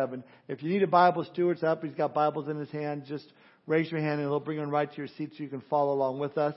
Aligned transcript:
7. 0.00 0.24
If 0.48 0.62
you 0.62 0.70
need 0.70 0.82
a 0.82 0.86
Bible, 0.86 1.22
Stuart's 1.22 1.62
up. 1.62 1.84
He's 1.84 1.92
got 1.92 2.14
Bibles 2.14 2.48
in 2.48 2.56
his 2.56 2.70
hand. 2.70 3.04
Just 3.06 3.30
raise 3.66 3.90
your 3.90 4.00
hand 4.00 4.20
and 4.20 4.22
he'll 4.22 4.40
bring 4.40 4.56
them 4.56 4.70
right 4.70 4.90
to 4.90 4.96
your 4.96 5.06
seat 5.06 5.32
so 5.36 5.42
you 5.42 5.50
can 5.50 5.60
follow 5.68 5.92
along 5.92 6.18
with 6.18 6.38
us. 6.38 6.54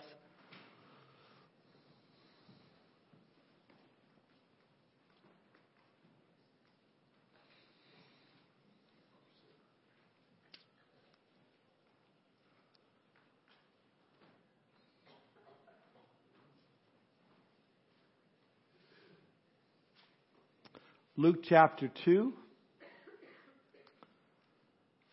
Luke 21.18 21.44
chapter 21.44 21.92
2. 22.06 22.34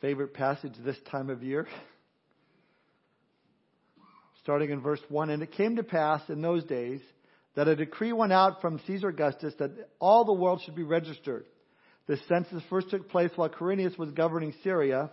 Favorite 0.02 0.34
passage 0.34 0.72
this 0.84 0.96
time 1.12 1.30
of 1.30 1.44
year. 1.44 1.68
Starting 4.42 4.70
in 4.70 4.80
verse 4.80 4.98
1. 5.08 5.30
And 5.30 5.44
it 5.44 5.52
came 5.52 5.76
to 5.76 5.84
pass 5.84 6.20
in 6.28 6.42
those 6.42 6.64
days 6.64 7.00
that 7.54 7.68
a 7.68 7.76
decree 7.76 8.12
went 8.12 8.32
out 8.32 8.60
from 8.60 8.80
Caesar 8.88 9.10
Augustus 9.10 9.54
that 9.60 9.70
all 10.00 10.24
the 10.24 10.32
world 10.32 10.60
should 10.64 10.74
be 10.74 10.82
registered. 10.82 11.44
The 12.08 12.18
census 12.28 12.64
first 12.68 12.90
took 12.90 13.10
place 13.10 13.30
while 13.36 13.48
Quirinius 13.48 13.96
was 13.96 14.10
governing 14.10 14.52
Syria. 14.64 15.12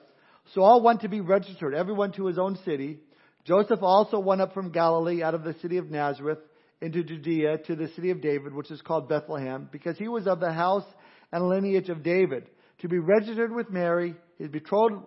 So 0.55 0.63
all 0.63 0.81
went 0.81 1.01
to 1.01 1.07
be 1.07 1.21
registered, 1.21 1.75
everyone 1.75 2.11
to 2.13 2.25
his 2.25 2.39
own 2.39 2.57
city. 2.65 2.97
Joseph 3.45 3.83
also 3.83 4.17
went 4.17 4.41
up 4.41 4.55
from 4.55 4.71
Galilee 4.71 5.21
out 5.21 5.35
of 5.35 5.43
the 5.43 5.53
city 5.61 5.77
of 5.77 5.91
Nazareth 5.91 6.39
into 6.81 7.03
Judea 7.03 7.59
to 7.67 7.75
the 7.75 7.89
city 7.89 8.09
of 8.09 8.21
David, 8.21 8.55
which 8.55 8.71
is 8.71 8.81
called 8.81 9.07
Bethlehem, 9.07 9.69
because 9.71 9.99
he 9.99 10.07
was 10.07 10.25
of 10.25 10.39
the 10.39 10.51
house 10.51 10.85
and 11.31 11.47
lineage 11.47 11.89
of 11.89 12.01
David, 12.01 12.49
to 12.79 12.87
be 12.87 12.97
registered 12.97 13.53
with 13.53 13.69
Mary, 13.69 14.15
his 14.39 14.49
betrothed, 14.49 15.03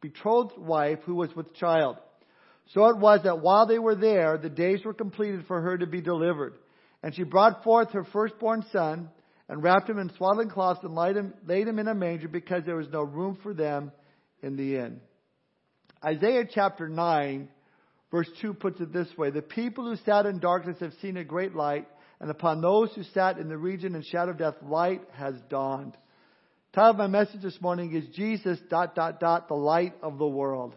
betrothed 0.00 0.56
wife, 0.56 1.00
who 1.04 1.16
was 1.16 1.34
with 1.34 1.54
child. 1.54 1.96
So 2.68 2.86
it 2.86 2.98
was 2.98 3.20
that 3.24 3.40
while 3.40 3.66
they 3.66 3.80
were 3.80 3.96
there, 3.96 4.38
the 4.38 4.48
days 4.48 4.84
were 4.84 4.94
completed 4.94 5.44
for 5.48 5.60
her 5.60 5.76
to 5.76 5.86
be 5.86 6.00
delivered. 6.00 6.54
And 7.02 7.14
she 7.14 7.24
brought 7.24 7.64
forth 7.64 7.90
her 7.90 8.04
firstborn 8.04 8.64
son, 8.70 9.10
and 9.48 9.62
wrapped 9.62 9.90
him 9.90 9.98
in 9.98 10.10
swaddling 10.16 10.48
cloths, 10.48 10.80
and 10.84 10.94
laid 10.94 11.16
him, 11.16 11.34
laid 11.46 11.66
him 11.66 11.80
in 11.80 11.88
a 11.88 11.94
manger, 11.94 12.28
because 12.28 12.62
there 12.64 12.76
was 12.76 12.88
no 12.92 13.02
room 13.02 13.36
for 13.42 13.52
them 13.52 13.90
in 14.42 14.56
the 14.56 14.76
inn. 14.76 15.00
Isaiah 16.04 16.44
chapter 16.48 16.88
9 16.88 17.48
Verse 18.14 18.30
2 18.42 18.54
puts 18.54 18.80
it 18.80 18.92
this 18.92 19.08
way 19.18 19.30
The 19.30 19.42
people 19.42 19.88
who 19.88 19.96
sat 20.04 20.24
in 20.24 20.38
darkness 20.38 20.76
have 20.78 20.92
seen 21.02 21.16
a 21.16 21.24
great 21.24 21.56
light, 21.56 21.88
and 22.20 22.30
upon 22.30 22.60
those 22.60 22.92
who 22.94 23.02
sat 23.02 23.38
in 23.38 23.48
the 23.48 23.58
region 23.58 23.96
and 23.96 24.04
shadow 24.04 24.30
of 24.30 24.38
death, 24.38 24.54
light 24.62 25.02
has 25.14 25.34
dawned. 25.50 25.96
Title 26.74 26.90
of 26.90 26.96
my 26.96 27.06
message 27.06 27.40
this 27.40 27.60
morning 27.60 27.94
is 27.94 28.04
Jesus, 28.16 28.58
dot, 28.68 28.96
dot, 28.96 29.20
dot, 29.20 29.46
the 29.46 29.54
light 29.54 29.94
of 30.02 30.18
the 30.18 30.26
world. 30.26 30.74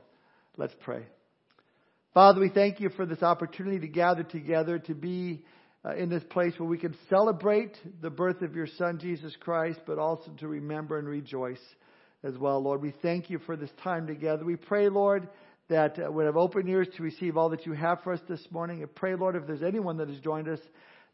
Let's 0.55 0.75
pray. 0.81 1.01
Father, 2.13 2.39
we 2.39 2.49
thank 2.49 2.79
you 2.79 2.89
for 2.89 3.07
this 3.07 3.23
opportunity 3.23 3.79
to 3.79 3.87
gather 3.87 4.21
together, 4.21 4.77
to 4.77 4.93
be 4.93 5.43
uh, 5.83 5.95
in 5.95 6.09
this 6.09 6.21
place 6.29 6.53
where 6.57 6.69
we 6.69 6.77
can 6.77 6.95
celebrate 7.09 7.75
the 7.99 8.11
birth 8.11 8.43
of 8.43 8.55
your 8.55 8.67
Son, 8.77 8.99
Jesus 8.99 9.35
Christ, 9.39 9.79
but 9.87 9.97
also 9.97 10.29
to 10.37 10.47
remember 10.47 10.99
and 10.99 11.07
rejoice 11.07 11.57
as 12.23 12.37
well, 12.37 12.61
Lord. 12.61 12.83
We 12.83 12.93
thank 13.01 13.31
you 13.31 13.39
for 13.39 13.57
this 13.57 13.71
time 13.83 14.05
together. 14.05 14.45
We 14.45 14.55
pray, 14.55 14.89
Lord, 14.89 15.27
that 15.69 15.97
uh, 15.97 16.11
would 16.11 16.27
have 16.27 16.37
open 16.37 16.67
ears 16.67 16.89
to 16.97 17.01
receive 17.01 17.37
all 17.37 17.49
that 17.49 17.65
you 17.65 17.73
have 17.73 18.03
for 18.03 18.13
us 18.13 18.21
this 18.29 18.45
morning. 18.51 18.83
And 18.83 18.93
pray, 18.93 19.15
Lord, 19.15 19.35
if 19.35 19.47
there's 19.47 19.63
anyone 19.63 19.97
that 19.97 20.09
has 20.09 20.19
joined 20.19 20.47
us 20.47 20.59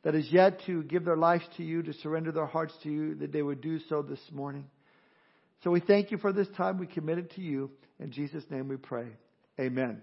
that 0.04 0.16
is 0.16 0.28
yet 0.32 0.62
to 0.66 0.84
give 0.84 1.06
their 1.06 1.18
lives 1.18 1.46
to 1.58 1.64
you, 1.64 1.82
to 1.84 1.94
surrender 1.94 2.32
their 2.32 2.46
hearts 2.46 2.73
to 2.84 2.90
you, 2.90 3.16
that 3.16 3.32
they 3.32 3.42
would 3.42 3.62
do 3.62 3.80
so 3.90 4.02
this 4.02 4.20
morning. 4.32 4.66
So 5.64 5.72
we 5.72 5.80
thank 5.80 6.12
you 6.12 6.18
for 6.18 6.34
this 6.34 6.48
time. 6.58 6.78
We 6.78 6.88
commit 6.88 7.18
it 7.18 7.32
to 7.36 7.42
you. 7.42 7.72
In 8.00 8.12
Jesus' 8.12 8.44
name 8.50 8.68
we 8.68 8.76
pray. 8.78 9.08
Amen. 9.59 10.02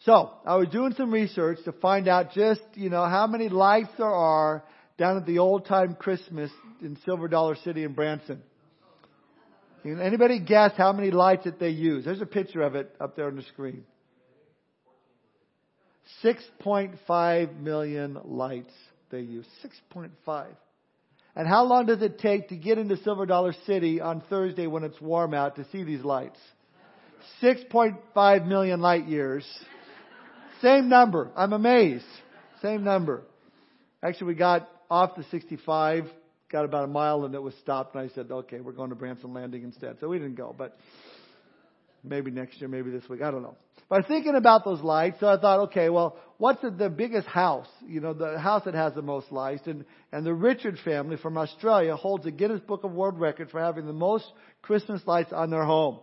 So, 0.00 0.32
I 0.44 0.56
was 0.56 0.68
doing 0.68 0.92
some 0.94 1.10
research 1.10 1.58
to 1.64 1.72
find 1.72 2.08
out 2.08 2.32
just, 2.32 2.60
you 2.74 2.90
know, 2.90 3.06
how 3.06 3.26
many 3.26 3.48
lights 3.48 3.90
there 3.96 4.06
are 4.06 4.64
down 4.98 5.16
at 5.16 5.24
the 5.24 5.38
old 5.38 5.66
time 5.66 5.94
Christmas 5.94 6.50
in 6.82 6.98
Silver 7.04 7.28
Dollar 7.28 7.56
City 7.64 7.84
in 7.84 7.92
Branson. 7.92 8.42
Can 9.82 10.00
anybody 10.00 10.40
guess 10.40 10.72
how 10.76 10.92
many 10.92 11.10
lights 11.10 11.44
that 11.44 11.58
they 11.58 11.70
use? 11.70 12.04
There's 12.04 12.20
a 12.20 12.26
picture 12.26 12.62
of 12.62 12.74
it 12.74 12.94
up 13.00 13.16
there 13.16 13.26
on 13.28 13.36
the 13.36 13.42
screen. 13.42 13.84
6.5 16.22 17.60
million 17.60 18.18
lights 18.24 18.72
they 19.10 19.20
use. 19.20 19.46
6.5. 19.94 20.46
And 21.36 21.48
how 21.48 21.64
long 21.64 21.86
does 21.86 22.02
it 22.02 22.18
take 22.18 22.48
to 22.48 22.56
get 22.56 22.78
into 22.78 22.96
Silver 22.98 23.26
Dollar 23.26 23.54
City 23.66 24.00
on 24.00 24.22
Thursday 24.30 24.66
when 24.66 24.84
it's 24.84 25.00
warm 25.00 25.34
out 25.34 25.56
to 25.56 25.66
see 25.72 25.82
these 25.82 26.02
lights? 26.02 26.38
6.5 27.42 28.46
million 28.46 28.80
light 28.80 29.06
years. 29.06 29.44
Same 30.62 30.88
number. 30.88 31.30
I'm 31.34 31.52
amazed. 31.52 32.04
Same 32.62 32.84
number. 32.84 33.22
Actually, 34.02 34.28
we 34.28 34.34
got 34.34 34.68
off 34.90 35.16
the 35.16 35.24
65 35.30 36.04
got 36.54 36.64
about 36.64 36.84
a 36.84 36.86
mile 36.86 37.24
and 37.24 37.34
it 37.34 37.42
was 37.42 37.52
stopped, 37.62 37.96
and 37.96 38.08
I 38.08 38.14
said, 38.14 38.30
okay, 38.30 38.60
we're 38.60 38.72
going 38.72 38.90
to 38.90 38.94
Branson 38.94 39.34
Landing 39.34 39.64
instead. 39.64 39.96
So 39.98 40.08
we 40.08 40.18
didn't 40.18 40.36
go, 40.36 40.54
but 40.56 40.78
maybe 42.04 42.30
next 42.30 42.60
year, 42.60 42.68
maybe 42.68 42.90
this 42.90 43.08
week, 43.08 43.22
I 43.22 43.30
don't 43.30 43.42
know. 43.42 43.56
But 43.88 44.06
thinking 44.06 44.34
about 44.34 44.64
those 44.64 44.80
lights, 44.80 45.20
so 45.20 45.28
I 45.28 45.38
thought, 45.38 45.60
okay, 45.68 45.88
well, 45.88 46.16
what's 46.38 46.60
the, 46.62 46.70
the 46.70 46.88
biggest 46.88 47.26
house? 47.26 47.68
You 47.86 48.00
know, 48.00 48.14
the 48.14 48.38
house 48.38 48.64
that 48.64 48.74
has 48.74 48.94
the 48.94 49.02
most 49.02 49.30
lights, 49.30 49.66
and 49.66 49.84
and 50.10 50.24
the 50.24 50.32
Richard 50.32 50.78
family 50.84 51.16
from 51.16 51.36
Australia 51.36 51.96
holds 51.96 52.24
a 52.26 52.30
Guinness 52.30 52.60
Book 52.60 52.84
of 52.84 52.92
World 52.92 53.20
Records 53.20 53.50
for 53.50 53.60
having 53.60 53.86
the 53.86 53.92
most 53.92 54.24
Christmas 54.62 55.02
lights 55.06 55.32
on 55.32 55.50
their 55.50 55.64
home. 55.64 55.98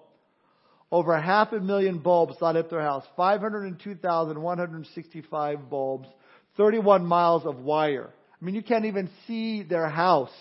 Over 0.91 1.19
half 1.19 1.53
a 1.53 1.59
million 1.59 1.99
bulbs 1.99 2.35
light 2.41 2.57
up 2.57 2.69
their 2.69 2.81
house, 2.81 3.05
502,165 3.15 5.69
bulbs, 5.69 6.09
31 6.57 7.05
miles 7.05 7.45
of 7.45 7.59
wire. 7.59 8.09
I 8.41 8.45
mean, 8.45 8.55
you 8.55 8.63
can't 8.63 8.85
even 8.85 9.09
see 9.25 9.63
their 9.63 9.87
house. 9.87 10.33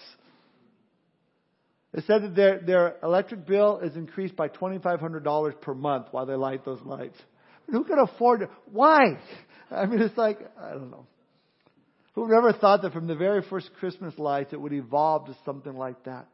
It 1.92 2.04
said 2.06 2.22
that 2.22 2.36
their, 2.36 2.58
their 2.60 2.96
electric 3.02 3.46
bill 3.46 3.78
is 3.78 3.96
increased 3.96 4.36
by 4.36 4.48
$2,500 4.48 5.60
per 5.60 5.74
month 5.74 6.06
while 6.12 6.26
they 6.26 6.34
light 6.34 6.64
those 6.64 6.80
lights. 6.82 7.18
Who 7.70 7.84
can 7.84 7.98
afford 7.98 8.42
it? 8.42 8.50
Why? 8.70 9.18
I 9.70 9.86
mean, 9.86 10.00
it's 10.00 10.16
like, 10.16 10.38
I 10.60 10.70
don't 10.70 10.90
know. 10.90 11.06
Who 12.14 12.32
ever 12.32 12.52
thought 12.52 12.82
that 12.82 12.92
from 12.92 13.06
the 13.06 13.14
very 13.14 13.42
first 13.42 13.70
Christmas 13.78 14.18
lights 14.18 14.52
it 14.52 14.60
would 14.60 14.72
evolve 14.72 15.26
to 15.26 15.36
something 15.44 15.74
like 15.74 16.04
that? 16.04 16.26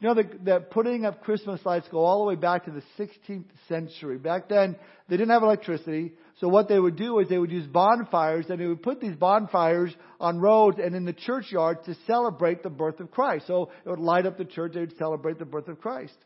You 0.00 0.08
know, 0.08 0.14
the 0.14 0.60
putting 0.70 1.04
of 1.06 1.20
Christmas 1.20 1.60
lights 1.64 1.86
go 1.90 2.04
all 2.04 2.18
the 2.18 2.28
way 2.28 2.34
back 2.34 2.64
to 2.66 2.70
the 2.70 2.82
16th 2.98 3.46
century. 3.68 4.18
Back 4.18 4.48
then, 4.48 4.76
they 5.08 5.16
didn't 5.16 5.30
have 5.30 5.42
electricity, 5.42 6.12
so 6.40 6.48
what 6.48 6.68
they 6.68 6.78
would 6.78 6.96
do 6.96 7.20
is 7.20 7.28
they 7.28 7.38
would 7.38 7.52
use 7.52 7.66
bonfires, 7.66 8.46
and 8.48 8.60
they 8.60 8.66
would 8.66 8.82
put 8.82 9.00
these 9.00 9.14
bonfires 9.14 9.94
on 10.18 10.40
roads 10.40 10.78
and 10.82 10.94
in 10.94 11.04
the 11.04 11.12
churchyard 11.12 11.84
to 11.84 11.94
celebrate 12.06 12.62
the 12.62 12.70
birth 12.70 12.98
of 13.00 13.10
Christ. 13.10 13.46
So 13.46 13.70
it 13.84 13.88
would 13.88 14.00
light 14.00 14.26
up 14.26 14.36
the 14.36 14.44
church, 14.44 14.72
they 14.74 14.80
would 14.80 14.96
celebrate 14.98 15.38
the 15.38 15.44
birth 15.44 15.68
of 15.68 15.80
Christ. 15.80 16.16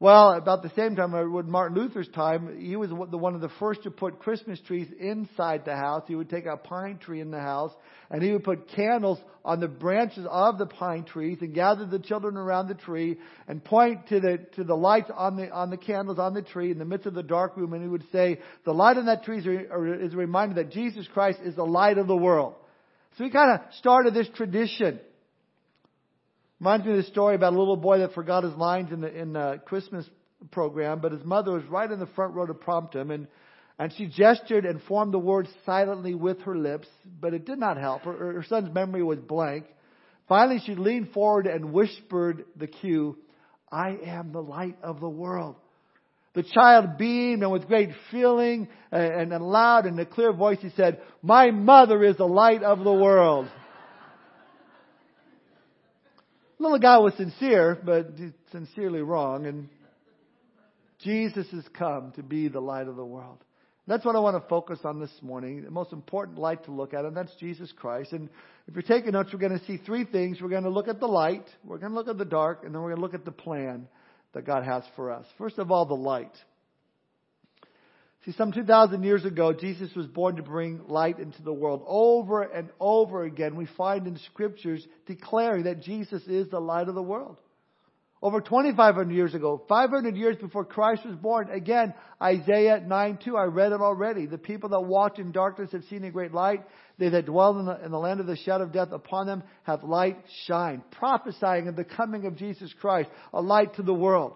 Well, 0.00 0.32
about 0.32 0.62
the 0.62 0.70
same 0.70 0.96
time, 0.96 1.12
with 1.30 1.44
Martin 1.44 1.76
Luther's 1.76 2.08
time, 2.08 2.58
he 2.58 2.74
was 2.74 2.88
the 2.88 3.18
one 3.18 3.34
of 3.34 3.42
the 3.42 3.50
first 3.60 3.82
to 3.82 3.90
put 3.90 4.18
Christmas 4.18 4.58
trees 4.60 4.88
inside 4.98 5.66
the 5.66 5.76
house. 5.76 6.04
He 6.08 6.14
would 6.14 6.30
take 6.30 6.46
a 6.46 6.56
pine 6.56 6.96
tree 6.96 7.20
in 7.20 7.30
the 7.30 7.38
house, 7.38 7.70
and 8.10 8.22
he 8.22 8.32
would 8.32 8.42
put 8.42 8.66
candles 8.68 9.18
on 9.44 9.60
the 9.60 9.68
branches 9.68 10.26
of 10.26 10.56
the 10.56 10.64
pine 10.64 11.04
trees, 11.04 11.36
and 11.42 11.54
gather 11.54 11.84
the 11.84 11.98
children 11.98 12.38
around 12.38 12.68
the 12.68 12.74
tree, 12.76 13.18
and 13.46 13.62
point 13.62 14.06
to 14.08 14.20
the 14.20 14.38
to 14.54 14.64
the 14.64 14.74
lights 14.74 15.10
on 15.14 15.36
the 15.36 15.50
on 15.50 15.68
the 15.68 15.76
candles 15.76 16.18
on 16.18 16.32
the 16.32 16.40
tree 16.40 16.70
in 16.70 16.78
the 16.78 16.86
midst 16.86 17.06
of 17.06 17.12
the 17.12 17.22
dark 17.22 17.58
room, 17.58 17.74
and 17.74 17.82
he 17.82 17.88
would 17.88 18.10
say, 18.10 18.40
"The 18.64 18.72
light 18.72 18.96
on 18.96 19.04
that 19.04 19.24
tree 19.24 19.40
is 19.40 19.46
a, 19.46 20.16
reminder 20.16 20.54
that 20.54 20.70
Jesus 20.70 21.06
Christ 21.08 21.40
is 21.44 21.56
the 21.56 21.66
light 21.66 21.98
of 21.98 22.06
the 22.06 22.16
world." 22.16 22.54
So 23.18 23.24
he 23.24 23.28
kind 23.28 23.52
of 23.52 23.74
started 23.74 24.14
this 24.14 24.30
tradition. 24.30 24.98
Reminds 26.60 26.84
me 26.84 26.92
of 26.92 26.98
the 26.98 27.04
story 27.04 27.34
about 27.36 27.54
a 27.54 27.58
little 27.58 27.76
boy 27.76 28.00
that 28.00 28.12
forgot 28.12 28.44
his 28.44 28.52
lines 28.54 28.92
in 28.92 29.00
the 29.00 29.12
in 29.12 29.32
the 29.32 29.62
Christmas 29.64 30.04
program, 30.50 31.00
but 31.00 31.12
his 31.12 31.24
mother 31.24 31.52
was 31.52 31.64
right 31.64 31.90
in 31.90 31.98
the 31.98 32.06
front 32.06 32.34
row 32.34 32.44
to 32.44 32.52
prompt 32.52 32.94
him, 32.94 33.10
and 33.10 33.26
and 33.78 33.90
she 33.94 34.06
gestured 34.06 34.66
and 34.66 34.82
formed 34.82 35.14
the 35.14 35.18
words 35.18 35.48
silently 35.64 36.14
with 36.14 36.42
her 36.42 36.54
lips, 36.54 36.86
but 37.18 37.32
it 37.32 37.46
did 37.46 37.58
not 37.58 37.78
help. 37.78 38.02
Her, 38.02 38.34
her 38.34 38.44
son's 38.46 38.74
memory 38.74 39.02
was 39.02 39.18
blank. 39.18 39.64
Finally, 40.28 40.60
she 40.66 40.74
leaned 40.74 41.12
forward 41.12 41.46
and 41.46 41.72
whispered 41.72 42.44
the 42.56 42.66
cue, 42.66 43.16
I 43.72 43.96
am 44.04 44.32
the 44.32 44.42
light 44.42 44.76
of 44.82 45.00
the 45.00 45.08
world. 45.08 45.56
The 46.34 46.42
child 46.42 46.98
beamed 46.98 47.42
and 47.42 47.50
with 47.50 47.68
great 47.68 47.90
feeling 48.10 48.68
and, 48.92 49.32
and 49.32 49.42
loud 49.42 49.86
and 49.86 49.98
a 49.98 50.04
clear 50.04 50.32
voice 50.32 50.58
he 50.60 50.70
said, 50.76 51.00
My 51.22 51.50
mother 51.50 52.04
is 52.04 52.18
the 52.18 52.28
light 52.28 52.62
of 52.62 52.84
the 52.84 52.92
world. 52.92 53.48
Little 56.60 56.78
guy 56.78 56.98
was 56.98 57.14
sincere, 57.14 57.78
but 57.82 58.12
sincerely 58.52 59.00
wrong. 59.00 59.46
And 59.46 59.68
Jesus 61.02 61.46
has 61.50 61.64
come 61.76 62.12
to 62.16 62.22
be 62.22 62.48
the 62.48 62.60
light 62.60 62.86
of 62.86 62.96
the 62.96 63.04
world. 63.04 63.38
That's 63.86 64.04
what 64.04 64.14
I 64.14 64.20
want 64.20 64.40
to 64.40 64.48
focus 64.48 64.78
on 64.84 65.00
this 65.00 65.10
morning. 65.20 65.64
The 65.64 65.70
most 65.70 65.92
important 65.92 66.38
light 66.38 66.64
to 66.66 66.70
look 66.70 66.94
at, 66.94 67.04
and 67.04 67.16
that's 67.16 67.34
Jesus 67.40 67.72
Christ. 67.72 68.12
And 68.12 68.28
if 68.68 68.74
you're 68.74 68.82
taking 68.82 69.12
notes, 69.12 69.30
we're 69.32 69.40
going 69.40 69.58
to 69.58 69.64
see 69.64 69.78
three 69.78 70.04
things. 70.04 70.40
We're 70.40 70.50
going 70.50 70.62
to 70.62 70.70
look 70.70 70.86
at 70.86 71.00
the 71.00 71.08
light, 71.08 71.44
we're 71.64 71.78
going 71.78 71.90
to 71.90 71.96
look 71.96 72.06
at 72.06 72.18
the 72.18 72.24
dark, 72.24 72.62
and 72.64 72.72
then 72.72 72.82
we're 72.82 72.90
going 72.90 73.00
to 73.00 73.02
look 73.02 73.14
at 73.14 73.24
the 73.24 73.32
plan 73.32 73.88
that 74.32 74.46
God 74.46 74.64
has 74.64 74.84
for 74.94 75.10
us. 75.10 75.26
First 75.38 75.58
of 75.58 75.72
all, 75.72 75.86
the 75.86 75.94
light. 75.94 76.30
See, 78.26 78.32
some 78.32 78.52
2,000 78.52 79.02
years 79.02 79.24
ago, 79.24 79.54
Jesus 79.54 79.94
was 79.96 80.06
born 80.06 80.36
to 80.36 80.42
bring 80.42 80.82
light 80.88 81.18
into 81.18 81.42
the 81.42 81.54
world. 81.54 81.82
Over 81.86 82.42
and 82.42 82.68
over 82.78 83.24
again, 83.24 83.56
we 83.56 83.66
find 83.78 84.06
in 84.06 84.18
scriptures 84.30 84.86
declaring 85.06 85.64
that 85.64 85.80
Jesus 85.80 86.22
is 86.26 86.48
the 86.48 86.60
light 86.60 86.88
of 86.88 86.94
the 86.94 87.02
world. 87.02 87.38
Over 88.22 88.42
2,500 88.42 89.10
years 89.14 89.32
ago, 89.32 89.64
500 89.66 90.14
years 90.14 90.36
before 90.36 90.66
Christ 90.66 91.06
was 91.06 91.16
born, 91.16 91.48
again, 91.50 91.94
Isaiah 92.20 92.78
9 92.86 93.18
2, 93.24 93.34
I 93.34 93.44
read 93.44 93.72
it 93.72 93.80
already. 93.80 94.26
The 94.26 94.36
people 94.36 94.68
that 94.70 94.80
walked 94.82 95.18
in 95.18 95.32
darkness 95.32 95.72
have 95.72 95.84
seen 95.84 96.04
a 96.04 96.10
great 96.10 96.34
light. 96.34 96.62
They 96.98 97.08
that 97.08 97.24
dwell 97.24 97.58
in 97.58 97.64
the, 97.64 97.82
in 97.82 97.90
the 97.90 97.98
land 97.98 98.20
of 98.20 98.26
the 98.26 98.36
shadow 98.36 98.64
of 98.64 98.72
death 98.72 98.92
upon 98.92 99.26
them 99.26 99.42
have 99.62 99.84
light 99.84 100.18
shine. 100.44 100.82
Prophesying 100.90 101.68
of 101.68 101.76
the 101.76 101.84
coming 101.84 102.26
of 102.26 102.36
Jesus 102.36 102.70
Christ, 102.78 103.08
a 103.32 103.40
light 103.40 103.76
to 103.76 103.82
the 103.82 103.94
world. 103.94 104.34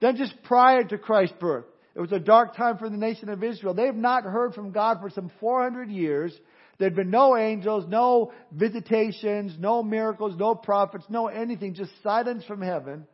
Then 0.00 0.16
just 0.16 0.34
prior 0.42 0.84
to 0.84 0.98
Christ's 0.98 1.36
birth, 1.40 1.64
it 1.96 2.00
was 2.00 2.12
a 2.12 2.18
dark 2.18 2.54
time 2.54 2.76
for 2.76 2.90
the 2.90 2.96
nation 2.98 3.30
of 3.30 3.42
Israel. 3.42 3.72
They 3.72 3.86
have 3.86 3.96
not 3.96 4.24
heard 4.24 4.52
from 4.52 4.70
God 4.70 4.98
for 5.00 5.08
some 5.08 5.30
400 5.40 5.90
years. 5.90 6.30
There'd 6.78 6.94
been 6.94 7.10
no 7.10 7.38
angels, 7.38 7.86
no 7.88 8.32
visitations, 8.52 9.54
no 9.58 9.82
miracles, 9.82 10.34
no 10.38 10.54
prophets, 10.54 11.06
no 11.08 11.28
anything, 11.28 11.72
just 11.72 11.90
silence 12.02 12.44
from 12.44 12.60
heaven. 12.60 13.06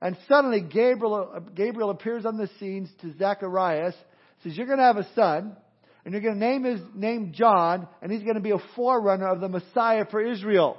And 0.00 0.16
suddenly 0.28 0.60
Gabriel, 0.60 1.42
Gabriel 1.52 1.90
appears 1.90 2.24
on 2.24 2.36
the 2.36 2.48
scenes 2.60 2.88
to 3.00 3.12
Zacharias, 3.18 3.94
says, 4.44 4.56
you're 4.56 4.66
going 4.66 4.78
to 4.78 4.84
have 4.84 4.98
a 4.98 5.14
son, 5.16 5.56
and 6.04 6.12
you're 6.12 6.22
going 6.22 6.38
to 6.38 6.40
name 6.40 6.62
his 6.62 6.80
name 6.94 7.32
John, 7.34 7.88
and 8.00 8.12
he's 8.12 8.22
going 8.22 8.36
to 8.36 8.40
be 8.40 8.52
a 8.52 8.62
forerunner 8.76 9.26
of 9.26 9.40
the 9.40 9.48
Messiah 9.48 10.04
for 10.08 10.24
Israel. 10.24 10.76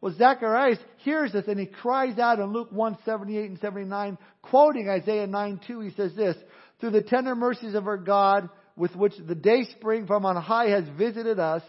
Well, 0.00 0.14
Zacharias 0.16 0.78
hears 0.98 1.32
this 1.32 1.46
and 1.48 1.58
he 1.58 1.66
cries 1.66 2.18
out 2.18 2.38
in 2.38 2.52
Luke 2.52 2.70
1, 2.70 2.98
78 3.04 3.50
and 3.50 3.58
79, 3.58 4.18
quoting 4.42 4.88
Isaiah 4.88 5.26
9, 5.26 5.60
2, 5.66 5.80
he 5.80 5.90
says 5.90 6.14
this, 6.14 6.36
through 6.80 6.90
the 6.90 7.02
tender 7.02 7.34
mercies 7.34 7.74
of 7.74 7.86
our 7.86 7.96
God, 7.96 8.48
with 8.76 8.94
which 8.94 9.14
the 9.26 9.34
day 9.34 9.64
spring 9.78 10.06
from 10.06 10.26
on 10.26 10.36
high 10.36 10.68
has 10.68 10.84
visited 10.98 11.38
us 11.38 11.62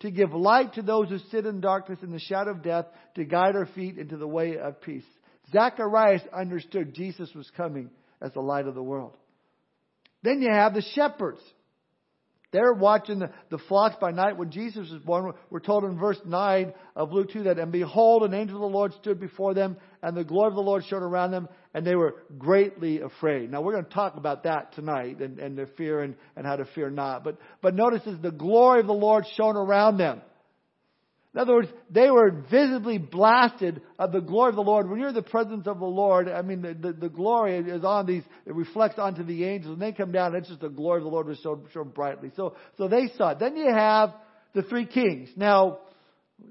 to 0.00 0.10
give 0.10 0.32
light 0.32 0.74
to 0.74 0.82
those 0.82 1.08
who 1.08 1.18
sit 1.30 1.46
in 1.46 1.60
darkness 1.60 1.98
and 2.02 2.12
the 2.12 2.20
shadow 2.20 2.52
of 2.52 2.62
death, 2.62 2.86
to 3.16 3.24
guide 3.24 3.56
our 3.56 3.66
feet 3.66 3.98
into 3.98 4.16
the 4.16 4.28
way 4.28 4.58
of 4.58 4.80
peace. 4.80 5.04
Zacharias 5.52 6.22
understood 6.32 6.94
Jesus 6.94 7.30
was 7.34 7.50
coming 7.56 7.90
as 8.20 8.32
the 8.32 8.40
light 8.40 8.66
of 8.66 8.74
the 8.74 8.82
world. 8.82 9.16
Then 10.22 10.40
you 10.40 10.50
have 10.50 10.74
the 10.74 10.82
shepherds. 10.94 11.40
They're 12.54 12.72
watching 12.72 13.18
the, 13.18 13.30
the 13.50 13.58
flocks 13.58 13.96
by 14.00 14.12
night 14.12 14.36
when 14.36 14.52
Jesus 14.52 14.88
was 14.88 15.02
born. 15.02 15.32
We're 15.50 15.58
told 15.58 15.82
in 15.82 15.98
verse 15.98 16.20
9 16.24 16.72
of 16.94 17.12
Luke 17.12 17.32
2 17.32 17.42
that, 17.42 17.58
and 17.58 17.72
behold, 17.72 18.22
an 18.22 18.32
angel 18.32 18.58
of 18.58 18.60
the 18.60 18.78
Lord 18.78 18.92
stood 19.00 19.18
before 19.18 19.54
them, 19.54 19.76
and 20.04 20.16
the 20.16 20.22
glory 20.22 20.50
of 20.50 20.54
the 20.54 20.60
Lord 20.60 20.84
shone 20.84 21.02
around 21.02 21.32
them, 21.32 21.48
and 21.74 21.84
they 21.84 21.96
were 21.96 22.14
greatly 22.38 23.00
afraid. 23.00 23.50
Now, 23.50 23.60
we're 23.60 23.72
going 23.72 23.86
to 23.86 23.90
talk 23.90 24.16
about 24.16 24.44
that 24.44 24.72
tonight, 24.74 25.18
and, 25.18 25.40
and 25.40 25.58
their 25.58 25.66
fear 25.66 26.02
and, 26.02 26.14
and 26.36 26.46
how 26.46 26.54
to 26.54 26.64
fear 26.76 26.90
not. 26.90 27.24
But, 27.24 27.38
but 27.60 27.74
notice 27.74 28.02
as 28.06 28.20
the 28.20 28.30
glory 28.30 28.78
of 28.78 28.86
the 28.86 28.92
Lord 28.92 29.24
shone 29.36 29.56
around 29.56 29.96
them. 29.96 30.22
In 31.34 31.40
other 31.40 31.54
words, 31.54 31.68
they 31.90 32.10
were 32.10 32.30
visibly 32.48 32.96
blasted 32.96 33.82
of 33.98 34.12
the 34.12 34.20
glory 34.20 34.50
of 34.50 34.54
the 34.54 34.62
Lord. 34.62 34.88
When 34.88 35.00
you're 35.00 35.08
in 35.08 35.14
the 35.16 35.22
presence 35.22 35.66
of 35.66 35.80
the 35.80 35.84
Lord, 35.84 36.28
I 36.28 36.42
mean, 36.42 36.62
the, 36.62 36.74
the, 36.74 36.92
the 36.92 37.08
glory 37.08 37.58
is 37.58 37.84
on 37.84 38.06
these, 38.06 38.22
it 38.46 38.54
reflects 38.54 39.00
onto 39.00 39.24
the 39.24 39.44
angels, 39.44 39.72
and 39.72 39.82
they 39.82 39.90
come 39.90 40.12
down, 40.12 40.36
it's 40.36 40.46
just 40.46 40.60
the 40.60 40.68
glory 40.68 40.98
of 40.98 41.04
the 41.04 41.10
Lord 41.10 41.26
was 41.26 41.42
so, 41.42 41.64
so 41.74 41.82
brightly. 41.82 42.30
So, 42.36 42.54
so 42.78 42.86
they 42.86 43.10
saw 43.18 43.30
it. 43.30 43.40
Then 43.40 43.56
you 43.56 43.68
have 43.68 44.14
the 44.54 44.62
three 44.62 44.86
kings. 44.86 45.28
Now, 45.36 45.80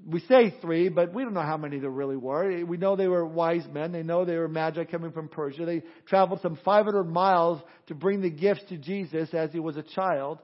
we 0.05 0.19
say 0.21 0.53
three, 0.61 0.89
but 0.89 1.13
we 1.13 1.23
don't 1.23 1.33
know 1.33 1.41
how 1.41 1.57
many 1.57 1.79
there 1.79 1.89
really 1.89 2.17
were. 2.17 2.65
We 2.65 2.75
know 2.75 2.97
they 2.97 3.07
were 3.07 3.25
wise 3.25 3.65
men. 3.71 3.93
They 3.93 4.03
know 4.03 4.25
they 4.25 4.37
were 4.37 4.49
magi 4.49 4.83
coming 4.83 5.13
from 5.13 5.29
Persia. 5.29 5.65
They 5.65 5.83
traveled 6.07 6.41
some 6.41 6.57
500 6.63 7.05
miles 7.05 7.61
to 7.87 7.95
bring 7.95 8.21
the 8.21 8.29
gifts 8.29 8.63
to 8.67 8.77
Jesus 8.77 9.33
as 9.33 9.51
he 9.51 9.59
was 9.59 9.77
a 9.77 9.83
child. 9.83 10.39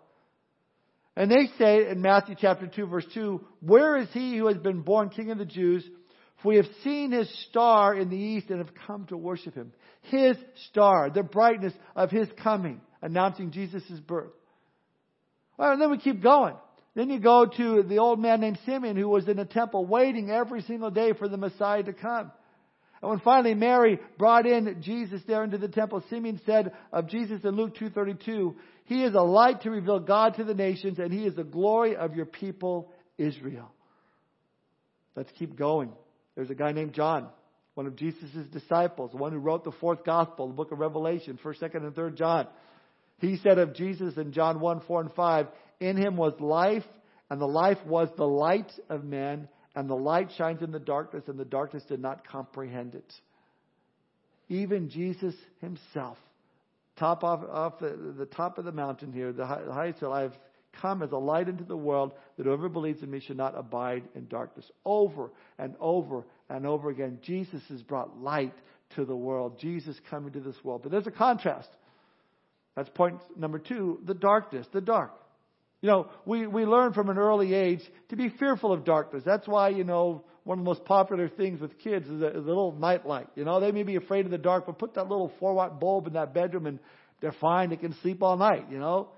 And 1.15 1.29
they 1.29 1.49
say 1.57 1.89
in 1.89 2.01
Matthew 2.01 2.35
chapter 2.39 2.67
2 2.67 2.85
verse 2.85 3.05
2, 3.13 3.45
Where 3.61 3.97
is 3.97 4.07
he 4.13 4.37
who 4.37 4.47
has 4.47 4.57
been 4.57 4.81
born 4.81 5.09
king 5.09 5.31
of 5.31 5.37
the 5.37 5.45
Jews? 5.45 5.83
For 6.41 6.49
we 6.49 6.55
have 6.57 6.67
seen 6.83 7.11
his 7.11 7.29
star 7.49 7.93
in 7.93 8.09
the 8.09 8.17
east 8.17 8.49
and 8.49 8.59
have 8.59 8.73
come 8.87 9.05
to 9.07 9.17
worship 9.17 9.55
him. 9.55 9.73
His 10.03 10.37
star, 10.69 11.09
the 11.09 11.23
brightness 11.23 11.73
of 11.95 12.11
his 12.11 12.29
coming, 12.41 12.79
announcing 13.01 13.51
Jesus' 13.51 13.83
birth. 14.07 14.31
Well, 15.57 15.73
and 15.73 15.81
then 15.81 15.91
we 15.91 15.97
keep 15.97 16.23
going. 16.23 16.55
Then 16.95 17.09
you 17.09 17.19
go 17.19 17.45
to 17.45 17.83
the 17.83 17.99
old 17.99 18.19
man 18.19 18.41
named 18.41 18.59
Simeon 18.65 18.95
who 18.95 19.09
was 19.09 19.27
in 19.27 19.37
the 19.37 19.45
temple 19.45 19.85
waiting 19.85 20.29
every 20.29 20.61
single 20.61 20.89
day 20.89 21.13
for 21.13 21.27
the 21.27 21.37
Messiah 21.37 21.83
to 21.83 21.93
come. 21.93 22.31
And 23.01 23.09
when 23.09 23.19
finally 23.19 23.53
Mary 23.53 23.99
brought 24.17 24.45
in 24.45 24.81
Jesus 24.81 25.21
there 25.25 25.43
into 25.43 25.57
the 25.57 25.69
temple, 25.69 26.03
Simeon 26.09 26.41
said 26.45 26.73
of 26.91 27.07
Jesus 27.07 27.41
in 27.43 27.51
Luke 27.51 27.75
2.32, 27.75 28.55
He 28.85 29.03
is 29.03 29.13
a 29.13 29.21
light 29.21 29.61
to 29.61 29.71
reveal 29.71 29.99
God 29.99 30.35
to 30.35 30.43
the 30.43 30.53
nations, 30.53 30.99
and 30.99 31.13
He 31.13 31.25
is 31.25 31.35
the 31.35 31.43
glory 31.43 31.95
of 31.95 32.15
your 32.15 32.25
people, 32.25 32.91
Israel. 33.17 33.71
Let's 35.15 35.31
keep 35.37 35.57
going. 35.57 35.91
There's 36.35 36.49
a 36.49 36.55
guy 36.55 36.73
named 36.73 36.93
John, 36.93 37.29
one 37.73 37.87
of 37.87 37.95
Jesus' 37.95 38.47
disciples, 38.51 39.11
the 39.11 39.17
one 39.17 39.31
who 39.31 39.39
wrote 39.39 39.63
the 39.63 39.71
fourth 39.79 40.03
gospel, 40.03 40.47
the 40.47 40.53
book 40.53 40.71
of 40.73 40.79
Revelation, 40.79 41.39
1st, 41.41 41.61
2nd, 41.61 41.75
and 41.75 41.95
3rd 41.95 42.15
John. 42.15 42.47
He 43.19 43.37
said 43.37 43.59
of 43.59 43.75
Jesus 43.75 44.17
in 44.17 44.33
John 44.33 44.59
1, 44.59 44.81
4, 44.87 45.01
and 45.01 45.13
5, 45.13 45.47
In 45.79 45.97
Him 45.97 46.17
was 46.17 46.33
life, 46.39 46.85
and 47.29 47.39
the 47.39 47.47
life 47.47 47.77
was 47.85 48.09
the 48.17 48.27
light 48.27 48.71
of 48.89 49.03
men 49.03 49.47
and 49.79 49.89
the 49.89 49.95
light 49.95 50.29
shines 50.37 50.61
in 50.61 50.71
the 50.71 50.79
darkness, 50.79 51.23
and 51.27 51.39
the 51.39 51.45
darkness 51.45 51.83
did 51.87 52.01
not 52.01 52.27
comprehend 52.27 52.95
it. 52.95 53.13
Even 54.49 54.89
Jesus 54.89 55.33
himself, 55.61 56.17
top 56.97 57.23
off, 57.23 57.45
off 57.49 57.79
the, 57.79 58.13
the 58.17 58.25
top 58.25 58.57
of 58.57 58.65
the 58.65 58.73
mountain 58.73 59.13
here, 59.13 59.31
the 59.31 59.45
highest 59.45 60.01
hill, 60.01 60.11
I 60.11 60.23
have 60.23 60.37
come 60.81 61.01
as 61.01 61.13
a 61.13 61.17
light 61.17 61.47
into 61.47 61.63
the 61.63 61.77
world 61.77 62.11
that 62.35 62.45
whoever 62.45 62.67
believes 62.67 63.01
in 63.03 63.09
me 63.09 63.21
should 63.21 63.37
not 63.37 63.57
abide 63.57 64.03
in 64.15 64.27
darkness. 64.27 64.69
Over 64.83 65.31
and 65.57 65.75
over 65.79 66.25
and 66.49 66.67
over 66.67 66.89
again, 66.89 67.19
Jesus 67.21 67.61
has 67.69 67.81
brought 67.81 68.19
light 68.19 68.55
to 68.95 69.05
the 69.05 69.15
world. 69.15 69.59
Jesus 69.59 69.95
coming 70.09 70.33
to 70.33 70.41
this 70.41 70.61
world. 70.61 70.83
But 70.83 70.91
there's 70.91 71.07
a 71.07 71.11
contrast. 71.11 71.69
That's 72.75 72.89
point 72.89 73.21
number 73.37 73.59
two, 73.59 74.01
the 74.05 74.13
darkness, 74.13 74.67
the 74.73 74.81
dark. 74.81 75.13
You 75.81 75.89
know, 75.89 76.09
we, 76.25 76.45
we 76.45 76.65
learn 76.65 76.93
from 76.93 77.09
an 77.09 77.17
early 77.17 77.53
age 77.53 77.81
to 78.09 78.15
be 78.15 78.29
fearful 78.29 78.73
of 78.73 78.83
darkness. 78.83 79.23
That's 79.25 79.47
why, 79.47 79.69
you 79.69 79.83
know, 79.83 80.23
one 80.43 80.59
of 80.59 80.65
the 80.65 80.69
most 80.69 80.83
popular 80.83 81.29
things 81.29 81.61
with 81.61 81.77
kids 81.79 82.07
is 82.07 82.21
a, 82.21 82.29
is 82.29 82.35
a 82.35 82.47
little 82.47 82.73
nightlight. 82.73 83.27
You 83.35 83.45
know, 83.45 83.59
they 83.59 83.71
may 83.71 83.83
be 83.83 83.95
afraid 83.95 84.25
of 84.25 84.31
the 84.31 84.37
dark, 84.37 84.65
but 84.65 84.79
put 84.79 84.95
that 84.95 85.07
little 85.07 85.31
four 85.39 85.53
watt 85.53 85.79
bulb 85.79 86.07
in 86.07 86.13
that 86.13 86.33
bedroom 86.33 86.65
and 86.65 86.79
they're 87.21 87.35
fine. 87.39 87.69
They 87.69 87.77
can 87.77 87.95
sleep 88.01 88.21
all 88.23 88.35
night, 88.35 88.65
you 88.69 88.79
know. 88.79 89.09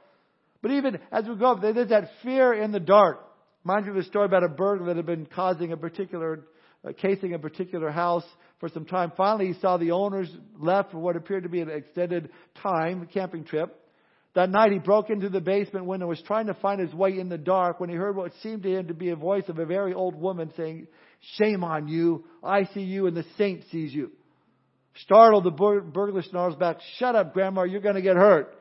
But 0.62 0.72
even 0.72 1.00
as 1.12 1.25
we 1.25 1.36
go 1.36 1.53
up, 1.53 1.62
there's 1.62 1.89
that 1.89 2.10
fear 2.22 2.53
in 2.53 2.72
the 2.72 2.80
dark. 2.80 3.25
Reminds 3.63 3.88
me 3.88 3.91
of 3.91 3.98
a 3.98 4.03
story 4.03 4.25
about 4.25 4.44
a 4.44 4.50
burglar 4.50 4.88
that 4.88 4.98
had 4.98 5.06
been 5.06 5.25
causing 5.25 5.72
a 5.72 5.77
particular, 5.77 6.46
uh, 6.88 6.91
casing 7.00 7.34
a 7.34 7.39
particular 7.39 7.89
house 7.89 8.25
for 8.60 8.70
some 8.70 8.86
time. 8.86 9.12
Finally, 9.18 9.53
he 9.53 9.60
saw 9.60 9.77
the 9.77 9.91
owners 9.91 10.30
left 10.60 10.91
for 10.91 11.00
what 11.00 11.15
appeared 11.15 11.44
to 11.44 11.50
be 11.50 11.62
an 11.62 11.70
extended 11.70 12.30
time, 12.62 13.08
camping 13.12 13.44
trip. 13.44 13.81
That 14.34 14.50
night 14.50 14.72
he 14.72 14.80
broke 14.80 15.10
into 15.10 15.30
the 15.30 15.42
basement 15.42 15.86
window, 15.86 16.08
was 16.08 16.22
trying 16.22 16.48
to 16.48 16.54
find 16.54 16.80
his 16.80 16.94
way 16.94 17.20
in 17.20 17.28
the 17.28 17.38
dark 17.38 17.80
when 17.80 17.90
he 17.90 17.96
heard 17.96 18.16
what 18.16 18.32
seemed 18.42 18.64
to 18.64 18.70
him 18.78 18.88
to 18.88 18.94
be 18.94 19.10
a 19.10 19.16
voice 19.16 19.44
of 19.50 19.60
a 19.60 19.66
very 19.66 19.94
old 19.94 20.16
woman 20.16 20.52
saying, 20.56 20.88
Shame 21.38 21.64
on 21.64 21.88
you. 21.88 22.24
I 22.44 22.64
see 22.74 22.82
you 22.82 23.08
and 23.08 23.16
the 23.16 23.26
saint 23.38 23.64
sees 23.72 23.94
you. 23.94 24.12
Startled, 25.04 25.44
the 25.44 25.52
burglar 25.52 26.22
snarls 26.24 26.56
back, 26.56 26.78
Shut 26.98 27.16
up, 27.16 27.34
Grandma, 27.34 27.64
you're 27.64 27.82
going 27.82 27.96
to 27.96 28.02
get 28.02 28.16
hurt. 28.16 28.56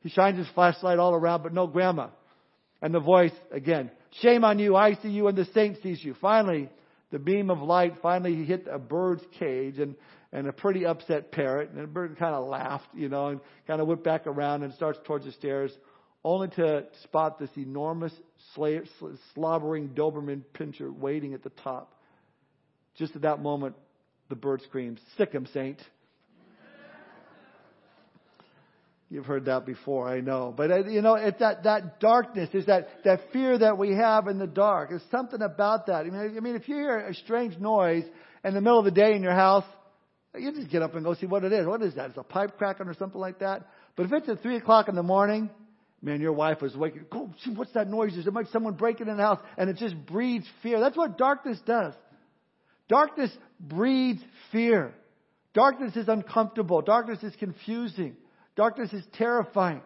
He 0.00 0.08
shines 0.08 0.38
his 0.38 0.48
flashlight 0.54 0.98
all 0.98 1.14
around, 1.14 1.42
but 1.42 1.52
no 1.52 1.66
Grandma. 1.66 2.08
And 2.80 2.94
the 2.94 3.00
voice 3.00 3.32
again, 3.50 3.90
Shame 4.22 4.44
on 4.44 4.58
you, 4.58 4.76
I 4.76 4.94
see 4.94 5.08
you 5.08 5.26
and 5.26 5.36
the 5.36 5.46
saint 5.46 5.82
sees 5.82 6.02
you. 6.02 6.14
Finally, 6.20 6.70
the 7.10 7.18
beam 7.18 7.50
of 7.50 7.58
light 7.58 7.94
finally 8.02 8.44
hit 8.44 8.66
a 8.70 8.78
bird's 8.78 9.24
cage 9.38 9.78
and 9.78 9.96
and 10.32 10.46
a 10.46 10.52
pretty 10.52 10.84
upset 10.84 11.32
parrot. 11.32 11.70
And 11.70 11.82
the 11.82 11.86
bird 11.86 12.16
kind 12.18 12.34
of 12.34 12.46
laughed, 12.46 12.88
you 12.94 13.08
know, 13.08 13.28
and 13.28 13.40
kind 13.66 13.80
of 13.80 13.86
went 13.86 14.04
back 14.04 14.26
around 14.26 14.62
and 14.62 14.74
starts 14.74 14.98
towards 15.04 15.24
the 15.24 15.32
stairs, 15.32 15.72
only 16.24 16.48
to 16.48 16.84
spot 17.04 17.38
this 17.38 17.50
enormous 17.56 18.12
slobbering 19.34 19.90
Doberman 19.90 20.42
pinscher 20.54 20.92
waiting 20.92 21.34
at 21.34 21.42
the 21.42 21.50
top. 21.50 21.94
Just 22.96 23.14
at 23.16 23.22
that 23.22 23.40
moment, 23.40 23.76
the 24.28 24.36
bird 24.36 24.62
screams, 24.62 25.00
Sick 25.16 25.32
him, 25.32 25.46
Saint. 25.54 25.78
You've 29.10 29.24
heard 29.24 29.46
that 29.46 29.64
before, 29.64 30.06
I 30.06 30.20
know. 30.20 30.52
But, 30.54 30.70
uh, 30.70 30.84
you 30.84 31.00
know, 31.00 31.14
it's 31.14 31.38
that, 31.38 31.62
that 31.64 31.98
darkness, 31.98 32.50
is 32.52 32.66
that, 32.66 32.88
that 33.04 33.32
fear 33.32 33.56
that 33.56 33.78
we 33.78 33.94
have 33.94 34.28
in 34.28 34.38
the 34.38 34.46
dark. 34.46 34.90
There's 34.90 35.00
something 35.10 35.40
about 35.40 35.86
that. 35.86 36.04
I 36.04 36.10
mean, 36.10 36.34
I 36.36 36.40
mean, 36.40 36.56
if 36.56 36.68
you 36.68 36.74
hear 36.74 36.98
a 36.98 37.14
strange 37.14 37.56
noise 37.56 38.04
in 38.44 38.52
the 38.52 38.60
middle 38.60 38.78
of 38.78 38.84
the 38.84 38.90
day 38.90 39.14
in 39.14 39.22
your 39.22 39.32
house, 39.32 39.64
you 40.36 40.52
just 40.52 40.70
get 40.70 40.82
up 40.82 40.94
and 40.94 41.04
go 41.04 41.14
see 41.14 41.26
what 41.26 41.44
it 41.44 41.52
is. 41.52 41.66
What 41.66 41.82
is 41.82 41.94
that? 41.94 42.10
It's 42.10 42.18
a 42.18 42.22
pipe 42.22 42.58
cracking 42.58 42.86
or 42.86 42.94
something 42.94 43.20
like 43.20 43.38
that. 43.40 43.66
But 43.96 44.06
if 44.06 44.12
it's 44.12 44.28
at 44.28 44.42
three 44.42 44.56
o'clock 44.56 44.88
in 44.88 44.94
the 44.94 45.02
morning, 45.02 45.50
man, 46.02 46.20
your 46.20 46.32
wife 46.32 46.62
is 46.62 46.76
waking. 46.76 47.06
Go 47.10 47.30
see 47.42 47.50
what's 47.50 47.72
that 47.72 47.88
noise? 47.88 48.16
Is 48.16 48.26
it 48.26 48.34
like 48.34 48.46
someone 48.48 48.74
breaking 48.74 49.08
in 49.08 49.16
the 49.16 49.22
house? 49.22 49.40
And 49.56 49.70
it 49.70 49.76
just 49.76 49.94
breeds 50.06 50.46
fear. 50.62 50.80
That's 50.80 50.96
what 50.96 51.16
darkness 51.18 51.58
does. 51.64 51.94
Darkness 52.88 53.30
breeds 53.60 54.20
fear. 54.52 54.94
Darkness 55.54 55.96
is 55.96 56.08
uncomfortable. 56.08 56.82
Darkness 56.82 57.22
is 57.22 57.34
confusing. 57.36 58.16
Darkness 58.54 58.92
is 58.92 59.04
terrifying. 59.14 59.82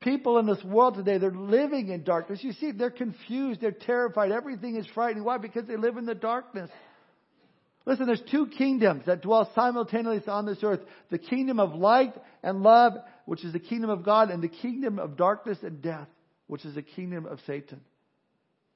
People 0.00 0.38
in 0.38 0.46
this 0.46 0.62
world 0.64 0.94
today, 0.94 1.18
they're 1.18 1.30
living 1.30 1.88
in 1.88 2.02
darkness. 2.02 2.42
You 2.42 2.52
see, 2.52 2.72
they're 2.72 2.90
confused. 2.90 3.60
They're 3.60 3.70
terrified. 3.70 4.32
Everything 4.32 4.76
is 4.76 4.86
frightening. 4.94 5.24
Why? 5.24 5.38
Because 5.38 5.66
they 5.66 5.76
live 5.76 5.96
in 5.96 6.06
the 6.06 6.14
darkness. 6.14 6.70
Listen, 7.84 8.06
there's 8.06 8.22
two 8.30 8.46
kingdoms 8.46 9.06
that 9.06 9.22
dwell 9.22 9.50
simultaneously 9.54 10.28
on 10.28 10.46
this 10.46 10.62
earth. 10.62 10.80
The 11.10 11.18
kingdom 11.18 11.58
of 11.58 11.74
light 11.74 12.14
and 12.42 12.62
love, 12.62 12.94
which 13.24 13.44
is 13.44 13.52
the 13.52 13.58
kingdom 13.58 13.90
of 13.90 14.04
God, 14.04 14.30
and 14.30 14.42
the 14.42 14.48
kingdom 14.48 14.98
of 14.98 15.16
darkness 15.16 15.58
and 15.62 15.82
death, 15.82 16.08
which 16.46 16.64
is 16.64 16.74
the 16.74 16.82
kingdom 16.82 17.26
of 17.26 17.40
Satan. 17.46 17.80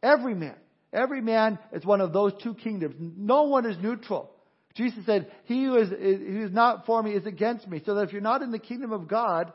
Every 0.03 0.35
man, 0.35 0.57
every 0.93 1.21
man 1.21 1.59
is 1.73 1.85
one 1.85 2.01
of 2.01 2.13
those 2.13 2.33
two 2.43 2.55
kingdoms. 2.55 2.97
No 2.99 3.45
one 3.45 3.65
is 3.65 3.77
neutral. 3.81 4.31
Jesus 4.75 5.07
said, 5.07 5.31
he 5.45 5.65
who 5.65 5.77
is, 5.77 5.89
who 5.89 6.45
is 6.45 6.53
not 6.53 6.85
for 6.85 7.03
me 7.03 7.13
is 7.13 7.27
against 7.27 7.67
me. 7.67 7.81
So 7.87 7.95
that 7.95 8.03
if 8.03 8.13
you're 8.13 8.21
not 8.21 8.43
in 8.43 8.51
the 8.51 8.59
kingdom 8.59 8.93
of 8.93 9.09
God, 9.09 9.53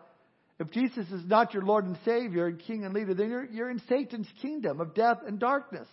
if 0.59 0.71
Jesus 0.71 1.09
is 1.11 1.25
not 1.25 1.53
your 1.53 1.63
Lord 1.63 1.85
and 1.85 1.97
Savior 2.05 2.47
and 2.47 2.59
King 2.59 2.85
and 2.85 2.93
leader, 2.93 3.13
then 3.13 3.29
you're, 3.29 3.45
you're 3.45 3.69
in 3.69 3.81
Satan's 3.89 4.27
kingdom 4.41 4.79
of 4.79 4.95
death 4.95 5.19
and 5.25 5.39
darkness. 5.39 5.87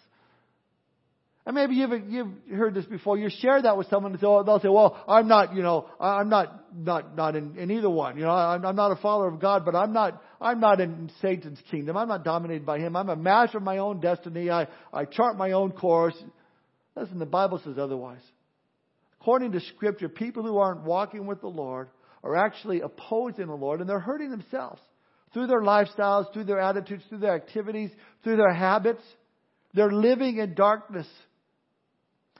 And 1.48 1.54
maybe 1.54 1.76
you've, 1.76 2.10
you've 2.10 2.58
heard 2.58 2.74
this 2.74 2.84
before. 2.84 3.16
You 3.16 3.30
share 3.30 3.62
that 3.62 3.78
with 3.78 3.88
someone 3.88 4.12
and 4.12 4.20
they'll 4.20 4.60
say, 4.60 4.68
well, 4.68 5.02
I'm 5.08 5.28
not, 5.28 5.56
you 5.56 5.62
know, 5.62 5.88
I'm 5.98 6.28
not, 6.28 6.76
not, 6.76 7.16
not 7.16 7.36
in, 7.36 7.56
in 7.56 7.70
either 7.70 7.88
one. 7.88 8.18
You 8.18 8.24
know, 8.24 8.32
I'm, 8.32 8.66
I'm 8.66 8.76
not 8.76 8.92
a 8.92 8.96
follower 8.96 9.28
of 9.28 9.40
God, 9.40 9.64
but 9.64 9.74
I'm 9.74 9.94
not, 9.94 10.22
I'm 10.42 10.60
not 10.60 10.78
in 10.78 11.10
Satan's 11.22 11.58
kingdom. 11.70 11.96
I'm 11.96 12.06
not 12.06 12.22
dominated 12.22 12.66
by 12.66 12.80
him. 12.80 12.94
I'm 12.94 13.08
a 13.08 13.16
master 13.16 13.56
of 13.56 13.64
my 13.64 13.78
own 13.78 13.98
destiny. 13.98 14.50
I, 14.50 14.66
I 14.92 15.06
chart 15.06 15.38
my 15.38 15.52
own 15.52 15.72
course. 15.72 16.12
Listen, 16.94 17.18
the 17.18 17.24
Bible 17.24 17.62
says 17.64 17.78
otherwise. 17.78 18.20
According 19.22 19.52
to 19.52 19.60
scripture, 19.60 20.10
people 20.10 20.42
who 20.42 20.58
aren't 20.58 20.82
walking 20.82 21.24
with 21.24 21.40
the 21.40 21.48
Lord 21.48 21.88
are 22.22 22.36
actually 22.36 22.82
opposing 22.82 23.46
the 23.46 23.54
Lord 23.54 23.80
and 23.80 23.88
they're 23.88 23.98
hurting 23.98 24.30
themselves 24.30 24.82
through 25.32 25.46
their 25.46 25.62
lifestyles, 25.62 26.30
through 26.34 26.44
their 26.44 26.60
attitudes, 26.60 27.04
through 27.08 27.20
their 27.20 27.34
activities, 27.34 27.90
through 28.22 28.36
their 28.36 28.52
habits. 28.52 29.02
They're 29.72 29.90
living 29.90 30.36
in 30.36 30.52
darkness. 30.52 31.06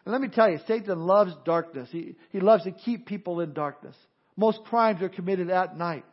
And 0.08 0.14
let 0.14 0.22
me 0.22 0.28
tell 0.28 0.48
you, 0.50 0.58
Satan 0.66 1.00
loves 1.00 1.34
darkness. 1.44 1.90
He, 1.92 2.16
he 2.30 2.40
loves 2.40 2.64
to 2.64 2.70
keep 2.70 3.04
people 3.04 3.40
in 3.40 3.52
darkness. 3.52 3.94
Most 4.38 4.64
crimes 4.64 5.02
are 5.02 5.10
committed 5.10 5.50
at 5.50 5.76
night. 5.76 6.06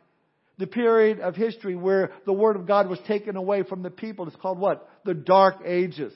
The 0.58 0.66
period 0.66 1.18
of 1.20 1.34
history 1.34 1.74
where 1.74 2.12
the 2.26 2.32
Word 2.34 2.56
of 2.56 2.66
God 2.66 2.90
was 2.90 2.98
taken 3.08 3.36
away 3.36 3.62
from 3.62 3.82
the 3.82 3.88
people 3.88 4.28
is 4.28 4.36
called 4.36 4.58
what? 4.58 4.86
The 5.06 5.14
Dark 5.14 5.62
Ages. 5.64 6.12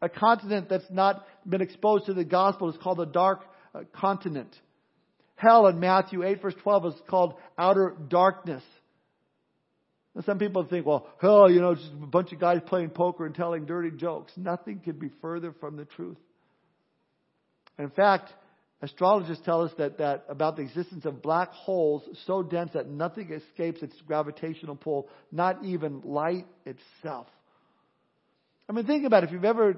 A 0.00 0.08
continent 0.08 0.70
that's 0.70 0.90
not 0.90 1.26
been 1.46 1.60
exposed 1.60 2.06
to 2.06 2.14
the 2.14 2.24
gospel 2.24 2.70
is 2.70 2.76
called 2.82 2.96
the 2.96 3.04
Dark 3.04 3.42
uh, 3.74 3.80
Continent. 3.92 4.56
Hell 5.36 5.66
in 5.66 5.78
Matthew 5.78 6.24
8 6.24 6.40
verse 6.40 6.54
12 6.62 6.86
is 6.86 6.94
called 7.06 7.34
outer 7.58 7.96
darkness. 8.08 8.62
Some 10.24 10.38
people 10.38 10.64
think, 10.64 10.86
well, 10.86 11.06
hell, 11.20 11.50
you 11.50 11.60
know, 11.60 11.74
just 11.74 11.92
a 12.02 12.06
bunch 12.06 12.32
of 12.32 12.40
guys 12.40 12.62
playing 12.64 12.90
poker 12.90 13.26
and 13.26 13.34
telling 13.34 13.66
dirty 13.66 13.90
jokes. 13.90 14.32
Nothing 14.38 14.80
could 14.82 14.98
be 14.98 15.10
further 15.20 15.54
from 15.60 15.76
the 15.76 15.84
truth. 15.84 16.16
In 17.80 17.90
fact, 17.90 18.30
astrologers 18.82 19.38
tell 19.44 19.62
us 19.62 19.72
that, 19.78 19.98
that 19.98 20.24
about 20.28 20.56
the 20.56 20.62
existence 20.62 21.04
of 21.04 21.22
black 21.22 21.50
holes 21.50 22.02
so 22.26 22.42
dense 22.42 22.72
that 22.74 22.88
nothing 22.88 23.32
escapes 23.32 23.82
its 23.82 23.94
gravitational 24.06 24.76
pull, 24.76 25.08
not 25.32 25.64
even 25.64 26.02
light 26.04 26.46
itself. 26.64 27.26
I 28.68 28.72
mean, 28.72 28.86
think 28.86 29.04
about 29.04 29.24
it. 29.24 29.28
If 29.28 29.32
you've 29.32 29.44
ever 29.44 29.76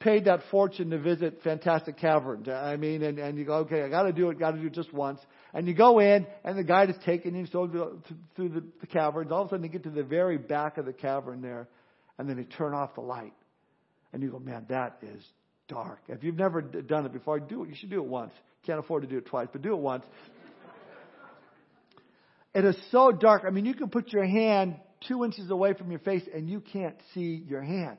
paid 0.00 0.24
that 0.24 0.40
fortune 0.50 0.90
to 0.90 0.98
visit 0.98 1.40
Fantastic 1.44 1.96
Caverns, 1.96 2.48
I 2.48 2.76
mean, 2.76 3.02
and, 3.02 3.18
and 3.18 3.38
you 3.38 3.44
go, 3.44 3.54
okay, 3.58 3.82
I 3.82 3.88
got 3.88 4.02
to 4.02 4.12
do 4.12 4.28
it, 4.30 4.38
got 4.38 4.50
to 4.50 4.58
do 4.58 4.66
it 4.66 4.74
just 4.74 4.92
once. 4.92 5.20
And 5.54 5.66
you 5.66 5.74
go 5.74 6.00
in, 6.00 6.26
and 6.44 6.58
the 6.58 6.64
guide 6.64 6.90
is 6.90 6.96
taking 7.04 7.34
you 7.36 7.46
through 7.46 8.02
the, 8.36 8.64
the 8.80 8.86
caverns. 8.86 9.30
All 9.30 9.42
of 9.42 9.46
a 9.46 9.50
sudden, 9.50 9.64
you 9.64 9.70
get 9.70 9.84
to 9.84 9.90
the 9.90 10.02
very 10.02 10.38
back 10.38 10.76
of 10.76 10.86
the 10.86 10.92
cavern 10.92 11.40
there, 11.40 11.68
and 12.18 12.28
then 12.28 12.36
they 12.36 12.44
turn 12.44 12.74
off 12.74 12.94
the 12.94 13.00
light. 13.00 13.32
And 14.12 14.22
you 14.22 14.30
go, 14.30 14.38
man, 14.38 14.66
that 14.68 14.98
is 15.02 15.24
dark. 15.72 16.00
If 16.08 16.22
you've 16.22 16.36
never 16.36 16.60
done 16.60 17.06
it 17.06 17.12
before, 17.12 17.40
do 17.40 17.64
it. 17.64 17.70
You 17.70 17.74
should 17.74 17.90
do 17.90 18.02
it 18.02 18.08
once. 18.08 18.32
Can't 18.66 18.78
afford 18.78 19.02
to 19.02 19.08
do 19.08 19.18
it 19.18 19.26
twice, 19.26 19.48
but 19.50 19.62
do 19.62 19.72
it 19.72 19.78
once. 19.78 20.04
it 22.54 22.64
is 22.64 22.76
so 22.90 23.10
dark. 23.10 23.42
I 23.46 23.50
mean, 23.50 23.64
you 23.64 23.74
can 23.74 23.88
put 23.88 24.12
your 24.12 24.24
hand 24.24 24.76
two 25.08 25.24
inches 25.24 25.50
away 25.50 25.74
from 25.74 25.90
your 25.90 26.00
face 26.00 26.22
and 26.32 26.48
you 26.48 26.60
can't 26.60 26.96
see 27.14 27.42
your 27.48 27.62
hand. 27.62 27.98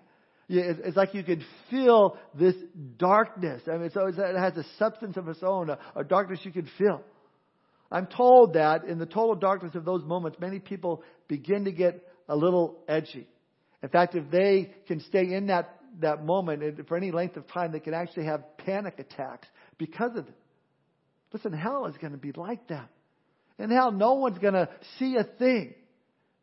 It's 0.50 0.98
like 0.98 1.13
you 1.13 1.24
can 1.24 1.44
feel 1.72 2.18
this 2.38 2.56
darkness. 2.98 3.63
I 3.68 3.77
mean, 3.77 3.89
so 3.92 4.08
it 4.08 4.15
has 4.15 4.56
a 4.58 4.65
substance 4.77 5.18
of 5.18 5.27
its 5.27 5.42
own, 5.42 5.70
a, 5.70 5.80
a 5.96 6.03
darkness 6.03 6.39
you 6.44 6.51
can 6.51 6.70
feel. 6.77 7.01
I'm 7.92 8.08
told 8.08 8.53
that 8.53 8.86
in 8.86 9.00
the 9.00 9.06
total 9.06 9.36
darkness 9.36 9.75
of 9.75 9.86
those 9.86 10.03
moments, 10.03 10.38
many 10.39 10.60
people 10.60 11.03
begin 11.27 11.65
to 11.65 11.72
get 11.72 12.08
a 12.27 12.36
little 12.36 12.80
edgy. 12.88 13.27
In 13.82 13.89
fact, 13.89 14.15
if 14.15 14.30
they 14.32 14.72
can 14.88 15.00
stay 15.01 15.34
in 15.34 15.48
that 15.48 15.80
that 16.01 16.25
moment, 16.25 16.88
for 16.88 16.97
any 16.97 17.12
length 17.12 17.38
of 17.38 17.47
time, 17.47 17.71
they 17.71 17.79
can 17.79 17.93
actually 17.93 18.25
have 18.25 18.57
panic 18.57 19.00
attacks 19.00 19.47
because 19.77 20.12
of 20.15 20.27
it. 20.27 20.35
Listen, 21.31 21.53
hell 21.53 21.85
is 21.88 21.97
going 21.97 22.13
to 22.13 22.19
be 22.19 22.31
like 22.31 22.67
that. 22.67 22.89
In 23.59 23.69
hell, 23.69 23.91
no 23.91 24.15
one's 24.15 24.38
going 24.39 24.53
to 24.53 24.69
see 25.00 25.15
a 25.15 25.23
thing. 25.23 25.73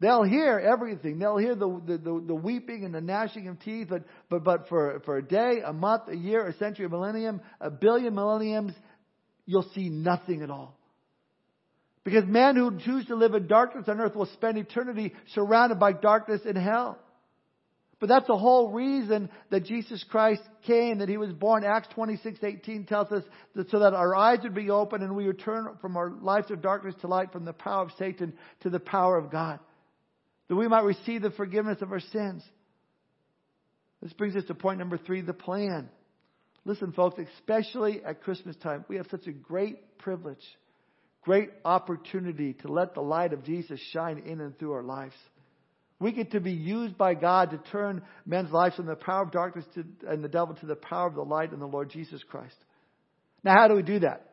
They'll 0.00 0.24
hear 0.24 0.58
everything. 0.58 1.18
They'll 1.18 1.36
hear 1.36 1.54
the, 1.54 1.68
the, 1.86 1.98
the, 1.98 2.24
the, 2.28 2.34
weeping 2.34 2.84
and 2.84 2.94
the 2.94 3.02
gnashing 3.02 3.48
of 3.48 3.60
teeth, 3.60 3.88
but, 3.90 4.04
but, 4.30 4.42
but 4.42 4.68
for, 4.68 5.02
for 5.04 5.18
a 5.18 5.22
day, 5.22 5.60
a 5.64 5.74
month, 5.74 6.04
a 6.08 6.16
year, 6.16 6.46
a 6.46 6.54
century, 6.54 6.86
a 6.86 6.88
millennium, 6.88 7.42
a 7.60 7.70
billion 7.70 8.14
millenniums, 8.14 8.72
you'll 9.44 9.70
see 9.74 9.90
nothing 9.90 10.42
at 10.42 10.50
all. 10.50 10.78
Because 12.02 12.24
men 12.24 12.56
who 12.56 12.78
choose 12.78 13.04
to 13.06 13.14
live 13.14 13.34
in 13.34 13.46
darkness 13.46 13.84
on 13.88 14.00
earth 14.00 14.16
will 14.16 14.30
spend 14.32 14.56
eternity 14.56 15.12
surrounded 15.34 15.78
by 15.78 15.92
darkness 15.92 16.40
in 16.46 16.56
hell. 16.56 16.98
But 18.00 18.08
that's 18.08 18.26
the 18.26 18.38
whole 18.38 18.72
reason 18.72 19.28
that 19.50 19.66
Jesus 19.66 20.02
Christ 20.08 20.40
came, 20.66 20.98
that 20.98 21.08
He 21.08 21.18
was 21.18 21.32
born. 21.32 21.64
Acts 21.64 21.88
26, 21.94 22.38
18 22.42 22.86
tells 22.86 23.12
us 23.12 23.22
that 23.54 23.70
so 23.70 23.80
that 23.80 23.92
our 23.92 24.16
eyes 24.16 24.38
would 24.42 24.54
be 24.54 24.70
open 24.70 25.02
and 25.02 25.14
we 25.14 25.26
would 25.26 25.40
turn 25.40 25.68
from 25.82 25.98
our 25.98 26.10
lives 26.10 26.50
of 26.50 26.62
darkness 26.62 26.94
to 27.02 27.06
light, 27.06 27.30
from 27.30 27.44
the 27.44 27.52
power 27.52 27.82
of 27.82 27.92
Satan 27.98 28.32
to 28.60 28.70
the 28.70 28.80
power 28.80 29.18
of 29.18 29.30
God. 29.30 29.60
That 30.48 30.56
we 30.56 30.66
might 30.66 30.84
receive 30.84 31.20
the 31.20 31.30
forgiveness 31.30 31.82
of 31.82 31.92
our 31.92 32.00
sins. 32.00 32.42
This 34.00 34.14
brings 34.14 34.34
us 34.34 34.44
to 34.46 34.54
point 34.54 34.78
number 34.78 34.96
three, 34.96 35.20
the 35.20 35.34
plan. 35.34 35.90
Listen, 36.64 36.92
folks, 36.92 37.20
especially 37.36 38.02
at 38.02 38.22
Christmas 38.22 38.56
time, 38.56 38.86
we 38.88 38.96
have 38.96 39.08
such 39.10 39.26
a 39.26 39.32
great 39.32 39.98
privilege, 39.98 40.44
great 41.22 41.50
opportunity 41.66 42.54
to 42.54 42.72
let 42.72 42.94
the 42.94 43.02
light 43.02 43.34
of 43.34 43.44
Jesus 43.44 43.78
shine 43.92 44.18
in 44.20 44.40
and 44.40 44.58
through 44.58 44.72
our 44.72 44.82
lives. 44.82 45.14
We 46.00 46.12
get 46.12 46.32
to 46.32 46.40
be 46.40 46.52
used 46.52 46.96
by 46.96 47.14
God 47.14 47.50
to 47.50 47.58
turn 47.70 48.02
men's 48.24 48.50
lives 48.50 48.74
from 48.74 48.86
the 48.86 48.96
power 48.96 49.22
of 49.22 49.32
darkness 49.32 49.66
to, 49.74 49.84
and 50.08 50.24
the 50.24 50.28
devil 50.28 50.54
to 50.56 50.66
the 50.66 50.74
power 50.74 51.06
of 51.06 51.14
the 51.14 51.22
light 51.22 51.52
in 51.52 51.60
the 51.60 51.66
Lord 51.66 51.90
Jesus 51.90 52.22
Christ. 52.28 52.56
Now, 53.44 53.52
how 53.54 53.68
do 53.68 53.74
we 53.74 53.82
do 53.82 54.00
that? 54.00 54.26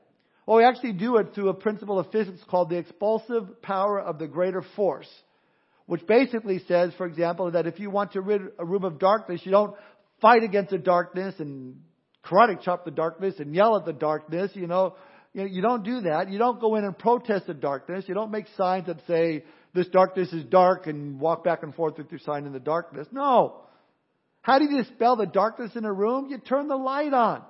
Well, 0.45 0.57
we 0.57 0.63
actually 0.63 0.93
do 0.93 1.17
it 1.17 1.36
through 1.36 1.50
a 1.50 1.53
principle 1.53 2.00
of 2.00 2.09
physics 2.09 2.39
called 2.50 2.69
the 2.69 2.77
expulsive 2.77 3.62
power 3.62 4.00
of 4.00 4.17
the 4.17 4.27
greater 4.27 4.63
force, 4.77 5.09
which 5.88 6.07
basically 6.07 6.62
says, 6.69 6.93
for 6.97 7.05
example, 7.05 7.51
that 7.51 7.67
if 7.67 7.79
you 7.79 7.89
want 7.89 8.13
to 8.13 8.21
rid 8.21 8.41
a 8.57 8.65
room 8.65 8.86
of 8.86 8.97
darkness, 8.97 9.41
you 9.43 9.51
don't 9.51 9.75
fight 10.21 10.43
against 10.43 10.71
the 10.71 10.77
darkness 10.77 11.36
and 11.39 11.81
karate 12.25 12.62
chop 12.63 12.86
the 12.86 12.91
darkness 12.91 13.36
and 13.39 13.53
yell 13.53 13.75
at 13.75 13.86
the 13.86 13.93
darkness, 13.93 14.51
you 14.53 14.67
know. 14.67 14.95
You 15.33 15.62
don't 15.62 15.83
do 15.83 16.01
that. 16.01 16.31
You 16.31 16.39
don't 16.39 16.59
go 16.59 16.75
in 16.77 16.83
and 16.83 16.97
protest 16.97 17.45
the 17.45 17.53
darkness. 17.53 18.05
You 18.07 18.15
don't 18.15 18.31
make 18.31 18.45
signs 18.57 18.88
that 18.88 18.97
say, 19.05 19.43
this 19.77 19.88
darkness 19.89 20.34
is 20.34 20.43
dark 20.46 20.88
and 20.88 21.19
walk 21.19 21.43
back 21.43 21.62
and 21.62 21.74
forth 21.75 22.00
with 22.00 22.10
your 22.10 22.19
sign 22.22 22.48
in 22.48 22.51
the 22.51 22.60
darkness. 22.60 23.07
No. 23.12 23.62
How 24.41 24.57
do 24.57 24.65
you 24.65 24.84
dispel 24.84 25.15
the 25.15 25.27
darkness 25.27 25.75
in 25.75 25.86
a 25.86 25.93
room? 25.93 26.29
You 26.31 26.39
turn 26.39 26.67
the 26.67 26.75
light 26.75 27.13
on. 27.13 27.43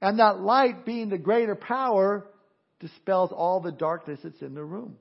And 0.00 0.18
that 0.18 0.40
light, 0.40 0.84
being 0.84 1.08
the 1.08 1.18
greater 1.18 1.54
power, 1.54 2.26
dispels 2.80 3.30
all 3.30 3.60
the 3.60 3.70
darkness 3.70 4.18
that's 4.24 4.42
in 4.42 4.54
the 4.54 4.64
room. 4.64 4.96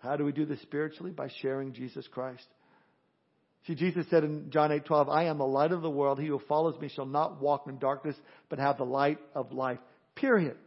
How 0.00 0.16
do 0.16 0.26
we 0.26 0.32
do 0.32 0.44
this 0.44 0.60
spiritually? 0.60 1.10
By 1.10 1.30
sharing 1.40 1.72
Jesus 1.72 2.06
Christ. 2.06 2.46
See, 3.66 3.74
Jesus 3.74 4.04
said 4.10 4.24
in 4.24 4.50
John 4.50 4.70
8 4.70 4.84
12, 4.84 5.08
I 5.08 5.24
am 5.24 5.38
the 5.38 5.46
light 5.46 5.72
of 5.72 5.80
the 5.80 5.90
world. 5.90 6.20
He 6.20 6.26
who 6.26 6.38
follows 6.46 6.78
me 6.82 6.90
shall 6.94 7.06
not 7.06 7.40
walk 7.40 7.66
in 7.66 7.78
darkness, 7.78 8.16
but 8.50 8.58
have 8.58 8.76
the 8.76 8.84
light 8.84 9.18
of 9.34 9.52
life. 9.52 9.78
Period 10.16 10.58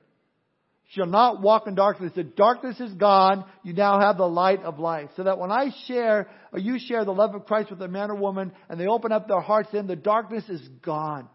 shall 0.90 1.06
not 1.06 1.42
walk 1.42 1.68
in 1.68 1.76
darkness. 1.76 2.12
The 2.16 2.24
darkness 2.24 2.80
is 2.80 2.94
gone. 2.94 3.46
You 3.64 3.74
now 3.74 4.00
have 4.00 4.18
the 4.18 4.28
light 4.28 4.64
of 4.64 4.80
life. 4.80 5.10
So 5.16 5.24
that 5.24 5.38
when 5.38 5.52
I 5.52 5.70
share, 5.88 6.28
or 6.52 6.60
you 6.60 6.78
share 6.80 7.06
the 7.06 7.12
love 7.12 7.36
of 7.36 7.46
Christ 7.46 7.70
with 7.70 7.82
a 7.82 7.88
man 7.88 8.10
or 8.10 8.16
woman, 8.16 8.52
and 8.70 8.80
they 8.80 8.88
open 8.88 9.12
up 9.12 9.28
their 9.28 9.42
hearts 9.42 9.70
Him, 9.72 9.88
the 9.88 9.96
darkness 9.96 10.44
is 10.50 10.62
gone. 10.84 11.30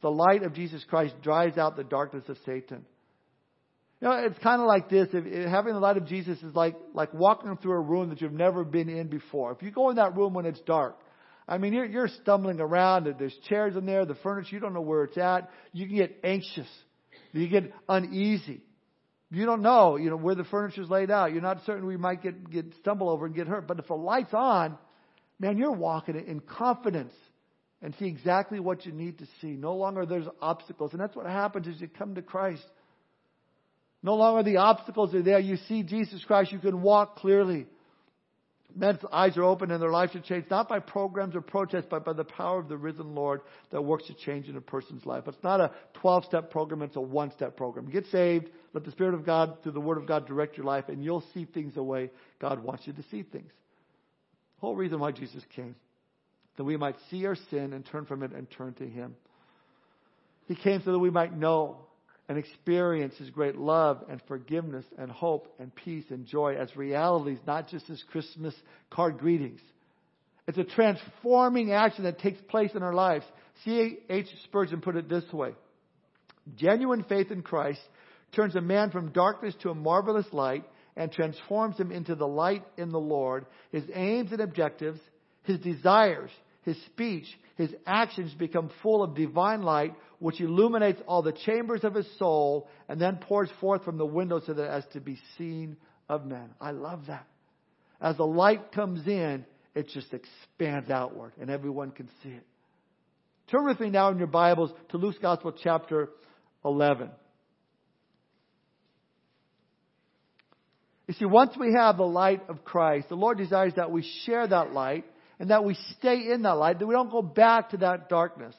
The 0.00 0.10
light 0.10 0.42
of 0.42 0.54
Jesus 0.54 0.84
Christ 0.88 1.14
drives 1.22 1.58
out 1.58 1.76
the 1.76 1.84
darkness 1.84 2.24
of 2.28 2.38
Satan. 2.46 2.84
You 4.00 4.08
know, 4.08 4.14
it's 4.14 4.38
kind 4.38 4.60
of 4.60 4.66
like 4.66 4.88
this. 4.88 5.08
If, 5.12 5.26
if 5.26 5.48
having 5.48 5.74
the 5.74 5.80
light 5.80 5.96
of 5.96 6.06
Jesus 6.06 6.42
is 6.42 6.54
like, 6.54 6.74
like 6.94 7.14
walking 7.14 7.56
through 7.58 7.74
a 7.74 7.80
room 7.80 8.08
that 8.08 8.20
you've 8.20 8.32
never 8.32 8.64
been 8.64 8.88
in 8.88 9.08
before. 9.08 9.52
If 9.52 9.62
you 9.62 9.70
go 9.70 9.90
in 9.90 9.96
that 9.96 10.16
room 10.16 10.34
when 10.34 10.46
it's 10.46 10.60
dark, 10.60 10.98
I 11.46 11.58
mean, 11.58 11.72
you're, 11.72 11.84
you're 11.84 12.08
stumbling 12.22 12.60
around. 12.60 13.14
There's 13.18 13.36
chairs 13.48 13.76
in 13.76 13.84
there, 13.84 14.04
the 14.06 14.14
furniture, 14.16 14.56
you 14.56 14.60
don't 14.60 14.74
know 14.74 14.80
where 14.80 15.04
it's 15.04 15.18
at. 15.18 15.50
You 15.72 15.86
can 15.86 15.96
get 15.96 16.18
anxious. 16.24 16.66
You 17.32 17.48
get 17.48 17.72
uneasy. 17.88 18.62
You 19.30 19.46
don't 19.46 19.62
know, 19.62 19.96
you 19.96 20.10
know, 20.10 20.16
where 20.16 20.34
the 20.34 20.44
furniture's 20.44 20.90
laid 20.90 21.10
out. 21.10 21.32
You're 21.32 21.40
not 21.40 21.64
certain 21.64 21.86
we 21.86 21.96
might 21.96 22.22
get, 22.22 22.50
get 22.50 22.66
stumble 22.80 23.08
over 23.08 23.24
and 23.24 23.34
get 23.34 23.48
hurt. 23.48 23.66
But 23.66 23.78
if 23.78 23.86
the 23.86 23.94
light's 23.94 24.34
on, 24.34 24.76
man, 25.38 25.56
you're 25.56 25.72
walking 25.72 26.16
in 26.16 26.40
confidence 26.40 27.14
and 27.80 27.94
see 27.98 28.06
exactly 28.06 28.60
what 28.60 28.84
you 28.84 28.92
need 28.92 29.18
to 29.18 29.26
see. 29.40 29.52
No 29.52 29.74
longer 29.74 30.04
there's 30.04 30.26
obstacles. 30.42 30.92
And 30.92 31.00
that's 31.00 31.16
what 31.16 31.26
happens 31.26 31.66
as 31.66 31.80
you 31.80 31.88
come 31.88 32.14
to 32.16 32.22
Christ. 32.22 32.64
No 34.02 34.16
longer 34.16 34.42
the 34.42 34.58
obstacles 34.58 35.14
are 35.14 35.22
there. 35.22 35.38
You 35.38 35.56
see 35.68 35.82
Jesus 35.82 36.22
Christ. 36.24 36.52
You 36.52 36.58
can 36.58 36.82
walk 36.82 37.16
clearly. 37.16 37.66
Men's 38.74 39.00
eyes 39.12 39.36
are 39.36 39.44
open 39.44 39.70
and 39.70 39.82
their 39.82 39.90
lives 39.90 40.14
are 40.14 40.20
changed, 40.20 40.50
not 40.50 40.68
by 40.68 40.78
programs 40.78 41.34
or 41.34 41.40
protests, 41.40 41.86
but 41.90 42.04
by 42.04 42.12
the 42.12 42.24
power 42.24 42.58
of 42.58 42.68
the 42.68 42.76
risen 42.76 43.14
Lord 43.14 43.40
that 43.70 43.82
works 43.82 44.06
to 44.06 44.14
change 44.14 44.48
in 44.48 44.56
a 44.56 44.60
person's 44.60 45.04
life. 45.04 45.24
It's 45.26 45.42
not 45.42 45.60
a 45.60 45.72
12 45.94 46.24
step 46.24 46.50
program, 46.50 46.82
it's 46.82 46.96
a 46.96 47.00
one 47.00 47.32
step 47.32 47.56
program. 47.56 47.90
Get 47.90 48.06
saved, 48.06 48.48
let 48.72 48.84
the 48.84 48.90
Spirit 48.92 49.14
of 49.14 49.26
God, 49.26 49.58
through 49.62 49.72
the 49.72 49.80
Word 49.80 49.98
of 49.98 50.06
God, 50.06 50.26
direct 50.26 50.56
your 50.56 50.66
life, 50.66 50.88
and 50.88 51.02
you'll 51.04 51.24
see 51.34 51.44
things 51.44 51.74
the 51.74 51.82
way 51.82 52.10
God 52.40 52.62
wants 52.62 52.86
you 52.86 52.92
to 52.92 53.02
see 53.10 53.22
things. 53.22 53.52
The 54.56 54.60
whole 54.60 54.76
reason 54.76 55.00
why 55.00 55.12
Jesus 55.12 55.42
came, 55.54 55.74
that 56.56 56.64
we 56.64 56.76
might 56.76 56.96
see 57.10 57.26
our 57.26 57.36
sin 57.50 57.72
and 57.72 57.84
turn 57.84 58.06
from 58.06 58.22
it 58.22 58.32
and 58.32 58.50
turn 58.50 58.74
to 58.74 58.88
Him. 58.88 59.16
He 60.46 60.54
came 60.54 60.82
so 60.84 60.92
that 60.92 60.98
we 60.98 61.10
might 61.10 61.36
know 61.36 61.78
and 62.32 62.38
experience 62.38 63.14
His 63.18 63.28
great 63.28 63.58
love 63.58 64.02
and 64.08 64.18
forgiveness 64.26 64.86
and 64.96 65.10
hope 65.10 65.54
and 65.58 65.74
peace 65.74 66.06
and 66.08 66.24
joy 66.24 66.54
as 66.54 66.74
realities, 66.74 67.36
not 67.46 67.68
just 67.68 67.90
as 67.90 68.02
Christmas 68.10 68.54
card 68.88 69.18
greetings. 69.18 69.60
It's 70.48 70.56
a 70.56 70.64
transforming 70.64 71.72
action 71.72 72.04
that 72.04 72.20
takes 72.20 72.40
place 72.48 72.70
in 72.74 72.82
our 72.82 72.94
lives. 72.94 73.26
C.H. 73.66 74.28
Spurgeon 74.44 74.80
put 74.80 74.96
it 74.96 75.10
this 75.10 75.30
way 75.30 75.52
Genuine 76.56 77.04
faith 77.04 77.30
in 77.30 77.42
Christ 77.42 77.82
turns 78.34 78.56
a 78.56 78.62
man 78.62 78.90
from 78.90 79.12
darkness 79.12 79.54
to 79.60 79.68
a 79.68 79.74
marvelous 79.74 80.26
light 80.32 80.64
and 80.96 81.12
transforms 81.12 81.78
him 81.78 81.92
into 81.92 82.14
the 82.14 82.26
light 82.26 82.64
in 82.78 82.92
the 82.92 82.98
Lord. 82.98 83.44
His 83.72 83.84
aims 83.92 84.32
and 84.32 84.40
objectives, 84.40 85.00
his 85.42 85.58
desires, 85.58 86.30
his 86.62 86.76
speech, 86.86 87.26
his 87.56 87.70
actions 87.86 88.32
become 88.34 88.70
full 88.82 89.02
of 89.02 89.14
divine 89.14 89.62
light, 89.62 89.94
which 90.20 90.40
illuminates 90.40 91.00
all 91.06 91.22
the 91.22 91.32
chambers 91.32 91.84
of 91.84 91.94
his 91.94 92.06
soul 92.18 92.68
and 92.88 93.00
then 93.00 93.16
pours 93.16 93.50
forth 93.60 93.84
from 93.84 93.98
the 93.98 94.06
window 94.06 94.40
so 94.40 94.52
that 94.54 94.70
as 94.70 94.84
to 94.92 95.00
be 95.00 95.18
seen 95.36 95.76
of 96.08 96.24
men. 96.24 96.50
I 96.60 96.70
love 96.70 97.06
that. 97.08 97.26
As 98.00 98.16
the 98.16 98.26
light 98.26 98.72
comes 98.72 99.06
in, 99.06 99.44
it 99.74 99.88
just 99.88 100.12
expands 100.12 100.90
outward 100.90 101.32
and 101.40 101.50
everyone 101.50 101.90
can 101.90 102.08
see 102.22 102.30
it. 102.30 102.46
Turn 103.50 103.66
with 103.66 103.80
me 103.80 103.90
now 103.90 104.10
in 104.10 104.18
your 104.18 104.28
Bibles 104.28 104.70
to 104.90 104.96
Luke's 104.96 105.18
Gospel 105.18 105.52
chapter 105.62 106.08
11. 106.64 107.10
You 111.08 111.14
see, 111.14 111.24
once 111.24 111.54
we 111.58 111.74
have 111.74 111.96
the 111.96 112.04
light 112.04 112.48
of 112.48 112.64
Christ, 112.64 113.08
the 113.08 113.16
Lord 113.16 113.36
desires 113.36 113.74
that 113.76 113.90
we 113.90 114.08
share 114.24 114.46
that 114.46 114.72
light 114.72 115.04
and 115.42 115.50
that 115.50 115.64
we 115.64 115.76
stay 115.98 116.30
in 116.30 116.42
that 116.42 116.52
light, 116.52 116.78
that 116.78 116.86
we 116.86 116.94
don't 116.94 117.10
go 117.10 117.20
back 117.20 117.70
to 117.70 117.76
that 117.78 118.08
darkness. 118.08 118.54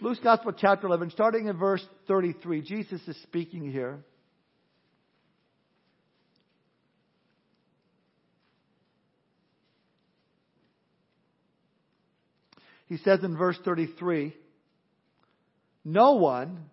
Luke's 0.00 0.18
Gospel, 0.20 0.54
chapter 0.56 0.86
11, 0.86 1.10
starting 1.10 1.48
in 1.48 1.58
verse 1.58 1.84
33, 2.08 2.62
Jesus 2.62 2.98
is 3.06 3.14
speaking 3.24 3.70
here. 3.70 3.98
He 12.86 12.96
says 12.96 13.22
in 13.22 13.36
verse 13.36 13.58
33, 13.66 14.34
No 15.84 16.12
one, 16.12 16.70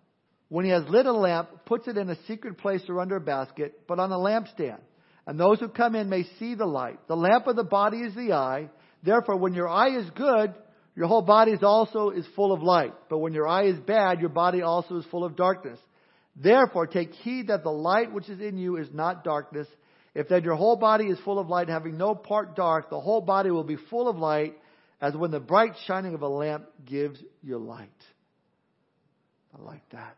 when 0.48 0.64
he 0.64 0.70
has 0.70 0.88
lit 0.88 1.04
a 1.04 1.12
lamp, 1.12 1.50
puts 1.66 1.88
it 1.88 1.98
in 1.98 2.08
a 2.08 2.16
secret 2.26 2.56
place 2.56 2.80
or 2.88 3.00
under 3.00 3.16
a 3.16 3.20
basket, 3.20 3.86
but 3.86 3.98
on 3.98 4.10
a 4.10 4.16
lampstand. 4.16 4.80
And 5.26 5.38
those 5.38 5.60
who 5.60 5.68
come 5.68 5.94
in 5.94 6.08
may 6.08 6.24
see 6.38 6.54
the 6.54 6.66
light. 6.66 6.98
The 7.06 7.16
lamp 7.16 7.46
of 7.46 7.56
the 7.56 7.64
body 7.64 7.98
is 7.98 8.14
the 8.14 8.32
eye. 8.32 8.68
Therefore, 9.02 9.36
when 9.36 9.54
your 9.54 9.68
eye 9.68 9.96
is 9.96 10.10
good, 10.10 10.54
your 10.94 11.06
whole 11.06 11.22
body 11.22 11.52
is 11.52 11.62
also 11.62 12.10
is 12.10 12.26
full 12.34 12.52
of 12.52 12.62
light. 12.62 12.92
But 13.08 13.18
when 13.18 13.32
your 13.32 13.46
eye 13.46 13.66
is 13.66 13.78
bad, 13.78 14.20
your 14.20 14.28
body 14.28 14.62
also 14.62 14.96
is 14.98 15.04
full 15.10 15.24
of 15.24 15.36
darkness. 15.36 15.78
Therefore, 16.36 16.86
take 16.86 17.12
heed 17.12 17.48
that 17.48 17.62
the 17.62 17.70
light 17.70 18.12
which 18.12 18.28
is 18.28 18.40
in 18.40 18.58
you 18.58 18.76
is 18.76 18.88
not 18.92 19.24
darkness. 19.24 19.68
If 20.14 20.28
then 20.28 20.44
your 20.44 20.56
whole 20.56 20.76
body 20.76 21.06
is 21.06 21.18
full 21.24 21.38
of 21.38 21.48
light, 21.48 21.68
having 21.68 21.96
no 21.96 22.14
part 22.14 22.54
dark, 22.56 22.90
the 22.90 23.00
whole 23.00 23.20
body 23.20 23.50
will 23.50 23.64
be 23.64 23.76
full 23.90 24.08
of 24.08 24.16
light, 24.16 24.58
as 25.00 25.14
when 25.14 25.30
the 25.30 25.40
bright 25.40 25.72
shining 25.86 26.14
of 26.14 26.22
a 26.22 26.28
lamp 26.28 26.66
gives 26.84 27.18
you 27.42 27.58
light. 27.58 27.88
I 29.56 29.62
like 29.62 29.88
that. 29.90 30.16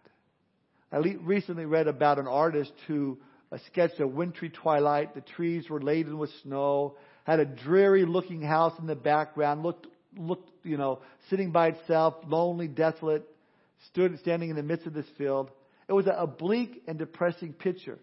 I 0.93 0.99
recently 0.99 1.65
read 1.65 1.89
about 1.89 2.19
an 2.19 2.29
artist 2.29 2.73
who 2.87 3.19
uh, 3.55 3.59
sketched 3.67 4.01
a 4.01 4.07
wintry 4.07 4.51
twilight. 4.51 5.15
The 5.15 5.21
trees 5.21 5.69
were 5.71 5.81
laden 5.81 6.19
with 6.19 6.31
snow, 6.43 6.97
had 7.25 7.41
a 7.41 7.45
dreary 7.45 8.05
looking 8.05 8.43
house 8.43 8.73
in 8.79 8.87
the 8.87 8.97
background, 8.97 9.63
looked, 9.63 9.87
looked, 10.17 10.51
you 10.65 10.77
know, 10.77 11.01
sitting 11.31 11.53
by 11.53 11.69
itself, 11.69 12.15
lonely, 12.27 12.69
desolate, 12.69 13.25
stood 13.91 14.19
standing 14.21 14.51
in 14.51 14.57
the 14.57 14.63
midst 14.63 14.87
of 14.87 14.95
this 14.95 15.07
field. 15.17 15.51
It 15.89 15.93
was 15.93 16.07
a 16.07 16.27
bleak 16.27 16.83
and 16.89 16.99
depressing 16.99 17.53
picture. 17.53 17.99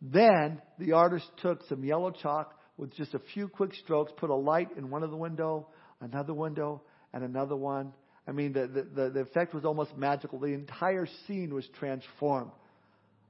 Then 0.00 0.62
the 0.78 0.92
artist 0.92 1.26
took 1.42 1.62
some 1.68 1.84
yellow 1.84 2.10
chalk 2.10 2.54
with 2.76 2.94
just 2.94 3.14
a 3.14 3.20
few 3.34 3.48
quick 3.48 3.74
strokes, 3.74 4.12
put 4.16 4.30
a 4.30 4.34
light 4.34 4.68
in 4.76 4.90
one 4.90 5.02
of 5.02 5.10
the 5.10 5.16
window, 5.16 5.66
another 6.00 6.32
window, 6.32 6.80
and 7.12 7.24
another 7.24 7.56
one, 7.56 7.92
I 8.28 8.32
mean, 8.32 8.52
the, 8.52 8.66
the, 8.66 9.10
the 9.10 9.20
effect 9.20 9.54
was 9.54 9.64
almost 9.64 9.96
magical. 9.96 10.38
The 10.38 10.48
entire 10.48 11.08
scene 11.26 11.54
was 11.54 11.66
transformed. 11.78 12.50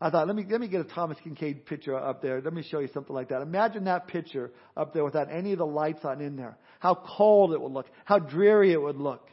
I 0.01 0.11
thought, 0.11 0.29
let 0.29 0.37
me, 0.37 0.47
let 0.49 0.61
me 0.61 0.69
get 0.69 0.81
a 0.81 0.85
Thomas 0.85 1.19
Kinkade 1.25 1.67
picture 1.67 1.97
up 1.97 2.23
there. 2.23 2.41
Let 2.41 2.53
me 2.53 2.63
show 2.63 2.79
you 2.79 2.89
something 2.95 3.15
like 3.15 3.31
that. 3.31 3.43
Imagine 3.43 3.85
that 3.85 4.07
picture 4.07 4.53
up 4.77 4.95
there 4.95 5.05
without 5.05 5.33
any 5.33 5.53
of 5.53 5.59
the 5.59 5.67
lights 5.67 6.05
on 6.05 6.21
in 6.21 6.37
there. 6.37 6.57
How 6.79 6.95
cold 6.95 7.53
it 7.53 7.61
would 7.61 7.73
look. 7.73 7.87
How 8.05 8.21
dreary 8.21 8.73
it 8.73 8.81
would 8.81 8.97
look. 8.97 9.29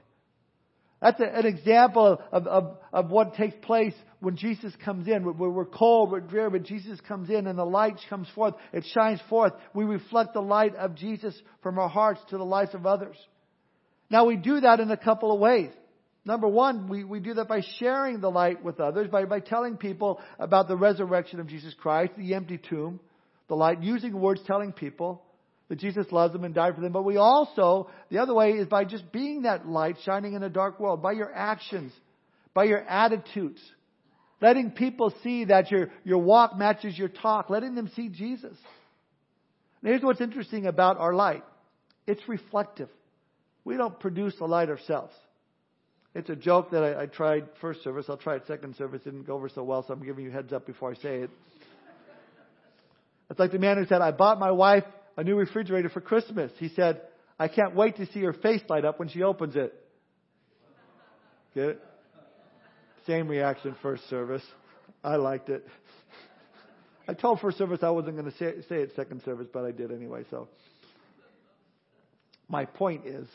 That's 1.01 1.19
a, 1.19 1.25
an 1.25 1.45
example 1.45 2.19
of, 2.31 2.47
of, 2.47 2.77
of 2.91 3.11
what 3.11 3.35
takes 3.35 3.55
place 3.61 3.93
when 4.21 4.37
Jesus 4.37 4.73
comes 4.83 5.07
in. 5.07 5.23
We're, 5.23 5.49
we're 5.49 5.65
cold, 5.65 6.11
we're 6.11 6.21
dreary, 6.21 6.49
but 6.49 6.63
Jesus 6.63 6.99
comes 7.01 7.29
in 7.29 7.45
and 7.45 7.59
the 7.59 7.65
light 7.65 7.97
comes 8.09 8.27
forth. 8.33 8.55
It 8.73 8.85
shines 8.91 9.19
forth. 9.29 9.53
We 9.75 9.85
reflect 9.85 10.33
the 10.33 10.41
light 10.41 10.75
of 10.75 10.95
Jesus 10.95 11.39
from 11.61 11.77
our 11.77 11.89
hearts 11.89 12.21
to 12.29 12.39
the 12.39 12.45
lives 12.45 12.73
of 12.73 12.87
others. 12.87 13.17
Now 14.09 14.25
we 14.25 14.35
do 14.35 14.61
that 14.61 14.79
in 14.79 14.89
a 14.89 14.97
couple 14.97 15.31
of 15.31 15.39
ways. 15.39 15.69
Number 16.25 16.47
one, 16.47 16.89
we, 16.89 17.03
we 17.03 17.19
do 17.19 17.35
that 17.35 17.47
by 17.47 17.61
sharing 17.77 18.19
the 18.19 18.31
light 18.31 18.63
with 18.63 18.79
others, 18.79 19.09
by, 19.09 19.25
by 19.25 19.39
telling 19.39 19.77
people 19.77 20.19
about 20.39 20.67
the 20.67 20.75
resurrection 20.75 21.39
of 21.39 21.47
Jesus 21.47 21.75
Christ, 21.75 22.13
the 22.17 22.33
empty 22.33 22.57
tomb, 22.57 22.99
the 23.47 23.55
light, 23.55 23.83
using 23.83 24.19
words 24.19 24.41
telling 24.47 24.73
people 24.73 25.21
that 25.69 25.77
Jesus 25.77 26.07
loves 26.11 26.33
them 26.33 26.43
and 26.43 26.55
died 26.55 26.73
for 26.73 26.81
them. 26.81 26.91
But 26.91 27.03
we 27.03 27.17
also, 27.17 27.89
the 28.09 28.17
other 28.17 28.33
way 28.33 28.51
is 28.53 28.67
by 28.67 28.85
just 28.85 29.11
being 29.11 29.43
that 29.43 29.67
light 29.67 29.97
shining 30.03 30.33
in 30.33 30.41
a 30.41 30.49
dark 30.49 30.79
world, 30.79 31.03
by 31.03 31.11
your 31.11 31.31
actions, 31.33 31.91
by 32.55 32.63
your 32.63 32.81
attitudes, 32.81 33.59
letting 34.41 34.71
people 34.71 35.13
see 35.23 35.45
that 35.45 35.69
your, 35.69 35.89
your 36.03 36.19
walk 36.19 36.57
matches 36.57 36.97
your 36.97 37.09
talk, 37.09 37.51
letting 37.51 37.75
them 37.75 37.91
see 37.95 38.09
Jesus. 38.09 38.57
And 39.81 39.91
here's 39.91 40.01
what's 40.01 40.21
interesting 40.21 40.65
about 40.65 40.97
our 40.97 41.13
light. 41.13 41.43
It's 42.07 42.27
reflective. 42.27 42.89
We 43.63 43.77
don't 43.77 43.99
produce 43.99 44.35
the 44.37 44.45
light 44.45 44.69
ourselves. 44.69 45.13
It's 46.15 46.29
a 46.29 46.35
joke 46.35 46.71
that 46.71 46.81
I, 46.81 47.03
I 47.03 47.05
tried 47.07 47.45
first 47.59 47.83
service. 47.83 48.05
I'll 48.07 48.15
try 48.15 48.37
it 48.37 48.43
second 48.47 48.77
service. 48.77 49.01
It 49.05 49.11
didn't 49.11 49.27
go 49.27 49.35
over 49.35 49.49
so 49.49 49.63
well, 49.63 49.83
so 49.85 49.93
I'm 49.93 50.03
giving 50.03 50.23
you 50.23 50.31
heads 50.31 50.53
up 50.53 50.65
before 50.65 50.91
I 50.91 50.95
say 50.95 51.17
it. 51.19 51.29
It's 53.29 53.39
like 53.39 53.51
the 53.51 53.59
man 53.59 53.77
who 53.77 53.85
said, 53.85 54.01
I 54.01 54.11
bought 54.11 54.39
my 54.39 54.51
wife 54.51 54.85
a 55.17 55.23
new 55.23 55.35
refrigerator 55.35 55.89
for 55.89 55.99
Christmas. 55.99 56.51
He 56.57 56.69
said, 56.69 57.01
I 57.37 57.49
can't 57.49 57.75
wait 57.75 57.97
to 57.97 58.05
see 58.07 58.21
her 58.21 58.31
face 58.31 58.61
light 58.69 58.85
up 58.85 58.97
when 58.97 59.09
she 59.09 59.23
opens 59.23 59.57
it. 59.57 59.73
Get 61.53 61.65
it? 61.65 61.83
Same 63.07 63.27
reaction 63.27 63.75
first 63.81 64.09
service. 64.09 64.43
I 65.03 65.17
liked 65.17 65.49
it. 65.49 65.67
I 67.07 67.13
told 67.13 67.41
first 67.41 67.57
service 67.57 67.79
I 67.83 67.89
wasn't 67.89 68.15
going 68.15 68.31
to 68.31 68.37
say, 68.37 68.53
say 68.69 68.77
it 68.77 68.93
second 68.95 69.21
service, 69.23 69.47
but 69.51 69.65
I 69.65 69.71
did 69.71 69.91
anyway, 69.91 70.23
so. 70.31 70.47
My 72.47 72.65
point 72.65 73.05
is, 73.05 73.27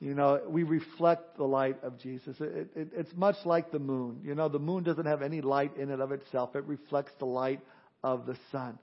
you 0.00 0.14
know, 0.14 0.40
we 0.48 0.64
reflect 0.64 1.36
the 1.36 1.44
light 1.44 1.82
of 1.82 1.98
Jesus. 1.98 2.36
It, 2.40 2.68
it, 2.74 2.88
it's 2.94 3.14
much 3.16 3.36
like 3.44 3.70
the 3.70 3.78
moon. 3.78 4.20
You 4.24 4.34
know, 4.34 4.48
the 4.48 4.58
moon 4.58 4.82
doesn't 4.82 5.06
have 5.06 5.22
any 5.22 5.40
light 5.40 5.76
in 5.76 5.90
it 5.90 6.00
of 6.00 6.12
itself. 6.12 6.54
It 6.56 6.64
reflects 6.64 7.12
the 7.18 7.26
light 7.26 7.60
of 8.02 8.26
the 8.26 8.36
sun. 8.52 8.78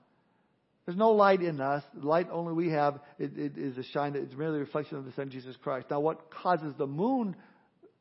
There's 0.84 0.98
no 0.98 1.12
light 1.12 1.42
in 1.42 1.60
us. 1.60 1.84
The 1.94 2.06
light 2.06 2.28
only 2.32 2.54
we 2.54 2.70
have 2.70 2.98
it, 3.18 3.38
it 3.38 3.56
is 3.56 3.78
a 3.78 3.84
shine 3.84 4.14
that 4.14 4.22
is 4.22 4.36
merely 4.36 4.56
a 4.56 4.60
reflection 4.60 4.98
of 4.98 5.04
the 5.04 5.12
Son, 5.12 5.30
Jesus 5.30 5.54
Christ. 5.62 5.86
Now, 5.90 6.00
what 6.00 6.30
causes 6.30 6.74
the 6.76 6.88
moon 6.88 7.36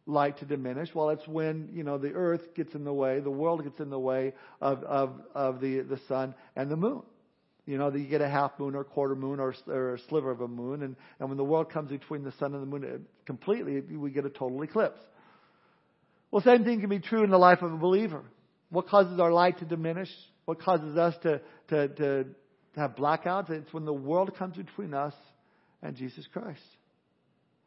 light 0.08 0.40
to 0.40 0.46
diminish? 0.46 0.90
Well, 0.96 1.12
it's 1.12 1.28
when, 1.28 1.70
you 1.74 1.84
know, 1.84 2.00
the 2.00 2.14
earth 2.14 2.56
gets 2.56 2.74
in 2.74 2.84
the 2.84 2.94
way, 2.94 3.20
the 3.20 3.30
world 3.30 3.64
gets 3.64 3.80
in 3.80 3.92
the 3.92 4.00
way 4.00 4.34
of, 4.60 4.84
of, 4.84 5.22
of 5.36 5.62
the, 5.62 5.82
the 5.82 6.00
sun 6.08 6.34
and 6.56 6.72
the 6.72 6.76
moon. 6.76 7.04
You 7.72 7.78
know, 7.78 7.90
you 7.90 8.06
get 8.06 8.20
a 8.20 8.28
half 8.28 8.52
moon 8.60 8.76
or 8.76 8.82
a 8.82 8.84
quarter 8.84 9.16
moon 9.16 9.40
or, 9.40 9.56
or 9.68 9.94
a 9.94 10.00
sliver 10.10 10.30
of 10.30 10.42
a 10.42 10.48
moon, 10.50 10.84
and, 10.84 10.94
and 11.22 11.30
when 11.30 11.38
the 11.38 11.44
world 11.46 11.72
comes 11.72 11.90
between 11.90 12.22
the 12.22 12.34
sun 12.34 12.54
and 12.54 12.62
the 12.62 12.66
moon 12.66 13.06
completely, 13.26 13.80
we 13.80 14.12
get 14.12 14.26
a 14.26 14.30
total 14.30 14.62
eclipse. 14.62 15.00
Well, 16.32 16.44
same 16.44 16.66
thing 16.66 16.82
can 16.82 16.90
be 16.90 17.00
true 17.00 17.24
in 17.24 17.30
the 17.30 17.38
life 17.38 17.62
of 17.62 17.72
a 17.72 17.78
believer. 17.78 18.24
What 18.72 18.90
causes 18.90 19.22
our 19.22 19.32
light 19.32 19.60
to 19.60 19.66
diminish? 19.66 20.10
What 20.44 20.60
causes 20.60 20.98
us 20.98 21.16
to, 21.24 21.40
to, 21.70 21.88
to 21.88 22.26
have 22.76 22.98
blackouts? 22.98 23.50
It's 23.50 23.72
when 23.74 23.86
the 23.86 23.94
world 23.94 24.36
comes 24.36 24.58
between 24.58 24.94
us 24.94 25.14
and 25.82 25.96
Jesus 25.96 26.28
Christ. 26.34 26.60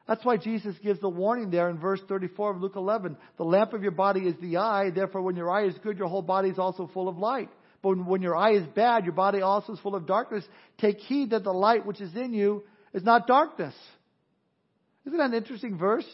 That's 0.07 0.23
why 0.23 0.37
Jesus 0.37 0.77
gives 0.83 1.01
the 1.01 1.09
warning 1.09 1.49
there 1.49 1.71
in 1.71 1.79
verse 1.79 2.01
34 2.07 2.57
of 2.57 2.61
Luke 2.61 2.77
11. 2.77 3.17
The 3.39 3.45
lamp 3.45 3.73
of 3.73 3.83
your 3.83 3.93
body 3.93 4.29
is 4.29 4.35
the 4.39 4.59
eye. 4.59 4.91
Therefore, 4.91 5.23
when 5.23 5.37
your 5.37 5.51
eye 5.51 5.65
is 5.65 5.79
good, 5.83 5.97
your 5.97 6.09
whole 6.09 6.21
body 6.21 6.51
is 6.51 6.59
also 6.59 6.91
full 6.93 7.09
of 7.09 7.17
light. 7.17 7.49
But 7.85 8.05
when 8.07 8.23
your 8.23 8.35
eye 8.35 8.55
is 8.55 8.67
bad, 8.75 9.05
your 9.05 9.13
body 9.13 9.43
also 9.43 9.75
is 9.75 9.79
full 9.81 9.95
of 9.95 10.07
darkness. 10.07 10.43
Take 10.79 10.99
heed 11.01 11.31
that 11.31 11.45
the 11.45 11.53
light 11.53 11.85
which 11.85 12.01
is 12.01 12.17
in 12.17 12.33
you 12.33 12.65
is 12.95 13.05
not 13.05 13.27
darkness. 13.27 13.75
Isn't 15.07 15.19
that 15.19 15.31
an 15.31 15.35
interesting 15.35 15.77
verse? 15.77 16.07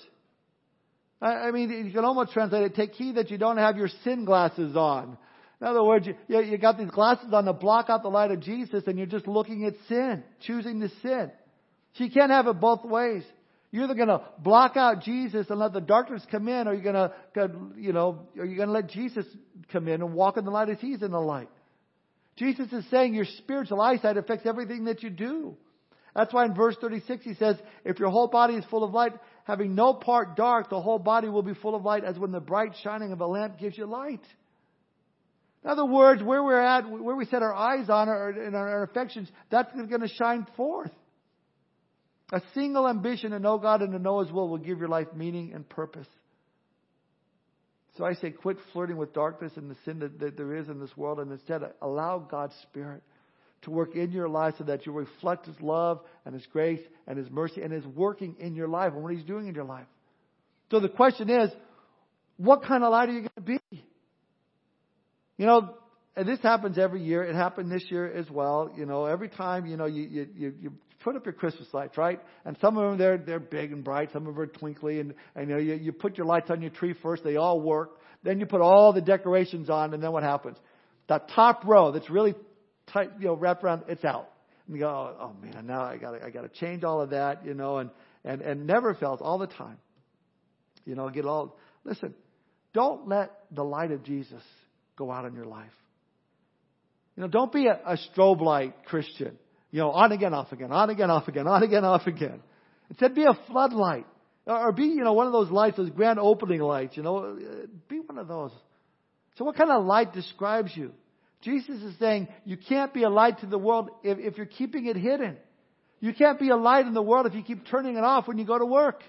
I 1.22 1.52
mean, 1.52 1.70
you 1.70 1.92
can 1.92 2.04
almost 2.04 2.32
translate 2.32 2.64
it, 2.64 2.74
take 2.74 2.94
heed 2.94 3.14
that 3.14 3.30
you 3.30 3.38
don't 3.38 3.58
have 3.58 3.76
your 3.76 3.88
sin 4.04 4.24
glasses 4.24 4.74
on. 4.74 5.16
In 5.60 5.66
other 5.66 5.84
words, 5.84 6.06
you, 6.06 6.40
you 6.40 6.58
got 6.58 6.76
these 6.76 6.90
glasses 6.90 7.32
on 7.32 7.44
to 7.44 7.52
block 7.52 7.88
out 7.88 8.02
the 8.02 8.08
light 8.08 8.32
of 8.32 8.40
Jesus 8.40 8.82
and 8.86 8.98
you're 8.98 9.06
just 9.06 9.28
looking 9.28 9.64
at 9.66 9.74
sin, 9.86 10.24
choosing 10.40 10.80
to 10.80 10.88
sin. 11.02 11.30
So 11.94 12.04
you 12.04 12.10
can't 12.10 12.32
have 12.32 12.48
it 12.48 12.58
both 12.58 12.84
ways. 12.84 13.22
You're 13.70 13.84
either 13.84 13.94
going 13.94 14.08
to 14.08 14.22
block 14.38 14.76
out 14.76 15.02
Jesus 15.02 15.46
and 15.50 15.60
let 15.60 15.72
the 15.72 15.80
darkness 15.80 16.22
come 16.30 16.48
in, 16.48 16.66
or 16.66 16.74
you're 16.74 16.82
going 16.82 16.94
to, 16.94 17.52
you 17.76 17.92
know, 17.92 18.26
are 18.36 18.44
you 18.44 18.56
going 18.56 18.68
to 18.68 18.74
let 18.74 18.88
Jesus 18.88 19.24
come 19.70 19.86
in 19.86 20.02
and 20.02 20.14
walk 20.14 20.36
in 20.36 20.44
the 20.44 20.50
light 20.50 20.68
as 20.70 20.78
He's 20.80 21.02
in 21.02 21.12
the 21.12 21.20
light? 21.20 21.48
Jesus 22.40 22.72
is 22.72 22.86
saying 22.90 23.12
your 23.12 23.26
spiritual 23.36 23.82
eyesight 23.82 24.16
affects 24.16 24.46
everything 24.46 24.86
that 24.86 25.02
you 25.02 25.10
do. 25.10 25.56
That's 26.16 26.32
why 26.32 26.46
in 26.46 26.54
verse 26.54 26.74
36 26.80 27.22
he 27.22 27.34
says, 27.34 27.56
if 27.84 27.98
your 27.98 28.08
whole 28.08 28.28
body 28.28 28.54
is 28.54 28.64
full 28.70 28.82
of 28.82 28.94
light, 28.94 29.12
having 29.44 29.74
no 29.74 29.92
part 29.92 30.36
dark, 30.36 30.70
the 30.70 30.80
whole 30.80 30.98
body 30.98 31.28
will 31.28 31.42
be 31.42 31.52
full 31.52 31.74
of 31.74 31.84
light 31.84 32.02
as 32.02 32.18
when 32.18 32.32
the 32.32 32.40
bright 32.40 32.72
shining 32.82 33.12
of 33.12 33.20
a 33.20 33.26
lamp 33.26 33.58
gives 33.58 33.76
you 33.76 33.84
light. 33.84 34.22
In 35.62 35.68
other 35.68 35.84
words, 35.84 36.22
where 36.22 36.42
we're 36.42 36.58
at, 36.58 36.88
where 36.90 37.14
we 37.14 37.26
set 37.26 37.42
our 37.42 37.54
eyes 37.54 37.90
on 37.90 38.08
our, 38.08 38.54
our 38.56 38.82
affections, 38.84 39.30
that's 39.50 39.70
going 39.74 40.00
to 40.00 40.08
shine 40.08 40.46
forth. 40.56 40.92
A 42.32 42.40
single 42.54 42.88
ambition 42.88 43.32
to 43.32 43.38
know 43.38 43.58
God 43.58 43.82
and 43.82 43.92
to 43.92 43.98
know 43.98 44.20
His 44.20 44.32
will 44.32 44.48
will 44.48 44.56
give 44.56 44.78
your 44.78 44.88
life 44.88 45.08
meaning 45.14 45.52
and 45.52 45.68
purpose. 45.68 46.08
So 48.00 48.06
I 48.06 48.14
say, 48.14 48.30
quit 48.30 48.56
flirting 48.72 48.96
with 48.96 49.12
darkness 49.12 49.52
and 49.56 49.70
the 49.70 49.76
sin 49.84 49.98
that, 49.98 50.18
that 50.20 50.34
there 50.38 50.56
is 50.56 50.70
in 50.70 50.80
this 50.80 50.96
world, 50.96 51.20
and 51.20 51.30
instead 51.30 51.60
allow 51.82 52.18
God's 52.18 52.54
Spirit 52.62 53.02
to 53.60 53.70
work 53.70 53.94
in 53.94 54.10
your 54.10 54.26
life 54.26 54.54
so 54.56 54.64
that 54.64 54.86
you 54.86 54.92
reflect 54.92 55.44
His 55.44 55.60
love 55.60 56.00
and 56.24 56.34
His 56.34 56.46
grace 56.46 56.80
and 57.06 57.18
His 57.18 57.28
mercy 57.28 57.60
and 57.60 57.70
His 57.70 57.84
working 57.84 58.36
in 58.38 58.54
your 58.54 58.68
life 58.68 58.94
and 58.94 59.02
what 59.02 59.12
He's 59.12 59.26
doing 59.26 59.48
in 59.48 59.54
your 59.54 59.66
life. 59.66 59.84
So 60.70 60.80
the 60.80 60.88
question 60.88 61.28
is, 61.28 61.50
what 62.38 62.62
kind 62.62 62.84
of 62.84 62.90
light 62.90 63.10
are 63.10 63.12
you 63.12 63.20
going 63.20 63.30
to 63.36 63.42
be? 63.42 63.84
You 65.36 65.44
know, 65.44 65.74
and 66.16 66.28
this 66.28 66.40
happens 66.40 66.76
every 66.76 67.02
year. 67.02 67.22
It 67.22 67.34
happened 67.34 67.70
this 67.70 67.84
year 67.88 68.10
as 68.12 68.28
well. 68.30 68.70
You 68.76 68.84
know, 68.84 69.06
every 69.06 69.28
time, 69.28 69.66
you 69.66 69.76
know, 69.76 69.86
you, 69.86 70.02
you, 70.02 70.28
you, 70.34 70.54
you 70.60 70.72
put 71.02 71.16
up 71.16 71.24
your 71.24 71.32
Christmas 71.32 71.68
lights, 71.72 71.96
right? 71.96 72.20
And 72.44 72.56
some 72.60 72.76
of 72.76 72.90
them 72.90 72.98
they're 72.98 73.18
they're 73.18 73.40
big 73.40 73.72
and 73.72 73.82
bright, 73.82 74.10
some 74.12 74.26
of 74.26 74.34
them 74.34 74.42
are 74.42 74.46
twinkly, 74.46 75.00
and, 75.00 75.14
and 75.34 75.48
you 75.48 75.54
know 75.54 75.60
you, 75.60 75.74
you 75.74 75.92
put 75.92 76.18
your 76.18 76.26
lights 76.26 76.50
on 76.50 76.60
your 76.60 76.70
tree 76.70 76.94
first. 77.02 77.24
They 77.24 77.36
all 77.36 77.60
work. 77.60 77.98
Then 78.22 78.38
you 78.38 78.46
put 78.46 78.60
all 78.60 78.92
the 78.92 79.00
decorations 79.00 79.70
on, 79.70 79.94
and 79.94 80.02
then 80.02 80.12
what 80.12 80.22
happens? 80.22 80.58
That 81.08 81.30
top 81.30 81.64
row 81.64 81.90
that's 81.90 82.10
really 82.10 82.34
tight, 82.92 83.10
you 83.18 83.26
know, 83.26 83.34
wrapped 83.34 83.64
around, 83.64 83.84
it's 83.88 84.04
out. 84.04 84.30
And 84.66 84.76
you 84.76 84.82
go, 84.82 84.88
oh, 84.88 85.16
oh 85.20 85.32
man, 85.42 85.66
now 85.66 85.82
I 85.82 85.96
got 85.96 86.22
I 86.22 86.30
got 86.30 86.42
to 86.42 86.60
change 86.60 86.84
all 86.84 87.00
of 87.00 87.10
that, 87.10 87.46
you 87.46 87.54
know, 87.54 87.78
and 87.78 87.90
and 88.24 88.42
and 88.42 88.66
never 88.66 88.94
fails 88.94 89.20
all 89.22 89.38
the 89.38 89.46
time. 89.46 89.78
You 90.84 90.94
know, 90.94 91.08
get 91.08 91.24
all. 91.24 91.56
Listen, 91.84 92.14
don't 92.74 93.08
let 93.08 93.30
the 93.50 93.64
light 93.64 93.90
of 93.90 94.02
Jesus 94.02 94.42
go 94.96 95.10
out 95.10 95.24
in 95.24 95.34
your 95.34 95.46
life. 95.46 95.72
You 97.20 97.26
know, 97.26 97.32
don't 97.32 97.52
be 97.52 97.66
a, 97.66 97.78
a 97.84 97.98
strobe 97.98 98.40
light 98.40 98.86
Christian. 98.86 99.36
You 99.70 99.80
know, 99.80 99.90
on 99.90 100.10
again, 100.10 100.32
off 100.32 100.52
again, 100.52 100.72
on 100.72 100.88
again, 100.88 101.10
off 101.10 101.28
again, 101.28 101.46
on 101.46 101.62
again, 101.62 101.84
off 101.84 102.06
again. 102.06 102.40
Instead, 102.88 103.14
be 103.14 103.24
a 103.24 103.38
floodlight. 103.46 104.06
Or 104.46 104.72
be, 104.72 104.84
you 104.84 105.04
know, 105.04 105.12
one 105.12 105.26
of 105.26 105.34
those 105.34 105.50
lights, 105.50 105.76
those 105.76 105.90
grand 105.90 106.18
opening 106.18 106.62
lights, 106.62 106.96
you 106.96 107.02
know, 107.02 107.18
uh, 107.18 107.66
be 107.90 108.00
one 108.00 108.16
of 108.16 108.26
those. 108.26 108.52
So 109.36 109.44
what 109.44 109.54
kind 109.54 109.70
of 109.70 109.84
light 109.84 110.14
describes 110.14 110.74
you? 110.74 110.92
Jesus 111.42 111.82
is 111.82 111.94
saying 111.98 112.28
you 112.46 112.56
can't 112.56 112.94
be 112.94 113.02
a 113.02 113.10
light 113.10 113.40
to 113.40 113.46
the 113.46 113.58
world 113.58 113.90
if, 114.02 114.18
if 114.18 114.38
you're 114.38 114.46
keeping 114.46 114.86
it 114.86 114.96
hidden. 114.96 115.36
You 116.00 116.14
can't 116.14 116.40
be 116.40 116.48
a 116.48 116.56
light 116.56 116.86
in 116.86 116.94
the 116.94 117.02
world 117.02 117.26
if 117.26 117.34
you 117.34 117.42
keep 117.42 117.66
turning 117.66 117.96
it 117.98 118.02
off 118.02 118.28
when 118.28 118.38
you 118.38 118.46
go 118.46 118.58
to 118.58 118.64
work. 118.64 119.02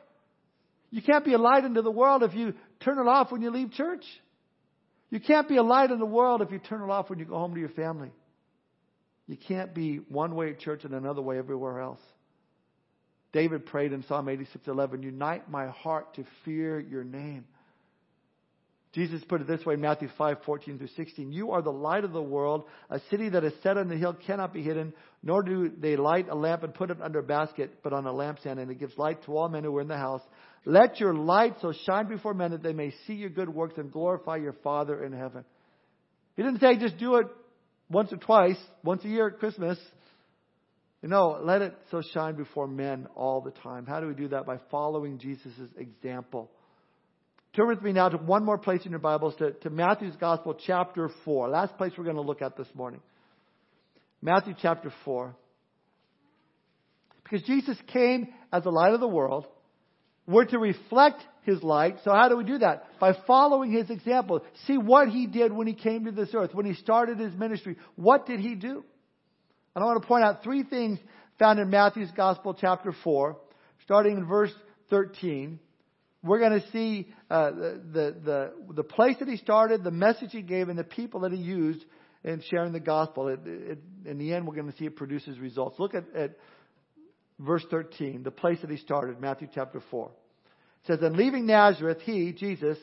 You 0.90 1.02
can't 1.02 1.24
be 1.24 1.32
a 1.32 1.38
light 1.38 1.64
into 1.64 1.82
the 1.82 1.92
world 1.92 2.24
if 2.24 2.34
you 2.34 2.56
turn 2.82 3.00
it 3.00 3.10
off 3.10 3.32
when 3.32 3.42
you 3.42 3.52
leave 3.52 3.72
church. 3.72 4.04
You 5.12 5.20
can't 5.20 5.48
be 5.48 5.58
a 5.58 5.64
light 5.64 5.92
in 5.92 6.00
the 6.00 6.06
world 6.06 6.42
if 6.42 6.52
you 6.52 6.58
turn 6.58 6.82
it 6.82 6.90
off 6.90 7.10
when 7.10 7.20
you 7.20 7.26
go 7.26 7.38
home 7.38 7.54
to 7.54 7.60
your 7.60 7.70
family. 7.70 8.12
You 9.28 9.38
can't 9.38 9.74
be 9.74 9.98
one 9.98 10.36
way 10.36 10.50
at 10.50 10.60
church 10.60 10.84
and 10.86 10.94
another 10.94 11.22
way 11.22 11.38
everywhere 11.38 11.80
else. 11.80 12.02
David 13.34 13.66
prayed 13.66 13.94
in 13.94 14.04
Psalm 14.04 14.28
86:11, 14.28 15.04
"Unite 15.04 15.50
my 15.50 15.68
heart 15.68 16.14
to 16.16 16.24
fear 16.44 16.80
your 16.80 17.04
name." 17.04 17.46
Jesus 18.94 19.24
put 19.24 19.40
it 19.40 19.48
this 19.48 19.66
way 19.66 19.76
in 19.76 19.82
Matthew 19.82 20.10
5:14 20.18 20.78
through 20.78 20.88
16, 20.88 21.32
"You 21.32 21.52
are 21.52 21.62
the 21.62 21.72
light 21.72 22.04
of 22.04 22.12
the 22.12 22.22
world. 22.22 22.68
A 22.90 23.00
city 23.10 23.30
that 23.30 23.44
is 23.44 23.54
set 23.62 23.78
on 23.78 23.88
the 23.88 23.96
hill 23.96 24.14
cannot 24.14 24.52
be 24.52 24.62
hidden, 24.62 24.94
nor 25.24 25.44
do 25.44 25.70
they 25.70 25.96
light 25.96 26.28
a 26.28 26.36
lamp 26.36 26.64
and 26.64 26.74
put 26.74 26.92
it 26.92 27.02
under 27.02 27.20
a 27.20 27.24
basket, 27.24 27.82
but 27.84 27.94
on 27.94 28.06
a 28.06 28.12
lampstand, 28.12 28.60
and 28.60 28.70
it 28.70 28.80
gives 28.80 28.98
light 28.98 29.22
to 29.24 29.38
all 29.38 29.48
men 29.48 29.64
who 29.64 29.78
are 29.78 29.82
in 29.82 29.88
the 29.88 29.98
house. 29.98 30.22
Let 30.66 31.00
your 31.00 31.14
light 31.14 31.56
so 31.62 31.72
shine 31.72 32.08
before 32.08 32.34
men 32.34 32.52
that 32.52 32.64
they 32.64 32.74
may 32.74 32.92
see 33.06 33.14
your 33.14 33.30
good 33.30 33.48
works 33.48 33.78
and 33.78 33.92
glorify 33.92 34.36
your 34.36 34.54
Father 34.54 35.02
in 35.04 35.14
heaven." 35.14 35.46
He 36.36 36.44
didn't 36.44 36.60
say 36.60 36.76
just 36.76 36.98
do 36.98 37.16
it 37.16 37.28
once 37.90 38.12
or 38.12 38.18
twice, 38.18 38.62
once 38.84 39.06
a 39.06 39.10
year 39.10 39.28
at 39.28 39.40
Christmas. 39.40 39.80
You 41.02 41.08
know, 41.08 41.40
let 41.42 41.62
it 41.62 41.74
so 41.92 42.02
shine 42.02 42.36
before 42.36 42.68
men 42.68 43.08
all 43.16 43.42
the 43.42 43.52
time. 43.52 43.86
How 43.86 44.02
do 44.02 44.08
we 44.08 44.14
do 44.14 44.28
that? 44.30 44.46
By 44.46 44.58
following 44.70 45.18
Jesus' 45.18 45.58
example. 45.78 46.52
Turn 47.54 47.68
with 47.68 47.82
me 47.82 47.92
now 47.92 48.08
to 48.08 48.18
one 48.18 48.46
more 48.46 48.58
place 48.58 48.86
in 48.86 48.92
your 48.92 49.00
Bibles, 49.00 49.36
to, 49.36 49.52
to 49.52 49.70
Matthew's 49.70 50.16
Gospel, 50.16 50.58
chapter 50.66 51.10
4. 51.26 51.50
Last 51.50 51.76
place 51.78 51.92
we're 51.98 52.06
going 52.06 52.16
to 52.16 52.22
look 52.22 52.42
at 52.42 52.56
this 52.56 52.68
morning. 52.74 53.02
Matthew 54.22 54.54
chapter 54.62 54.94
4. 55.04 55.36
Because 57.24 57.46
Jesus 57.46 57.78
came 57.88 58.30
as 58.54 58.64
the 58.64 58.70
light 58.70 58.94
of 58.94 59.02
the 59.02 59.08
world. 59.08 59.48
We're 60.26 60.46
to 60.46 60.60
reflect 60.60 61.22
his 61.44 61.62
light. 61.62 61.98
So 62.06 62.12
how 62.12 62.30
do 62.30 62.38
we 62.38 62.46
do 62.46 62.60
that? 62.60 62.86
By 63.02 63.18
following 63.28 63.74
his 63.74 63.90
example. 63.90 64.46
See 64.66 64.78
what 64.78 65.10
he 65.10 65.28
did 65.28 65.52
when 65.52 65.68
he 65.68 65.74
came 65.74 66.06
to 66.06 66.12
this 66.12 66.30
earth, 66.34 66.52
when 66.54 66.66
he 66.66 66.76
started 66.76 67.20
his 67.20 67.34
ministry. 67.34 67.76
What 67.98 68.28
did 68.28 68.40
he 68.40 68.56
do? 68.56 68.86
And 69.76 69.84
I 69.84 69.86
want 69.86 70.02
to 70.02 70.08
point 70.08 70.24
out 70.24 70.42
three 70.42 70.64
things 70.64 71.00
found 71.38 71.60
in 71.60 71.70
Matthew's 71.70 72.12
Gospel, 72.16 72.54
chapter 72.54 72.94
4, 73.04 73.36
starting 73.84 74.16
in 74.16 74.26
verse 74.26 74.54
13. 74.90 75.60
We're 76.24 76.40
going 76.40 76.62
to 76.62 76.72
see 76.72 77.08
uh, 77.30 77.52
the, 77.52 78.16
the, 78.24 78.54
the, 78.76 78.84
place 78.84 79.16
that 79.20 79.28
he 79.28 79.38
started, 79.38 79.84
the 79.84 79.90
message 79.90 80.30
he 80.32 80.44
gave, 80.44 80.70
and 80.70 80.78
the 80.78 80.84
people 80.84 81.22
that 81.22 81.32
he 81.32 81.40
used 81.40 81.84
in 82.24 82.44
sharing 82.50 82.74
the 82.74 82.80
gospel. 82.80 83.28
It, 83.28 83.40
it, 83.46 83.80
in 84.06 84.20
the 84.20 84.34
end, 84.34 84.48
we're 84.48 84.56
going 84.56 84.72
to 84.72 84.78
see 84.78 84.86
it 84.86 84.96
produces 84.96 85.40
results. 85.40 85.80
Look 85.80 85.96
at, 85.96 86.04
at 86.16 86.38
verse 87.40 87.66
13, 87.72 88.22
the 88.22 88.30
place 88.30 88.60
that 88.62 88.70
he 88.70 88.78
started, 88.78 89.20
Matthew 89.20 89.48
chapter 89.54 89.82
4. 89.90 90.12
It 90.84 90.88
says, 90.88 91.00
And 91.02 91.16
leaving 91.16 91.48
Nazareth, 91.48 92.00
he, 92.04 92.34
Jesus, 92.34 92.78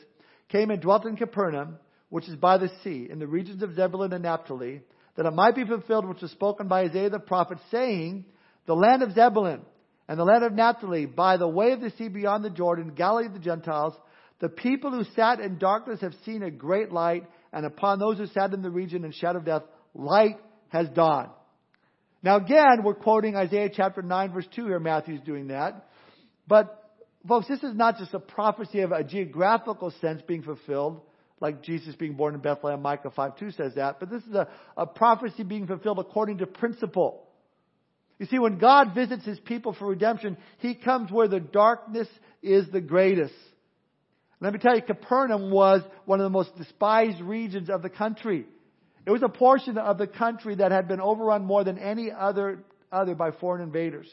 came 0.49 0.69
and 0.69 0.81
dwelt 0.81 1.05
in 1.05 1.15
Capernaum, 1.15 1.77
which 2.09 2.27
is 2.27 2.35
by 2.35 2.57
the 2.57 2.69
sea, 2.83 3.07
in 3.09 3.19
the 3.19 3.27
regions 3.27 3.63
of 3.63 3.75
Zebulun 3.75 4.11
and 4.11 4.23
Naphtali, 4.23 4.81
that 5.15 5.25
it 5.25 5.31
might 5.31 5.55
be 5.55 5.65
fulfilled 5.65 6.07
which 6.07 6.21
was 6.21 6.31
spoken 6.31 6.67
by 6.67 6.81
Isaiah 6.81 7.09
the 7.09 7.19
prophet, 7.19 7.59
saying, 7.71 8.25
The 8.65 8.75
land 8.75 9.01
of 9.01 9.13
Zebulun 9.13 9.61
and 10.09 10.19
the 10.19 10.25
land 10.25 10.43
of 10.43 10.51
Naphtali, 10.51 11.05
by 11.05 11.37
the 11.37 11.47
way 11.47 11.71
of 11.71 11.79
the 11.79 11.91
sea 11.91 12.09
beyond 12.09 12.43
the 12.43 12.49
Jordan, 12.49 12.91
Galilee 12.93 13.27
of 13.27 13.33
the 13.33 13.39
Gentiles, 13.39 13.93
the 14.39 14.49
people 14.49 14.91
who 14.91 15.05
sat 15.15 15.39
in 15.39 15.57
darkness 15.57 16.01
have 16.01 16.13
seen 16.25 16.43
a 16.43 16.51
great 16.51 16.91
light, 16.91 17.23
and 17.53 17.65
upon 17.65 17.99
those 17.99 18.17
who 18.17 18.25
sat 18.27 18.53
in 18.53 18.61
the 18.61 18.69
region 18.69 19.05
and 19.05 19.15
shadow 19.15 19.39
of 19.39 19.45
death, 19.45 19.63
light 19.93 20.37
has 20.67 20.89
dawned. 20.89 21.29
Now 22.21 22.35
again, 22.35 22.83
we're 22.83 22.95
quoting 22.95 23.37
Isaiah 23.37 23.69
chapter 23.73 24.01
9 24.01 24.33
verse 24.33 24.47
2 24.53 24.65
here, 24.65 24.79
Matthew's 24.79 25.21
doing 25.21 25.47
that. 25.47 25.87
But 26.45 26.79
Folks, 27.27 27.47
this 27.47 27.63
is 27.63 27.75
not 27.75 27.97
just 27.97 28.13
a 28.13 28.19
prophecy 28.19 28.79
of 28.79 28.91
a 28.91 29.03
geographical 29.03 29.91
sense 29.99 30.21
being 30.25 30.41
fulfilled, 30.41 31.01
like 31.41 31.61
Jesus 31.63 31.95
being 31.95 32.13
born 32.13 32.33
in 32.33 32.41
Bethlehem, 32.41 32.81
Micah 32.81 33.11
5 33.11 33.37
2 33.37 33.51
says 33.51 33.75
that, 33.75 33.99
but 33.99 34.09
this 34.09 34.23
is 34.23 34.33
a, 34.33 34.47
a 34.77 34.85
prophecy 34.85 35.43
being 35.43 35.67
fulfilled 35.67 35.99
according 35.99 36.37
to 36.39 36.47
principle. 36.47 37.27
You 38.19 38.25
see, 38.25 38.37
when 38.37 38.57
God 38.57 38.93
visits 38.93 39.25
His 39.25 39.39
people 39.39 39.73
for 39.73 39.87
redemption, 39.87 40.37
He 40.59 40.75
comes 40.75 41.11
where 41.11 41.27
the 41.27 41.39
darkness 41.39 42.07
is 42.43 42.69
the 42.69 42.81
greatest. 42.81 43.33
Let 44.41 44.53
me 44.53 44.59
tell 44.59 44.75
you, 44.75 44.81
Capernaum 44.81 45.51
was 45.51 45.81
one 46.05 46.19
of 46.19 46.25
the 46.25 46.29
most 46.29 46.55
despised 46.57 47.21
regions 47.21 47.69
of 47.69 47.81
the 47.81 47.89
country. 47.89 48.45
It 49.05 49.11
was 49.11 49.23
a 49.23 49.29
portion 49.29 49.77
of 49.77 49.97
the 49.97 50.07
country 50.07 50.55
that 50.55 50.71
had 50.71 50.87
been 50.87 51.01
overrun 51.01 51.45
more 51.45 51.63
than 51.63 51.77
any 51.77 52.11
other, 52.11 52.63
other 52.91 53.15
by 53.15 53.31
foreign 53.31 53.61
invaders. 53.61 54.07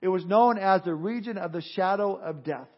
It 0.00 0.08
was 0.08 0.24
known 0.24 0.58
as 0.58 0.82
the 0.82 0.94
region 0.94 1.38
of 1.38 1.52
the 1.52 1.62
shadow 1.74 2.16
of 2.16 2.44
death. 2.44 2.68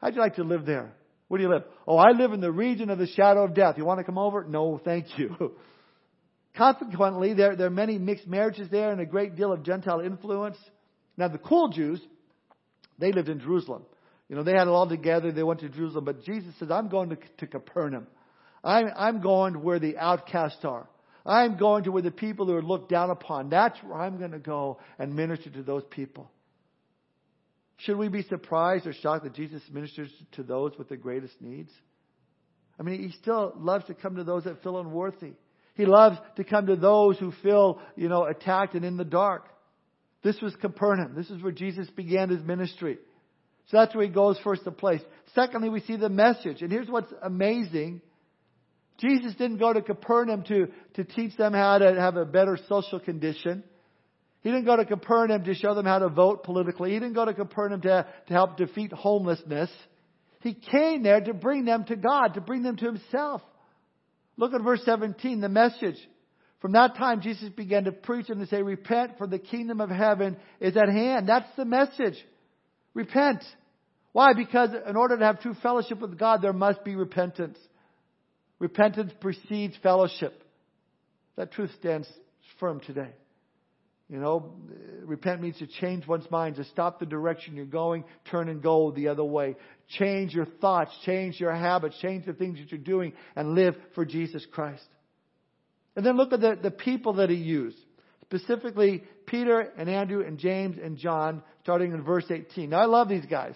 How'd 0.00 0.14
you 0.14 0.20
like 0.20 0.36
to 0.36 0.44
live 0.44 0.64
there? 0.64 0.92
Where 1.28 1.38
do 1.38 1.44
you 1.44 1.50
live? 1.50 1.64
Oh, 1.86 1.96
I 1.96 2.10
live 2.10 2.32
in 2.32 2.40
the 2.40 2.52
region 2.52 2.90
of 2.90 2.98
the 2.98 3.06
shadow 3.06 3.44
of 3.44 3.54
death. 3.54 3.76
You 3.78 3.84
want 3.84 4.00
to 4.00 4.04
come 4.04 4.18
over? 4.18 4.44
No, 4.44 4.80
thank 4.82 5.18
you. 5.18 5.54
Consequently, 6.56 7.34
there, 7.34 7.56
there 7.56 7.68
are 7.68 7.70
many 7.70 7.98
mixed 7.98 8.26
marriages 8.26 8.68
there 8.70 8.92
and 8.92 9.00
a 9.00 9.06
great 9.06 9.36
deal 9.36 9.52
of 9.52 9.62
Gentile 9.62 10.00
influence. 10.00 10.58
Now, 11.16 11.28
the 11.28 11.38
cool 11.38 11.68
Jews, 11.68 12.00
they 12.98 13.12
lived 13.12 13.28
in 13.28 13.40
Jerusalem. 13.40 13.84
You 14.28 14.36
know, 14.36 14.42
they 14.42 14.52
had 14.52 14.66
it 14.66 14.70
all 14.70 14.88
together. 14.88 15.32
They 15.32 15.42
went 15.42 15.60
to 15.60 15.68
Jerusalem. 15.68 16.04
But 16.04 16.24
Jesus 16.24 16.54
says, 16.58 16.70
I'm 16.70 16.88
going 16.88 17.10
to, 17.10 17.18
to 17.38 17.46
Capernaum. 17.46 18.06
I'm, 18.62 18.86
I'm 18.96 19.20
going 19.20 19.54
to 19.54 19.58
where 19.58 19.78
the 19.78 19.98
outcasts 19.98 20.64
are. 20.64 20.88
I'm 21.24 21.56
going 21.56 21.84
to 21.84 21.92
where 21.92 22.02
the 22.02 22.10
people 22.10 22.46
who 22.46 22.54
are 22.54 22.62
looked 22.62 22.90
down 22.90 23.10
upon. 23.10 23.48
That's 23.48 23.78
where 23.82 24.00
I'm 24.00 24.18
going 24.18 24.32
to 24.32 24.38
go 24.38 24.80
and 24.98 25.14
minister 25.14 25.50
to 25.50 25.62
those 25.62 25.84
people. 25.90 26.30
Should 27.78 27.96
we 27.96 28.08
be 28.08 28.22
surprised 28.24 28.86
or 28.86 28.92
shocked 28.92 29.24
that 29.24 29.34
Jesus 29.34 29.62
ministers 29.72 30.10
to 30.32 30.42
those 30.42 30.72
with 30.78 30.88
the 30.88 30.96
greatest 30.96 31.34
needs? 31.40 31.70
I 32.78 32.82
mean, 32.82 33.02
he 33.02 33.16
still 33.18 33.52
loves 33.56 33.86
to 33.86 33.94
come 33.94 34.16
to 34.16 34.24
those 34.24 34.44
that 34.44 34.62
feel 34.62 34.78
unworthy. 34.78 35.32
He 35.74 35.86
loves 35.86 36.18
to 36.36 36.44
come 36.44 36.66
to 36.66 36.76
those 36.76 37.18
who 37.18 37.32
feel, 37.42 37.80
you 37.96 38.08
know, 38.08 38.24
attacked 38.24 38.74
and 38.74 38.84
in 38.84 38.96
the 38.96 39.04
dark. 39.04 39.48
This 40.22 40.40
was 40.40 40.54
Capernaum. 40.56 41.14
This 41.16 41.30
is 41.30 41.42
where 41.42 41.52
Jesus 41.52 41.88
began 41.90 42.28
his 42.28 42.42
ministry. 42.42 42.98
So 43.68 43.78
that's 43.78 43.94
where 43.94 44.04
he 44.04 44.10
goes 44.10 44.38
first 44.44 44.64
to 44.64 44.70
place. 44.70 45.00
Secondly, 45.34 45.68
we 45.68 45.80
see 45.80 45.96
the 45.96 46.08
message. 46.08 46.62
And 46.62 46.70
here's 46.70 46.88
what's 46.88 47.12
amazing. 47.22 48.02
Jesus 48.98 49.34
didn't 49.34 49.58
go 49.58 49.72
to 49.72 49.82
Capernaum 49.82 50.42
to, 50.44 50.68
to 50.94 51.04
teach 51.04 51.36
them 51.36 51.54
how 51.54 51.78
to 51.78 51.94
have 51.98 52.16
a 52.16 52.24
better 52.24 52.58
social 52.68 53.00
condition. 53.00 53.64
He 54.42 54.50
didn't 54.50 54.66
go 54.66 54.76
to 54.76 54.84
Capernaum 54.84 55.44
to 55.44 55.54
show 55.54 55.74
them 55.74 55.86
how 55.86 56.00
to 56.00 56.08
vote 56.08 56.44
politically. 56.44 56.90
He 56.92 56.98
didn't 56.98 57.14
go 57.14 57.24
to 57.24 57.32
Capernaum 57.32 57.80
to, 57.82 58.06
to 58.26 58.32
help 58.32 58.56
defeat 58.56 58.92
homelessness. 58.92 59.70
He 60.40 60.54
came 60.54 61.02
there 61.02 61.20
to 61.20 61.32
bring 61.32 61.64
them 61.64 61.84
to 61.84 61.96
God, 61.96 62.34
to 62.34 62.40
bring 62.40 62.62
them 62.62 62.76
to 62.76 62.84
Himself. 62.84 63.42
Look 64.42 64.54
at 64.54 64.62
verse 64.62 64.82
17, 64.84 65.40
the 65.40 65.48
message. 65.48 65.94
From 66.58 66.72
that 66.72 66.96
time, 66.96 67.20
Jesus 67.20 67.48
began 67.50 67.84
to 67.84 67.92
preach 67.92 68.28
and 68.28 68.40
to 68.40 68.46
say, 68.48 68.60
Repent, 68.60 69.12
for 69.16 69.28
the 69.28 69.38
kingdom 69.38 69.80
of 69.80 69.88
heaven 69.88 70.36
is 70.58 70.76
at 70.76 70.88
hand. 70.88 71.28
That's 71.28 71.46
the 71.56 71.64
message. 71.64 72.16
Repent. 72.92 73.44
Why? 74.10 74.32
Because 74.32 74.70
in 74.88 74.96
order 74.96 75.16
to 75.16 75.24
have 75.24 75.40
true 75.42 75.54
fellowship 75.62 76.00
with 76.00 76.18
God, 76.18 76.42
there 76.42 76.52
must 76.52 76.82
be 76.82 76.96
repentance. 76.96 77.56
Repentance 78.58 79.12
precedes 79.20 79.76
fellowship. 79.80 80.42
That 81.36 81.52
truth 81.52 81.70
stands 81.78 82.08
firm 82.58 82.80
today. 82.80 83.10
You 84.12 84.18
know, 84.18 84.52
repent 85.06 85.40
means 85.40 85.56
to 85.60 85.66
change 85.66 86.06
one's 86.06 86.30
mind, 86.30 86.56
to 86.56 86.64
stop 86.64 87.00
the 87.00 87.06
direction 87.06 87.56
you're 87.56 87.64
going, 87.64 88.04
turn 88.30 88.50
and 88.50 88.62
go 88.62 88.90
the 88.90 89.08
other 89.08 89.24
way. 89.24 89.56
Change 89.98 90.34
your 90.34 90.44
thoughts, 90.44 90.90
change 91.06 91.40
your 91.40 91.54
habits, 91.54 91.96
change 92.02 92.26
the 92.26 92.34
things 92.34 92.58
that 92.58 92.70
you're 92.70 92.78
doing, 92.78 93.14
and 93.34 93.54
live 93.54 93.74
for 93.94 94.04
Jesus 94.04 94.46
Christ. 94.52 94.84
And 95.96 96.04
then 96.04 96.18
look 96.18 96.34
at 96.34 96.42
the, 96.42 96.58
the 96.62 96.70
people 96.70 97.14
that 97.14 97.30
he 97.30 97.36
used. 97.36 97.78
Specifically, 98.24 99.02
Peter 99.24 99.60
and 99.78 99.88
Andrew 99.88 100.22
and 100.22 100.36
James 100.36 100.76
and 100.76 100.98
John, 100.98 101.42
starting 101.62 101.92
in 101.92 102.02
verse 102.02 102.26
18. 102.30 102.68
Now, 102.68 102.80
I 102.80 102.84
love 102.84 103.08
these 103.08 103.24
guys. 103.24 103.54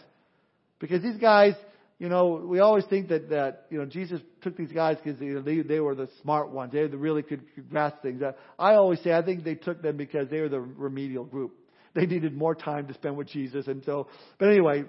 Because 0.78 1.02
these 1.02 1.18
guys, 1.18 1.52
you 1.98 2.11
know, 2.11 2.44
we 2.46 2.61
always 2.61 2.85
think 2.85 3.09
that, 3.09 3.30
that 3.30 3.66
you 3.70 3.78
know, 3.78 3.87
Jesus 3.87 4.20
took 4.42 4.56
these 4.56 4.72
guys 4.72 4.98
because 5.02 5.18
they, 5.18 5.62
they 5.62 5.80
were 5.80 5.94
the 5.94 6.09
smart 6.20 6.50
ones. 6.50 6.72
They 6.72 6.87
the 6.87 6.98
really 6.98 7.22
could 7.22 7.42
grasp 7.70 8.02
things. 8.02 8.22
I 8.59 8.74
always 8.74 9.00
say 9.00 9.12
I 9.12 9.22
think 9.22 9.44
they 9.44 9.54
took 9.54 9.80
them 9.80 9.96
because 9.96 10.28
they 10.28 10.40
were 10.40 10.50
the 10.50 10.61
remedial 10.61 11.24
group. 11.24 11.54
They 11.94 12.04
needed 12.04 12.37
more 12.37 12.54
time 12.54 12.88
to 12.88 12.94
spend 12.94 13.16
with 13.16 13.28
Jesus. 13.28 13.66
And 13.66 13.82
so, 13.85 14.09
but 14.38 14.50
anyway, 14.50 14.85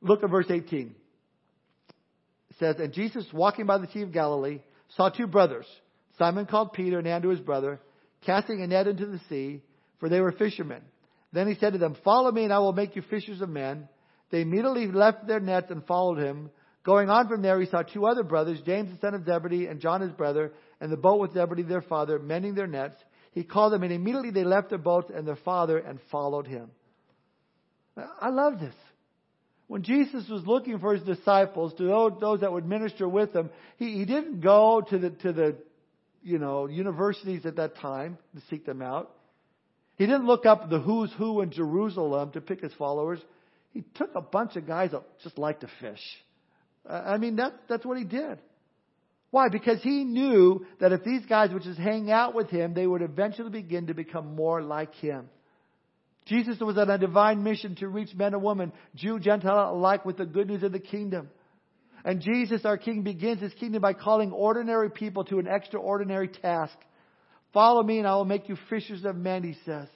look 0.00 0.24
at 0.24 0.30
verse 0.30 0.46
18. 0.48 0.94
It 2.48 2.56
says, 2.58 2.76
And 2.78 2.94
Jesus, 2.94 3.26
walking 3.34 3.66
by 3.66 3.76
the 3.76 3.88
Sea 3.88 4.02
of 4.02 4.12
Galilee, 4.12 4.60
saw 4.96 5.10
two 5.10 5.26
brothers, 5.26 5.66
Simon 6.18 6.46
called 6.46 6.72
Peter 6.72 6.98
and 6.98 7.06
Andrew 7.06 7.30
his 7.30 7.40
brother, 7.40 7.78
casting 8.24 8.62
a 8.62 8.66
net 8.66 8.86
into 8.86 9.04
the 9.04 9.20
sea, 9.28 9.62
for 9.98 10.08
they 10.08 10.20
were 10.20 10.32
fishermen. 10.32 10.80
Then 11.34 11.46
he 11.46 11.54
said 11.56 11.74
to 11.74 11.78
them, 11.78 11.96
Follow 12.02 12.32
me, 12.32 12.44
and 12.44 12.52
I 12.52 12.58
will 12.60 12.72
make 12.72 12.96
you 12.96 13.02
fishers 13.02 13.42
of 13.42 13.50
men. 13.50 13.88
They 14.30 14.42
immediately 14.42 14.86
left 14.86 15.26
their 15.26 15.40
nets 15.40 15.70
and 15.70 15.84
followed 15.84 16.18
him. 16.18 16.50
Going 16.84 17.10
on 17.10 17.28
from 17.28 17.42
there, 17.42 17.60
he 17.60 17.66
saw 17.66 17.82
two 17.82 18.06
other 18.06 18.22
brothers, 18.22 18.60
James 18.64 18.90
the 18.90 18.98
son 19.00 19.14
of 19.14 19.24
Zebedee 19.24 19.66
and 19.66 19.80
John 19.80 20.00
his 20.00 20.12
brother, 20.12 20.52
and 20.80 20.90
the 20.90 20.96
boat 20.96 21.20
with 21.20 21.34
Zebedee 21.34 21.62
their 21.62 21.82
father, 21.82 22.18
mending 22.18 22.54
their 22.54 22.66
nets. 22.66 22.96
He 23.32 23.44
called 23.44 23.72
them, 23.72 23.82
and 23.82 23.92
immediately 23.92 24.30
they 24.30 24.44
left 24.44 24.70
their 24.70 24.78
boats 24.78 25.10
and 25.14 25.26
their 25.26 25.36
father 25.36 25.78
and 25.78 25.98
followed 26.10 26.46
him. 26.46 26.70
I 27.96 28.30
love 28.30 28.58
this. 28.60 28.74
When 29.66 29.82
Jesus 29.82 30.28
was 30.28 30.44
looking 30.46 30.78
for 30.80 30.94
his 30.94 31.02
disciples, 31.04 31.74
to 31.74 31.84
those 32.20 32.40
that 32.40 32.52
would 32.52 32.66
minister 32.66 33.08
with 33.08 33.32
him, 33.32 33.50
he, 33.76 33.98
he 33.98 34.04
didn't 34.04 34.40
go 34.40 34.80
to 34.80 34.98
the, 34.98 35.10
to 35.10 35.32
the, 35.32 35.56
you 36.22 36.38
know, 36.38 36.66
universities 36.66 37.46
at 37.46 37.56
that 37.56 37.76
time 37.76 38.18
to 38.34 38.42
seek 38.50 38.66
them 38.66 38.82
out. 38.82 39.12
He 39.96 40.06
didn't 40.06 40.26
look 40.26 40.44
up 40.46 40.70
the 40.70 40.80
who's 40.80 41.12
who 41.18 41.40
in 41.40 41.50
Jerusalem 41.52 42.32
to 42.32 42.40
pick 42.40 42.62
his 42.62 42.72
followers. 42.74 43.20
He 43.72 43.84
took 43.94 44.14
a 44.14 44.20
bunch 44.20 44.56
of 44.56 44.66
guys 44.66 44.90
that 44.90 45.02
just 45.22 45.38
like 45.38 45.60
to 45.60 45.68
fish. 45.80 46.02
I 46.88 47.18
mean, 47.18 47.36
that, 47.36 47.54
that's 47.68 47.84
what 47.84 47.98
he 47.98 48.04
did. 48.04 48.38
Why? 49.30 49.48
Because 49.48 49.80
he 49.82 50.04
knew 50.04 50.66
that 50.80 50.92
if 50.92 51.04
these 51.04 51.24
guys 51.26 51.52
would 51.52 51.62
just 51.62 51.78
hang 51.78 52.10
out 52.10 52.34
with 52.34 52.50
him, 52.50 52.74
they 52.74 52.86
would 52.86 53.02
eventually 53.02 53.50
begin 53.50 53.86
to 53.86 53.94
become 53.94 54.34
more 54.34 54.60
like 54.60 54.94
him. 54.94 55.28
Jesus 56.26 56.58
was 56.60 56.76
on 56.78 56.90
a 56.90 56.98
divine 56.98 57.42
mission 57.42 57.76
to 57.76 57.88
reach 57.88 58.14
men 58.14 58.34
and 58.34 58.42
women, 58.42 58.72
Jew, 58.94 59.18
Gentile 59.18 59.72
alike, 59.72 60.04
with 60.04 60.16
the 60.16 60.26
good 60.26 60.48
news 60.48 60.62
of 60.62 60.72
the 60.72 60.80
kingdom. 60.80 61.28
And 62.04 62.20
Jesus, 62.20 62.64
our 62.64 62.78
King, 62.78 63.02
begins 63.02 63.40
his 63.40 63.52
kingdom 63.54 63.82
by 63.82 63.92
calling 63.92 64.32
ordinary 64.32 64.90
people 64.90 65.24
to 65.24 65.38
an 65.38 65.46
extraordinary 65.46 66.28
task. 66.28 66.76
Follow 67.52 67.82
me 67.82 67.98
and 67.98 68.06
I 68.06 68.14
will 68.14 68.24
make 68.24 68.48
you 68.48 68.56
fishers 68.68 69.04
of 69.04 69.16
men, 69.16 69.42
he 69.42 69.56
says. 69.64 69.88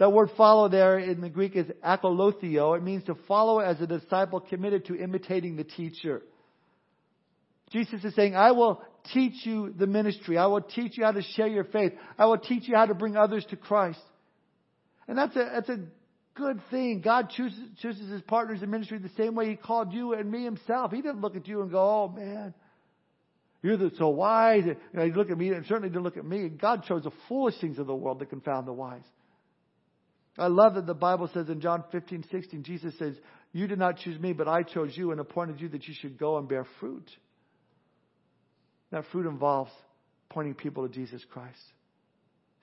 That 0.00 0.14
word 0.14 0.30
follow 0.34 0.70
there 0.70 0.98
in 0.98 1.20
the 1.20 1.28
Greek 1.28 1.54
is 1.54 1.66
akoloutheo. 1.84 2.74
It 2.74 2.82
means 2.82 3.04
to 3.04 3.14
follow 3.28 3.58
as 3.58 3.82
a 3.82 3.86
disciple 3.86 4.40
committed 4.40 4.86
to 4.86 4.96
imitating 4.96 5.56
the 5.56 5.64
teacher. 5.64 6.22
Jesus 7.70 8.02
is 8.02 8.14
saying, 8.14 8.34
I 8.34 8.52
will 8.52 8.82
teach 9.12 9.44
you 9.44 9.74
the 9.76 9.86
ministry. 9.86 10.38
I 10.38 10.46
will 10.46 10.62
teach 10.62 10.96
you 10.96 11.04
how 11.04 11.12
to 11.12 11.20
share 11.20 11.48
your 11.48 11.64
faith. 11.64 11.92
I 12.18 12.24
will 12.24 12.38
teach 12.38 12.66
you 12.66 12.76
how 12.76 12.86
to 12.86 12.94
bring 12.94 13.18
others 13.18 13.44
to 13.50 13.56
Christ. 13.56 14.00
And 15.06 15.18
that's 15.18 15.36
a, 15.36 15.50
that's 15.52 15.68
a 15.68 15.80
good 16.34 16.62
thing. 16.70 17.02
God 17.02 17.28
chooses, 17.36 17.60
chooses 17.82 18.10
his 18.10 18.22
partners 18.22 18.62
in 18.62 18.70
ministry 18.70 18.96
the 18.96 19.10
same 19.18 19.34
way 19.34 19.50
he 19.50 19.56
called 19.56 19.92
you 19.92 20.14
and 20.14 20.30
me 20.30 20.44
himself. 20.44 20.92
He 20.92 21.02
didn't 21.02 21.20
look 21.20 21.36
at 21.36 21.46
you 21.46 21.60
and 21.60 21.70
go, 21.70 21.78
oh 21.78 22.08
man, 22.08 22.54
you're 23.62 23.76
the, 23.76 23.92
so 23.98 24.08
wise. 24.08 24.62
You 24.64 24.76
know, 24.94 25.04
he 25.04 25.12
looked 25.12 25.30
at 25.30 25.36
me 25.36 25.50
and 25.50 25.66
certainly 25.66 25.90
didn't 25.90 26.04
look 26.04 26.16
at 26.16 26.24
me. 26.24 26.48
God 26.48 26.84
chose 26.84 27.02
the 27.02 27.12
foolish 27.28 27.60
things 27.60 27.78
of 27.78 27.86
the 27.86 27.94
world 27.94 28.20
to 28.20 28.24
confound 28.24 28.66
the 28.66 28.72
wise. 28.72 29.04
I 30.38 30.46
love 30.46 30.74
that 30.74 30.86
the 30.86 30.94
Bible 30.94 31.28
says 31.32 31.48
in 31.48 31.60
John 31.60 31.84
15, 31.92 32.24
16, 32.30 32.62
Jesus 32.62 32.94
says, 32.98 33.14
You 33.52 33.66
did 33.66 33.78
not 33.78 33.98
choose 33.98 34.18
me, 34.20 34.32
but 34.32 34.48
I 34.48 34.62
chose 34.62 34.96
you 34.96 35.10
and 35.10 35.20
appointed 35.20 35.60
you 35.60 35.68
that 35.70 35.86
you 35.86 35.94
should 36.00 36.18
go 36.18 36.38
and 36.38 36.48
bear 36.48 36.66
fruit. 36.78 37.08
That 38.90 39.04
fruit 39.12 39.26
involves 39.26 39.72
pointing 40.28 40.54
people 40.54 40.86
to 40.86 40.92
Jesus 40.92 41.22
Christ. 41.30 41.60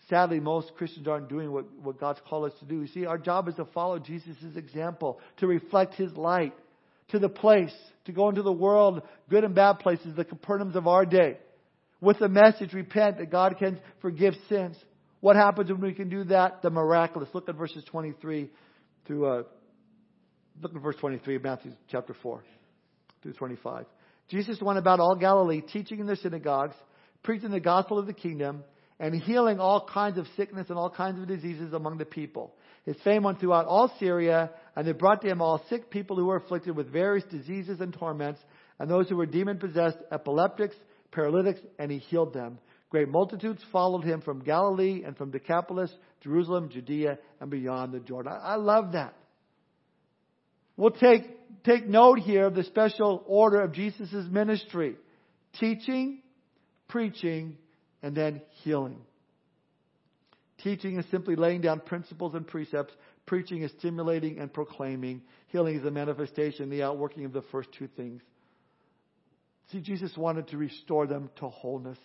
Sadly, 0.10 0.40
most 0.40 0.74
Christians 0.78 1.08
aren't 1.08 1.28
doing 1.28 1.52
what, 1.52 1.66
what 1.82 2.00
God's 2.00 2.22
called 2.28 2.52
us 2.52 2.58
to 2.60 2.66
do. 2.66 2.82
You 2.82 2.88
see, 2.88 3.06
our 3.06 3.18
job 3.18 3.50
is 3.50 3.56
to 3.56 3.66
follow 3.66 4.00
Jesus' 4.00 4.38
example, 4.56 5.20
to 5.38 5.48
reflect 5.48 5.96
His 5.96 6.14
light 6.14 6.54
to 7.10 7.20
the 7.20 7.30
place, 7.30 7.74
to 8.06 8.12
go 8.12 8.30
into 8.30 8.42
the 8.42 8.52
world, 8.52 9.02
good 9.30 9.44
and 9.44 9.56
bad 9.56 9.80
places, 9.80 10.16
the 10.16 10.26
Capernaums 10.26 10.76
of 10.76 10.88
our 10.88 11.06
day, 11.06 11.38
with 12.00 12.20
the 12.20 12.30
message, 12.30 12.74
repent, 12.74 13.18
that 13.18 13.32
God 13.32 13.58
can 13.58 13.80
forgive 14.02 14.34
sins. 14.50 14.76
What 15.20 15.36
happens 15.36 15.70
when 15.72 15.82
we 15.82 15.94
can 15.94 16.10
do 16.10 16.26
that? 16.26 16.62
The 16.62 16.70
miraculous. 16.70 17.30
Look 17.34 17.50
at 17.50 17.56
verses 17.56 17.84
23 17.86 18.50
through, 19.06 19.26
uh, 19.26 19.44
look 20.62 20.76
at 20.76 20.82
verse 20.82 20.96
23 21.00 21.38
of 21.38 21.44
Matthew 21.44 21.72
chapter 21.90 22.16
4 22.22 22.44
through 23.24 23.34
25. 23.34 23.86
Jesus 24.30 24.62
went 24.62 24.78
about 24.78 25.00
all 25.00 25.16
Galilee, 25.16 25.62
teaching 25.62 26.00
in 26.00 26.06
their 26.06 26.18
synagogues, 26.18 26.76
preaching 27.24 27.50
the 27.50 27.60
gospel 27.60 27.98
of 27.98 28.06
the 28.06 28.14
kingdom, 28.14 28.64
and 29.00 29.16
healing 29.16 29.60
all 29.60 29.88
kinds 29.92 30.18
of 30.18 30.28
sickness 30.36 30.68
and 30.70 30.78
all 30.78 30.90
kinds 30.90 31.20
of 31.20 31.28
diseases 31.28 31.74
among 31.74 31.98
the 31.98 32.06
people. 32.06 32.54
His 32.86 32.96
fame 33.04 33.24
went 33.24 33.40
throughout 33.40 33.66
all 33.66 33.94
Syria, 34.00 34.52
and 34.76 34.88
they 34.88 34.92
brought 34.92 35.22
to 35.22 35.28
him 35.28 35.42
all 35.42 35.64
sick 35.70 35.90
people 35.90 36.16
who 36.16 36.26
were 36.26 36.38
afflicted 36.38 36.76
with 36.76 36.92
various 36.92 37.26
diseases 37.26 37.80
and 37.80 37.94
torments, 37.94 38.42
and 38.80 38.90
those 38.90 39.10
who 39.10 39.16
were 39.16 39.26
demon 39.26 39.58
possessed, 39.58 39.98
epileptics, 40.12 40.76
paralytics, 41.12 41.60
and 41.80 41.92
he 41.92 41.98
healed 42.00 42.34
them. 42.34 42.60
Great 42.90 43.10
multitudes 43.10 43.62
followed 43.72 44.04
him 44.04 44.22
from 44.22 44.44
Galilee 44.44 45.04
and 45.06 45.18
from 45.18 45.32
Decapolis, 45.32 45.92
Jerusalem, 46.22 46.70
Judea, 46.70 47.20
and 47.42 47.52
beyond 47.52 47.94
the 47.94 48.00
Jordan. 48.00 48.34
I, 48.42 48.56
love 48.56 48.94
that. 48.94 49.14
We'll 50.78 50.92
take, 50.92 51.24
take 51.64 51.86
note 51.86 52.20
here 52.20 52.46
of 52.46 52.56
the 52.56 52.64
special 52.64 53.24
order 53.28 53.62
of 53.62 53.74
Jesus' 53.74 54.12
ministry. 54.30 54.96
Teaching, 55.60 56.20
preaching, 56.88 57.58
and 58.02 58.16
then 58.16 58.42
healing. 58.64 59.02
Teaching 60.64 60.98
is 60.98 61.06
simply 61.12 61.36
laying 61.36 61.62
down 61.62 61.82
principles 61.82 62.36
and 62.36 62.48
precepts. 62.48 62.94
Preaching 63.26 63.64
is 63.64 63.72
stimulating 63.80 64.40
and 64.40 64.52
proclaiming. 64.52 65.22
Healing 65.48 65.76
is 65.76 65.84
the 65.84 65.92
manifestation, 65.92 66.70
the 66.70 66.84
outworking 66.84 67.26
of 67.26 67.34
the 67.34 67.44
first 67.52 67.70
two 67.78 67.88
things. 67.88 68.22
See, 69.72 69.82
Jesus 69.82 70.16
wanted 70.16 70.48
to 70.50 70.58
restore 70.58 71.06
them 71.06 71.30
to 71.38 71.50
wholeness. 71.50 71.98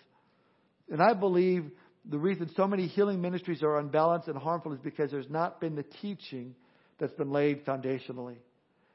And 0.93 1.03
I 1.03 1.15
believe 1.15 1.65
the 2.09 2.19
reason 2.19 2.51
so 2.55 2.69
many 2.69 2.87
healing 2.87 3.23
ministries 3.23 3.63
are 3.63 3.79
unbalanced 3.79 4.29
and 4.29 4.37
harmful 4.37 4.75
is 4.75 4.79
because 4.79 5.11
there's 5.11 5.31
not 5.31 5.59
been 5.59 5.75
the 5.75 5.85
teaching 6.03 6.55
that's 7.01 7.15
been 7.15 7.33
laid 7.33 7.65
foundationally. 7.65 8.37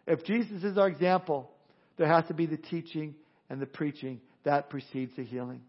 If 0.05 0.23
Jesus 0.23 0.63
is 0.63 0.77
our 0.77 0.88
example, 0.88 1.49
there 1.97 2.07
has 2.07 2.25
to 2.27 2.36
be 2.36 2.45
the 2.45 2.55
teaching 2.57 3.15
and 3.49 3.60
the 3.60 3.65
preaching 3.65 4.21
that 4.43 4.69
precedes 4.69 5.12
the 5.17 5.23
healing. 5.23 5.62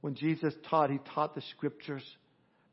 When 0.00 0.14
Jesus 0.14 0.54
taught, 0.70 0.90
he 0.90 1.00
taught 1.12 1.34
the 1.34 1.42
scriptures. 1.50 2.04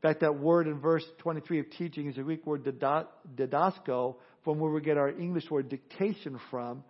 In 0.02 0.08
fact, 0.08 0.20
that 0.20 0.38
word 0.38 0.68
in 0.68 0.78
verse 0.78 1.04
23 1.18 1.58
of 1.58 1.70
teaching 1.76 2.06
is 2.06 2.16
a 2.16 2.22
Greek 2.22 2.46
word 2.46 2.62
didasko, 2.64 4.16
from 4.44 4.58
where 4.60 4.70
we 4.70 4.80
get 4.80 4.96
our 4.96 5.10
English 5.10 5.50
word 5.50 5.68
dictation 5.68 6.38
from. 6.50 6.84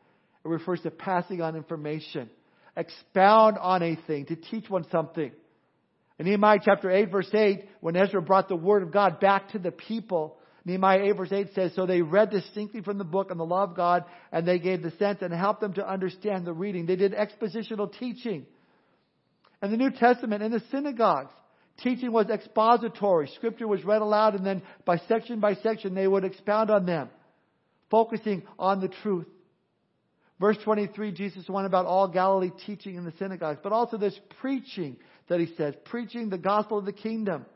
It 0.44 0.48
refers 0.48 0.82
to 0.82 0.90
passing 0.90 1.40
on 1.40 1.56
information, 1.56 2.28
expound 2.76 3.56
on 3.56 3.82
a 3.82 3.96
thing, 4.06 4.26
to 4.26 4.36
teach 4.36 4.68
one 4.68 4.84
something. 4.90 5.32
In 6.18 6.26
Nehemiah 6.26 6.60
chapter 6.64 6.90
8, 6.90 7.10
verse 7.10 7.30
8, 7.32 7.68
when 7.80 7.96
Ezra 7.96 8.22
brought 8.22 8.48
the 8.48 8.56
word 8.56 8.82
of 8.82 8.92
God 8.92 9.18
back 9.18 9.50
to 9.50 9.58
the 9.58 9.72
people, 9.72 10.38
Nehemiah 10.64 11.02
8, 11.02 11.16
verse 11.16 11.32
8 11.32 11.48
says, 11.54 11.72
So 11.74 11.86
they 11.86 12.02
read 12.02 12.30
distinctly 12.30 12.82
from 12.82 12.98
the 12.98 13.04
book 13.04 13.30
and 13.30 13.38
the 13.38 13.44
law 13.44 13.64
of 13.64 13.74
God, 13.74 14.04
and 14.30 14.46
they 14.46 14.58
gave 14.58 14.82
the 14.82 14.92
sense 14.92 15.18
and 15.22 15.32
helped 15.32 15.60
them 15.60 15.74
to 15.74 15.88
understand 15.88 16.46
the 16.46 16.52
reading. 16.52 16.86
They 16.86 16.96
did 16.96 17.14
expositional 17.14 17.92
teaching. 17.98 18.46
And 19.60 19.72
the 19.72 19.76
New 19.76 19.90
Testament 19.90 20.42
in 20.42 20.52
the 20.52 20.62
synagogues, 20.70 21.32
teaching 21.82 22.12
was 22.12 22.30
expository. 22.30 23.28
Scripture 23.34 23.66
was 23.66 23.84
read 23.84 24.00
aloud, 24.00 24.36
and 24.36 24.46
then 24.46 24.62
by 24.84 24.98
section 25.08 25.40
by 25.40 25.54
section, 25.56 25.94
they 25.94 26.06
would 26.06 26.24
expound 26.24 26.70
on 26.70 26.86
them, 26.86 27.10
focusing 27.90 28.44
on 28.56 28.80
the 28.80 28.88
truth. 29.02 29.26
Verse 30.40 30.58
23, 30.64 31.12
Jesus 31.12 31.48
went 31.48 31.66
about 31.66 31.86
all 31.86 32.08
Galilee 32.08 32.50
teaching 32.66 32.96
in 32.96 33.04
the 33.04 33.12
synagogues, 33.18 33.60
but 33.62 33.72
also 33.72 33.96
this 33.96 34.18
preaching 34.40 34.96
that 35.28 35.40
he 35.40 35.54
says, 35.56 35.74
preaching 35.84 36.28
the 36.28 36.38
gospel 36.38 36.78
of 36.78 36.84
the 36.84 36.92
kingdom. 36.92 37.46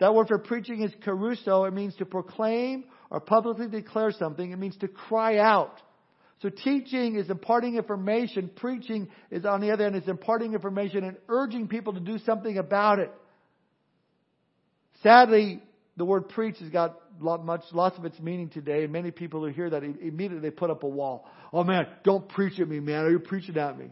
That 0.00 0.14
word 0.14 0.28
for 0.28 0.38
preaching 0.38 0.82
is 0.82 0.92
kerusso. 1.06 1.66
It 1.66 1.72
means 1.72 1.94
to 1.96 2.04
proclaim 2.04 2.84
or 3.10 3.20
publicly 3.20 3.68
declare 3.68 4.12
something. 4.12 4.50
It 4.50 4.58
means 4.58 4.76
to 4.78 4.88
cry 4.88 5.38
out. 5.38 5.80
So 6.42 6.50
teaching 6.50 7.16
is 7.16 7.30
imparting 7.30 7.76
information. 7.76 8.50
Preaching 8.54 9.08
is, 9.30 9.46
on 9.46 9.60
the 9.60 9.70
other 9.70 9.84
hand, 9.84 9.96
is 9.96 10.08
imparting 10.08 10.52
information 10.52 11.04
and 11.04 11.16
urging 11.28 11.68
people 11.68 11.94
to 11.94 12.00
do 12.00 12.18
something 12.18 12.58
about 12.58 12.98
it. 12.98 13.10
Sadly, 15.02 15.62
the 15.96 16.04
word 16.04 16.28
preach 16.28 16.58
has 16.58 16.70
got 16.70 17.00
much, 17.20 17.62
lots 17.72 17.96
of 17.96 18.04
its 18.04 18.18
meaning 18.18 18.48
today, 18.48 18.84
and 18.84 18.92
many 18.92 19.10
people 19.10 19.40
who 19.40 19.46
hear 19.52 19.70
that 19.70 19.84
immediately 19.84 20.40
they 20.40 20.50
put 20.50 20.70
up 20.70 20.82
a 20.82 20.88
wall. 20.88 21.28
Oh 21.52 21.62
man, 21.62 21.86
don't 22.02 22.28
preach 22.28 22.58
at 22.58 22.68
me, 22.68 22.80
man. 22.80 23.04
Are 23.04 23.10
you 23.10 23.20
preaching 23.20 23.56
at 23.56 23.78
me? 23.78 23.86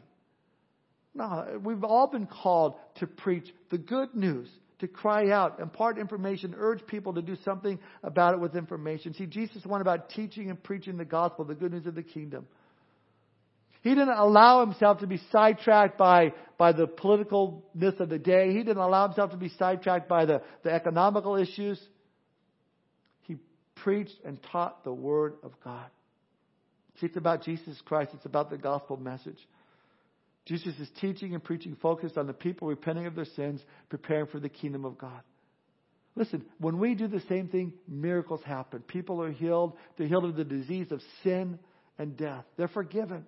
No, 1.14 1.60
we've 1.62 1.84
all 1.84 2.06
been 2.06 2.26
called 2.26 2.76
to 2.96 3.06
preach 3.06 3.44
the 3.70 3.78
good 3.78 4.14
news, 4.14 4.48
to 4.78 4.88
cry 4.88 5.30
out, 5.30 5.60
impart 5.60 5.98
information, 5.98 6.54
urge 6.56 6.86
people 6.86 7.14
to 7.14 7.22
do 7.22 7.36
something 7.44 7.78
about 8.02 8.34
it 8.34 8.40
with 8.40 8.56
information. 8.56 9.12
See, 9.14 9.26
Jesus 9.26 9.64
went 9.66 9.82
about 9.82 10.08
teaching 10.10 10.48
and 10.48 10.62
preaching 10.62 10.96
the 10.96 11.04
gospel, 11.04 11.44
the 11.44 11.54
good 11.54 11.72
news 11.72 11.86
of 11.86 11.94
the 11.94 12.02
kingdom. 12.02 12.46
He 13.82 13.90
didn't 13.90 14.10
allow 14.10 14.64
himself 14.64 15.00
to 15.00 15.06
be 15.06 15.20
sidetracked 15.32 15.98
by, 15.98 16.32
by 16.56 16.72
the 16.72 16.86
politicalness 16.86 17.98
of 17.98 18.08
the 18.08 18.18
day. 18.18 18.52
He 18.52 18.58
didn't 18.58 18.78
allow 18.78 19.08
himself 19.08 19.32
to 19.32 19.36
be 19.36 19.50
sidetracked 19.58 20.08
by 20.08 20.24
the, 20.24 20.40
the 20.62 20.72
economical 20.72 21.36
issues. 21.36 21.80
He 23.22 23.36
preached 23.74 24.14
and 24.24 24.38
taught 24.52 24.84
the 24.84 24.92
Word 24.92 25.34
of 25.42 25.52
God. 25.64 25.86
See, 27.00 27.06
it's 27.06 27.16
about 27.16 27.42
Jesus 27.42 27.76
Christ. 27.84 28.12
It's 28.14 28.24
about 28.24 28.50
the 28.50 28.58
gospel 28.58 28.96
message. 28.96 29.38
Jesus 30.44 30.74
is 30.78 30.88
teaching 31.00 31.34
and 31.34 31.42
preaching 31.42 31.76
focused 31.80 32.18
on 32.18 32.26
the 32.26 32.32
people 32.32 32.68
repenting 32.68 33.06
of 33.06 33.14
their 33.14 33.26
sins, 33.36 33.60
preparing 33.88 34.26
for 34.26 34.40
the 34.40 34.48
kingdom 34.48 34.84
of 34.84 34.98
God. 34.98 35.20
Listen, 36.14 36.44
when 36.58 36.78
we 36.78 36.94
do 36.94 37.06
the 37.06 37.22
same 37.28 37.48
thing, 37.48 37.72
miracles 37.88 38.40
happen. 38.44 38.80
People 38.80 39.22
are 39.22 39.30
healed. 39.30 39.74
They're 39.96 40.08
healed 40.08 40.24
of 40.24 40.36
the 40.36 40.44
disease 40.44 40.90
of 40.90 41.00
sin 41.22 41.58
and 41.98 42.16
death. 42.16 42.44
They're 42.56 42.68
forgiven. 42.68 43.24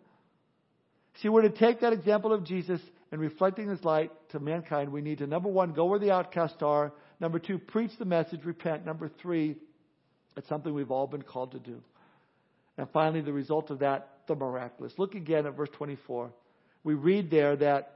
See, 1.23 1.29
we're 1.29 1.43
to 1.43 1.51
take 1.51 1.81
that 1.81 1.93
example 1.93 2.33
of 2.33 2.45
Jesus 2.45 2.81
and 3.13 3.21
reflecting 3.21 3.69
his 3.69 3.83
light 3.85 4.11
to 4.31 4.41
mankind. 4.41 4.91
We 4.91 5.01
need 5.01 5.19
to, 5.19 5.27
number 5.27 5.49
one, 5.49 5.73
go 5.73 5.87
where 5.87 6.01
the 6.01 6.11
outcasts 6.11 6.63
are. 6.63 6.93
Number 7.21 7.39
two, 7.39 7.59
preach 7.59 7.93
the 7.99 8.05
message, 8.05 8.45
repent. 8.45 8.85
Number 8.85 9.09
three, 9.23 9.57
it's 10.37 10.49
something 10.49 10.75
we've 10.75 10.91
all 10.91 11.07
been 11.07 11.23
called 11.23 11.53
to 11.53 11.61
do. 11.61 11.81
And 12.77 12.89
finally, 12.93 13.21
the 13.21 13.33
result 13.33 13.71
of 13.71 13.79
that, 13.79 14.19
the 14.27 14.35
miraculous. 14.35 14.93
Look 14.99 15.15
again 15.15 15.47
at 15.47 15.57
verse 15.57 15.69
24 15.75 16.33
we 16.85 16.95
read 16.95 17.31
there 17.31 17.57
that 17.57 17.91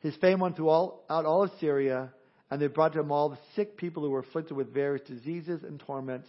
his 0.00 0.14
fame 0.16 0.40
went 0.40 0.56
throughout 0.56 1.02
all, 1.10 1.42
of 1.42 1.50
Syria, 1.60 2.12
and 2.50 2.60
they 2.60 2.68
brought 2.68 2.94
to 2.94 3.00
him 3.00 3.12
all 3.12 3.28
the 3.28 3.38
sick 3.54 3.76
people 3.76 4.02
who 4.02 4.10
were 4.10 4.20
afflicted 4.20 4.56
with 4.56 4.72
various 4.72 5.06
diseases 5.06 5.62
and 5.62 5.78
torments, 5.80 6.28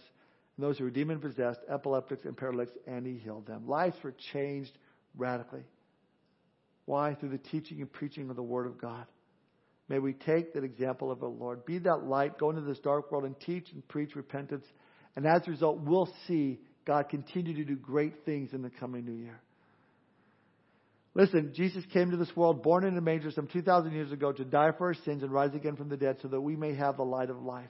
and 0.56 0.66
those 0.66 0.76
who 0.76 0.84
were 0.84 0.90
demon 0.90 1.20
possessed, 1.20 1.60
epileptics, 1.68 2.24
and 2.24 2.36
paralytics, 2.36 2.76
and 2.86 3.06
he 3.06 3.14
healed 3.14 3.46
them. 3.46 3.66
Lives 3.66 3.96
were 4.02 4.14
changed 4.32 4.76
radically. 5.16 5.64
Why? 6.84 7.14
Through 7.14 7.30
the 7.30 7.38
teaching 7.38 7.80
and 7.80 7.90
preaching 7.90 8.28
of 8.28 8.36
the 8.36 8.42
Word 8.42 8.66
of 8.66 8.78
God. 8.78 9.06
May 9.88 9.98
we 9.98 10.12
take 10.12 10.54
that 10.54 10.64
example 10.64 11.10
of 11.10 11.20
the 11.20 11.26
Lord. 11.26 11.64
Be 11.64 11.78
that 11.78 12.04
light, 12.04 12.38
go 12.38 12.50
into 12.50 12.62
this 12.62 12.78
dark 12.78 13.10
world 13.10 13.24
and 13.24 13.38
teach 13.40 13.68
and 13.72 13.86
preach 13.88 14.14
repentance. 14.16 14.64
And 15.16 15.26
as 15.26 15.46
a 15.46 15.50
result, 15.50 15.80
we'll 15.80 16.12
see 16.26 16.60
God 16.84 17.08
continue 17.08 17.54
to 17.54 17.64
do 17.64 17.76
great 17.76 18.24
things 18.24 18.52
in 18.52 18.62
the 18.62 18.70
coming 18.70 19.04
new 19.04 19.12
year. 19.12 19.40
Listen, 21.14 21.52
Jesus 21.54 21.84
came 21.92 22.10
to 22.10 22.16
this 22.16 22.34
world 22.34 22.62
born 22.62 22.84
in 22.84 22.96
a 22.96 23.00
manger 23.00 23.30
some 23.30 23.46
2,000 23.46 23.92
years 23.92 24.12
ago 24.12 24.32
to 24.32 24.44
die 24.44 24.70
for 24.76 24.88
our 24.88 24.94
sins 24.94 25.22
and 25.22 25.30
rise 25.30 25.54
again 25.54 25.76
from 25.76 25.88
the 25.90 25.96
dead 25.96 26.16
so 26.22 26.28
that 26.28 26.40
we 26.40 26.56
may 26.56 26.74
have 26.74 26.96
the 26.96 27.04
light 27.04 27.28
of 27.28 27.42
life. 27.42 27.68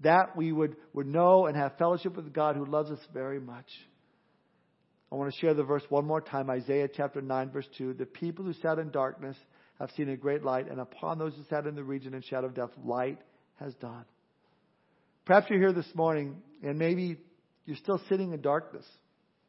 That 0.00 0.36
we 0.36 0.52
would, 0.52 0.76
would 0.92 1.06
know 1.06 1.46
and 1.46 1.56
have 1.56 1.78
fellowship 1.78 2.16
with 2.16 2.32
God 2.32 2.56
who 2.56 2.66
loves 2.66 2.90
us 2.90 2.98
very 3.14 3.40
much. 3.40 3.66
I 5.10 5.14
want 5.14 5.32
to 5.32 5.40
share 5.40 5.54
the 5.54 5.62
verse 5.62 5.84
one 5.88 6.06
more 6.06 6.20
time 6.20 6.50
Isaiah 6.50 6.88
chapter 6.92 7.22
9, 7.22 7.50
verse 7.50 7.68
2. 7.78 7.94
The 7.94 8.06
people 8.06 8.44
who 8.44 8.52
sat 8.54 8.78
in 8.78 8.90
darkness 8.90 9.36
have 9.78 9.90
seen 9.96 10.08
a 10.08 10.16
great 10.16 10.42
light, 10.42 10.68
and 10.68 10.80
upon 10.80 11.18
those 11.18 11.34
who 11.34 11.44
sat 11.48 11.66
in 11.66 11.76
the 11.76 11.84
region 11.84 12.14
and 12.14 12.24
shadow 12.24 12.48
of 12.48 12.54
death, 12.54 12.70
light 12.84 13.18
has 13.60 13.72
dawned. 13.74 14.06
Perhaps 15.24 15.48
you're 15.48 15.60
here 15.60 15.72
this 15.72 15.94
morning, 15.94 16.42
and 16.62 16.78
maybe 16.78 17.18
you're 17.66 17.76
still 17.76 18.00
sitting 18.08 18.32
in 18.32 18.40
darkness. 18.40 18.84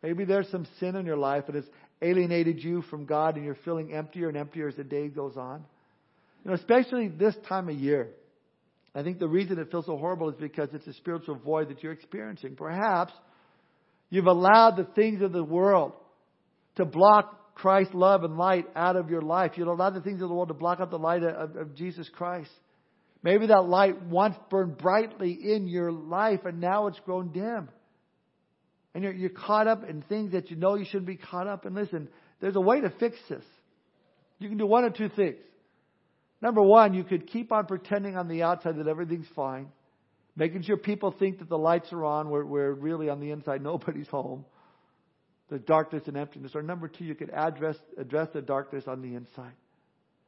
Maybe 0.04 0.26
there's 0.26 0.50
some 0.50 0.68
sin 0.80 0.96
in 0.96 1.06
your 1.06 1.18
life, 1.18 1.46
and 1.48 1.56
it's 1.56 1.68
alienated 2.02 2.64
you 2.64 2.82
from 2.84 3.06
God 3.06 3.36
and 3.36 3.46
you're 3.46 3.58
feeling 3.66 3.94
emptier 3.94 4.28
and 4.30 4.38
emptier 4.38 4.68
as 4.68 4.76
the 4.76 4.84
day 4.84 5.08
goes 5.08 5.38
on. 5.38 5.64
You 6.44 6.52
know, 6.52 6.56
especially 6.56 7.08
this 7.08 7.36
time 7.48 7.70
of 7.70 7.76
year. 7.76 8.10
I 8.96 9.04
think 9.04 9.20
the 9.20 9.28
reason 9.28 9.60
it 9.60 9.70
feels 9.70 9.86
so 9.86 9.98
horrible 9.98 10.30
is 10.30 10.36
because 10.36 10.70
it's 10.74 10.88
a 10.88 10.94
spiritual 10.94 11.36
void 11.36 11.70
that 11.70 11.84
you're 11.84 11.92
experiencing. 11.92 12.56
Perhaps 12.56 13.14
you've 14.10 14.26
allowed 14.26 14.78
the 14.78 14.88
things 14.96 15.22
of 15.22 15.32
the 15.32 15.44
world 15.44 15.94
to 16.78 16.86
block 16.86 17.56
Christ's 17.56 17.94
love 17.94 18.24
and 18.24 18.38
light 18.38 18.66
out 18.76 18.96
of 18.96 19.10
your 19.10 19.22
life. 19.22 19.52
You've 19.56 19.68
allowed 19.68 19.96
the 19.96 20.02
things 20.02 20.22
of 20.22 20.30
the 20.30 20.34
world 20.34 20.48
to 20.48 20.54
block 20.54 20.80
out 20.80 20.90
the 20.90 21.00
light 21.00 21.24
of, 21.24 21.56
of 21.56 21.76
Jesus 21.76 22.10
Christ. 22.10 22.52
Maybe 23.24 23.48
that 23.48 23.66
light 23.66 24.02
once 24.04 24.36
burned 24.50 24.78
brightly 24.78 25.32
in 25.32 25.68
your 25.68 25.92
life 25.92 26.46
and 26.46 26.62
now 26.62 26.88
it's 26.88 27.00
grown 27.00 27.32
dim 27.32 27.70
and 28.98 29.04
you're, 29.04 29.14
you're 29.14 29.30
caught 29.30 29.68
up 29.68 29.88
in 29.88 30.02
things 30.02 30.32
that 30.32 30.50
you 30.50 30.56
know 30.56 30.74
you 30.74 30.84
shouldn't 30.84 31.06
be 31.06 31.18
caught 31.18 31.46
up 31.46 31.68
in. 31.68 31.76
Listen, 31.76 32.10
there's 32.42 32.56
a 32.56 32.60
way 32.60 32.82
to 32.82 32.90
fix 32.90 33.16
this. 33.30 33.44
You 34.40 34.50
can 34.50 34.58
do 34.58 34.66
one 34.66 34.86
of 34.86 34.96
two 34.96 35.10
things. 35.10 35.36
Number 36.42 36.64
one, 36.64 36.96
you 36.96 37.04
could 37.04 37.28
keep 37.28 37.52
on 37.52 37.68
pretending 37.68 38.18
on 38.18 38.28
the 38.28 38.42
outside 38.42 38.78
that 38.78 38.88
everything's 38.88 39.28
fine, 39.36 39.68
making 40.36 40.64
sure 40.64 40.78
people 40.78 41.12
think 41.12 41.38
that 41.38 41.48
the 41.48 41.60
lights 41.60 41.94
are 41.94 42.04
on 42.06 42.32
where, 42.32 42.44
where 42.44 42.74
really 42.74 43.08
on 43.08 43.20
the 43.20 43.30
inside 43.30 43.62
nobody's 43.62 44.08
home. 44.08 44.46
The 45.50 45.60
darkness 45.60 46.02
and 46.08 46.18
emptiness. 46.18 46.56
Or 46.56 46.64
number 46.64 46.88
two, 46.88 47.06
you 47.06 47.14
could 47.14 47.30
address, 47.30 47.76
address 48.00 48.30
the 48.34 48.42
darkness 48.42 48.86
on 48.88 49.04
the 49.04 49.14
inside. 49.14 49.54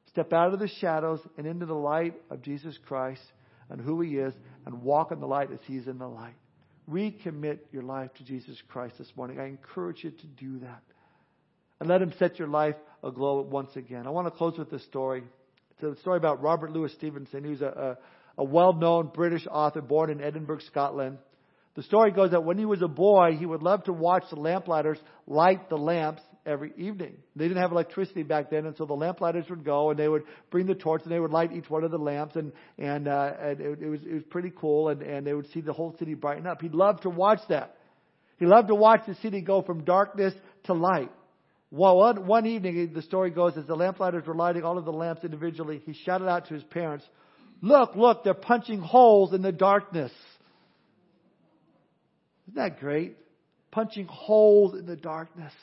Step 0.10 0.32
out 0.32 0.54
of 0.54 0.60
the 0.60 0.70
shadows 0.80 1.22
and 1.40 1.48
into 1.48 1.66
the 1.66 1.74
light 1.74 2.14
of 2.30 2.44
Jesus 2.44 2.78
Christ 2.86 3.24
and 3.68 3.82
who 3.82 4.00
He 4.02 4.18
is 4.18 4.36
and 4.68 4.84
walk 4.84 5.12
in 5.12 5.20
the 5.20 5.28
light 5.28 5.52
as 5.52 5.58
He's 5.66 5.88
in 5.88 5.98
the 5.98 6.08
light 6.08 6.36
recommit 6.90 7.60
your 7.72 7.84
life 7.84 8.14
to 8.16 8.24
Jesus 8.24 8.58
Christ 8.68 8.96
this 8.98 9.12
morning. 9.16 9.40
I 9.40 9.48
encourage 9.48 10.04
you 10.04 10.12
to 10.12 10.28
do 10.28 10.60
that. 10.60 10.82
And 11.80 11.88
let 11.88 12.02
Him 12.02 12.14
set 12.20 12.40
your 12.40 12.48
life 12.48 12.76
aglow 13.04 13.42
once 13.42 13.76
again. 13.76 14.06
I 14.08 14.10
want 14.10 14.28
to 14.28 14.32
close 14.32 14.58
with 14.58 14.70
this 14.70 14.84
story. 14.84 15.24
It's 15.72 15.98
a 15.98 16.02
story 16.02 16.18
about 16.18 16.42
Robert 16.42 16.72
Louis 16.72 16.92
Stevenson, 16.94 17.44
who's 17.44 17.62
a, 17.62 17.98
a, 18.38 18.42
a 18.42 18.44
well 18.44 18.74
known 18.74 19.12
British 19.14 19.48
author 19.50 19.82
born 19.82 20.10
in 20.10 20.22
Edinburgh, 20.22 20.60
Scotland. 20.68 21.20
The 21.76 21.84
story 21.84 22.12
goes 22.12 22.32
that 22.32 22.44
when 22.44 22.58
he 22.58 22.66
was 22.66 22.82
a 22.82 22.88
boy, 22.88 23.38
he 23.38 23.46
would 23.46 23.64
love 23.64 23.84
to 23.86 23.94
watch 23.94 24.24
the 24.30 24.36
lamplighters 24.36 25.00
light 25.28 25.70
the 25.70 25.78
lamps 25.78 26.22
every 26.50 26.74
evening. 26.78 27.18
They 27.36 27.48
didn't 27.48 27.62
have 27.62 27.72
electricity 27.72 28.24
back 28.24 28.50
then, 28.50 28.66
and 28.66 28.76
so 28.76 28.86
the 28.86 28.94
lamplighters 28.94 29.46
would 29.50 29.64
go 29.64 29.92
and 29.92 30.00
they 30.00 30.08
would 30.08 30.24
bring 30.50 30.66
the 30.66 30.76
torch 30.76 31.04
and 31.04 31.12
they 31.12 31.20
would 31.20 31.32
light 31.32 31.54
each 31.54 31.70
one 31.70 31.84
of 31.84 31.92
the 31.92 31.98
lamps, 31.98 32.36
and 32.36 32.52
and, 32.78 33.08
uh, 33.08 33.34
and 33.40 33.62
it, 33.62 33.82
it 33.82 33.90
was 33.90 34.02
it 34.02 34.14
was 34.14 34.24
pretty 34.30 34.52
cool, 34.56 34.90
and 34.90 35.02
and 35.02 35.26
they 35.26 35.34
would 35.34 35.50
see 35.52 35.62
the 35.62 35.74
whole 35.74 35.96
city 36.00 36.16
brighten 36.16 36.48
up. 36.48 36.62
He 36.62 36.70
loved 36.70 37.04
to 37.04 37.10
watch 37.10 37.40
that. 37.50 37.78
He 38.38 38.46
loved 38.46 38.70
to 38.70 38.76
watch 38.76 39.02
the 39.08 39.16
city 39.16 39.42
go 39.42 39.62
from 39.62 39.84
darkness 39.84 40.34
to 40.64 40.74
light. 40.74 41.12
Well, 41.72 41.98
one, 41.98 42.26
one 42.26 42.46
evening, 42.48 42.94
the 42.96 43.02
story 43.04 43.30
goes, 43.30 43.56
as 43.56 43.66
the 43.68 43.76
lamplighters 43.76 44.26
were 44.26 44.34
lighting 44.34 44.64
all 44.64 44.78
of 44.78 44.86
the 44.86 44.92
lamps 44.92 45.24
individually, 45.24 45.82
he 45.86 45.94
shouted 45.94 46.28
out 46.28 46.48
to 46.48 46.56
his 46.56 46.64
parents, 46.64 47.06
Look, 47.62 47.96
look, 47.96 48.24
they're 48.24 48.34
punching 48.34 48.80
holes 48.80 49.34
in 49.34 49.42
the 49.42 49.52
darkness. 49.52 50.12
Isn't 52.48 52.56
that 52.56 52.80
great? 52.80 53.18
Punching 53.72 54.08
holes 54.08 54.74
in 54.74 54.86
the 54.86 54.96
darkness. 54.96 55.54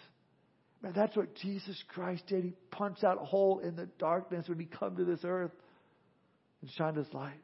That's 0.95 1.16
what 1.16 1.34
Jesus 1.37 1.82
Christ 1.89 2.24
did. 2.26 2.45
He 2.45 2.53
punched 2.70 3.05
out 3.05 3.20
a 3.20 3.24
hole 3.24 3.61
in 3.61 3.76
the 3.76 3.87
darkness 3.99 4.49
when 4.49 4.59
he 4.59 4.66
come 4.66 4.97
to 4.97 5.05
this 5.05 5.20
earth 5.24 5.53
and 6.61 6.70
shined 6.72 6.97
his 6.97 7.12
light. 7.12 7.41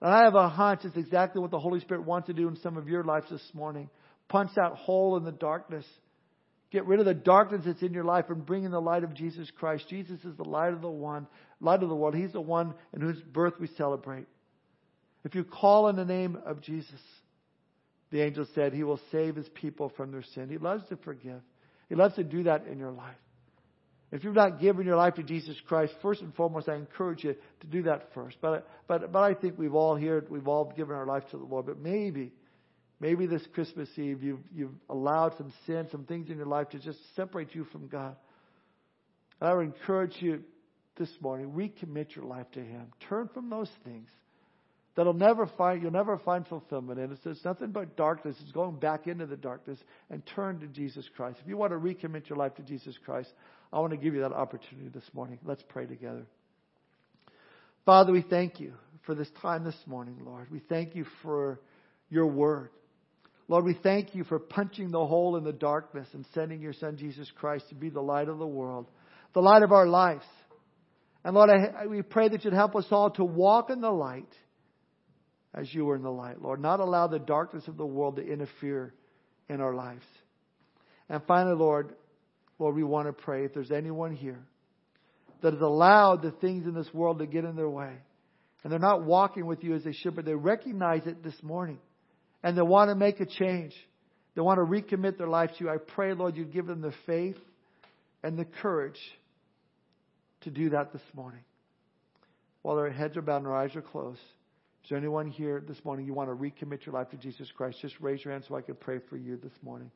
And 0.00 0.12
I 0.12 0.24
have 0.24 0.34
a 0.34 0.48
hunch 0.48 0.80
it's 0.84 0.96
exactly 0.96 1.40
what 1.40 1.50
the 1.50 1.58
Holy 1.58 1.80
Spirit 1.80 2.04
wants 2.04 2.26
to 2.26 2.32
do 2.32 2.48
in 2.48 2.56
some 2.56 2.76
of 2.76 2.88
your 2.88 3.04
lives 3.04 3.26
this 3.30 3.50
morning. 3.54 3.88
Punch 4.28 4.50
that 4.56 4.72
hole 4.72 5.16
in 5.16 5.24
the 5.24 5.32
darkness. 5.32 5.84
Get 6.70 6.86
rid 6.86 7.00
of 7.00 7.06
the 7.06 7.14
darkness 7.14 7.62
that's 7.66 7.82
in 7.82 7.92
your 7.92 8.04
life 8.04 8.24
and 8.28 8.44
bring 8.44 8.64
in 8.64 8.70
the 8.70 8.80
light 8.80 9.04
of 9.04 9.14
Jesus 9.14 9.50
Christ. 9.58 9.84
Jesus 9.88 10.24
is 10.24 10.36
the 10.36 10.48
light 10.48 10.72
of 10.72 10.80
the 10.80 10.88
one, 10.88 11.26
light 11.60 11.82
of 11.82 11.88
the 11.88 11.94
world. 11.94 12.14
He's 12.14 12.32
the 12.32 12.40
one 12.40 12.74
in 12.94 13.00
whose 13.02 13.20
birth 13.20 13.54
we 13.60 13.68
celebrate. 13.76 14.26
If 15.24 15.34
you 15.34 15.44
call 15.44 15.88
in 15.88 15.96
the 15.96 16.04
name 16.04 16.38
of 16.46 16.62
Jesus, 16.62 17.00
the 18.10 18.22
angel 18.22 18.46
said 18.54 18.72
he 18.72 18.84
will 18.84 19.00
save 19.12 19.36
his 19.36 19.48
people 19.50 19.92
from 19.96 20.10
their 20.10 20.24
sin. 20.34 20.48
He 20.48 20.58
loves 20.58 20.82
to 20.88 20.96
forgive. 20.96 21.42
He 21.92 21.96
loves 21.96 22.14
to 22.14 22.24
do 22.24 22.44
that 22.44 22.66
in 22.66 22.78
your 22.78 22.90
life. 22.90 23.18
If 24.12 24.24
you've 24.24 24.34
not 24.34 24.62
given 24.62 24.86
your 24.86 24.96
life 24.96 25.16
to 25.16 25.22
Jesus 25.22 25.54
Christ, 25.68 25.92
first 26.00 26.22
and 26.22 26.34
foremost, 26.34 26.66
I 26.66 26.76
encourage 26.76 27.22
you 27.22 27.34
to 27.60 27.66
do 27.66 27.82
that 27.82 28.14
first. 28.14 28.38
But, 28.40 28.66
but, 28.88 29.12
but 29.12 29.18
I 29.18 29.34
think 29.34 29.58
we've 29.58 29.74
all 29.74 29.94
here, 29.94 30.24
we've 30.30 30.48
all 30.48 30.72
given 30.74 30.96
our 30.96 31.04
life 31.04 31.24
to 31.32 31.36
the 31.36 31.44
Lord. 31.44 31.66
But 31.66 31.80
maybe, 31.80 32.32
maybe 32.98 33.26
this 33.26 33.42
Christmas 33.52 33.90
Eve, 33.98 34.22
you've, 34.22 34.40
you've 34.54 34.74
allowed 34.88 35.36
some 35.36 35.52
sin, 35.66 35.86
some 35.92 36.04
things 36.04 36.30
in 36.30 36.38
your 36.38 36.46
life 36.46 36.70
to 36.70 36.78
just 36.78 36.98
separate 37.14 37.54
you 37.54 37.64
from 37.64 37.88
God. 37.88 38.16
And 39.38 39.50
I 39.50 39.52
would 39.52 39.66
encourage 39.66 40.16
you 40.20 40.44
this 40.96 41.10
morning, 41.20 41.50
recommit 41.50 42.16
your 42.16 42.24
life 42.24 42.50
to 42.52 42.60
Him. 42.60 42.86
Turn 43.06 43.28
from 43.34 43.50
those 43.50 43.70
things 43.84 44.08
that'll 44.96 45.14
never 45.14 45.46
find 45.46 45.82
you'll 45.82 45.92
never 45.92 46.18
find 46.18 46.46
fulfillment 46.46 46.98
in. 46.98 47.12
It's, 47.12 47.24
it's 47.24 47.44
nothing 47.44 47.70
but 47.70 47.96
darkness. 47.96 48.36
It's 48.42 48.52
going 48.52 48.76
back 48.76 49.06
into 49.06 49.26
the 49.26 49.36
darkness 49.36 49.78
and 50.10 50.24
turn 50.34 50.60
to 50.60 50.66
Jesus 50.66 51.08
Christ. 51.16 51.38
If 51.42 51.48
you 51.48 51.56
want 51.56 51.72
to 51.72 51.78
recommit 51.78 52.28
your 52.28 52.38
life 52.38 52.54
to 52.56 52.62
Jesus 52.62 52.96
Christ, 53.04 53.32
I 53.72 53.80
want 53.80 53.92
to 53.92 53.96
give 53.96 54.14
you 54.14 54.20
that 54.20 54.32
opportunity 54.32 54.88
this 54.88 55.08
morning. 55.14 55.38
Let's 55.44 55.62
pray 55.68 55.86
together. 55.86 56.26
Father, 57.84 58.12
we 58.12 58.22
thank 58.22 58.60
you 58.60 58.74
for 59.06 59.14
this 59.14 59.30
time 59.40 59.64
this 59.64 59.78
morning, 59.86 60.18
Lord. 60.24 60.50
We 60.50 60.60
thank 60.60 60.94
you 60.94 61.04
for 61.22 61.60
your 62.10 62.26
word. 62.26 62.70
Lord, 63.48 63.64
we 63.64 63.74
thank 63.82 64.14
you 64.14 64.24
for 64.24 64.38
punching 64.38 64.92
the 64.92 65.04
hole 65.04 65.36
in 65.36 65.44
the 65.44 65.52
darkness 65.52 66.06
and 66.12 66.24
sending 66.32 66.60
your 66.60 66.72
Son 66.72 66.96
Jesus 66.96 67.30
Christ 67.34 67.68
to 67.70 67.74
be 67.74 67.90
the 67.90 68.00
light 68.00 68.28
of 68.28 68.38
the 68.38 68.46
world, 68.46 68.86
the 69.34 69.40
light 69.40 69.62
of 69.62 69.72
our 69.72 69.86
lives. 69.86 70.24
And 71.24 71.34
Lord, 71.34 71.50
I, 71.50 71.86
we 71.86 72.02
pray 72.02 72.28
that 72.28 72.44
you'd 72.44 72.54
help 72.54 72.76
us 72.76 72.86
all 72.90 73.10
to 73.10 73.24
walk 73.24 73.70
in 73.70 73.80
the 73.80 73.90
light 73.90 74.32
as 75.54 75.72
you 75.74 75.84
were 75.84 75.96
in 75.96 76.02
the 76.02 76.10
light, 76.10 76.40
Lord. 76.40 76.60
Not 76.60 76.80
allow 76.80 77.06
the 77.06 77.18
darkness 77.18 77.68
of 77.68 77.76
the 77.76 77.86
world 77.86 78.16
to 78.16 78.26
interfere 78.26 78.94
in 79.48 79.60
our 79.60 79.74
lives. 79.74 80.04
And 81.08 81.22
finally, 81.26 81.56
Lord, 81.56 81.94
Lord, 82.58 82.74
we 82.74 82.84
want 82.84 83.06
to 83.08 83.12
pray 83.12 83.44
if 83.44 83.54
there's 83.54 83.70
anyone 83.70 84.14
here 84.14 84.40
that 85.42 85.52
has 85.52 85.60
allowed 85.60 86.22
the 86.22 86.30
things 86.30 86.66
in 86.66 86.74
this 86.74 86.92
world 86.94 87.18
to 87.18 87.26
get 87.26 87.44
in 87.44 87.56
their 87.56 87.68
way, 87.68 87.92
and 88.62 88.72
they're 88.72 88.78
not 88.78 89.04
walking 89.04 89.44
with 89.44 89.62
you 89.64 89.74
as 89.74 89.82
they 89.82 89.92
should, 89.92 90.14
but 90.14 90.24
they 90.24 90.34
recognize 90.34 91.06
it 91.06 91.22
this 91.22 91.34
morning, 91.42 91.78
and 92.42 92.56
they 92.56 92.62
want 92.62 92.90
to 92.90 92.94
make 92.94 93.20
a 93.20 93.26
change. 93.26 93.74
They 94.34 94.40
want 94.40 94.58
to 94.58 94.64
recommit 94.64 95.18
their 95.18 95.28
life 95.28 95.50
to 95.58 95.64
you. 95.64 95.70
I 95.70 95.76
pray, 95.76 96.14
Lord, 96.14 96.36
you'd 96.36 96.52
give 96.52 96.66
them 96.66 96.80
the 96.80 96.94
faith 97.04 97.36
and 98.22 98.38
the 98.38 98.46
courage 98.46 98.98
to 100.42 100.50
do 100.50 100.70
that 100.70 100.92
this 100.92 101.02
morning. 101.14 101.42
While 102.62 102.76
their 102.76 102.90
heads 102.90 103.16
are 103.16 103.22
bowed 103.22 103.38
and 103.38 103.46
their 103.46 103.56
eyes 103.56 103.74
are 103.76 103.82
closed. 103.82 104.20
Is 104.84 104.88
there 104.88 104.98
anyone 104.98 105.28
here 105.28 105.62
this 105.66 105.84
morning 105.84 106.06
you 106.06 106.14
want 106.14 106.28
to 106.28 106.34
recommit 106.34 106.84
your 106.84 106.94
life 106.94 107.10
to 107.10 107.16
Jesus 107.16 107.48
Christ? 107.56 107.78
Just 107.80 107.94
raise 108.00 108.24
your 108.24 108.32
hand 108.32 108.44
so 108.48 108.56
I 108.56 108.62
can 108.62 108.74
pray 108.74 108.98
for 109.08 109.16
you 109.16 109.36
this 109.36 109.52
morning. 109.62 109.90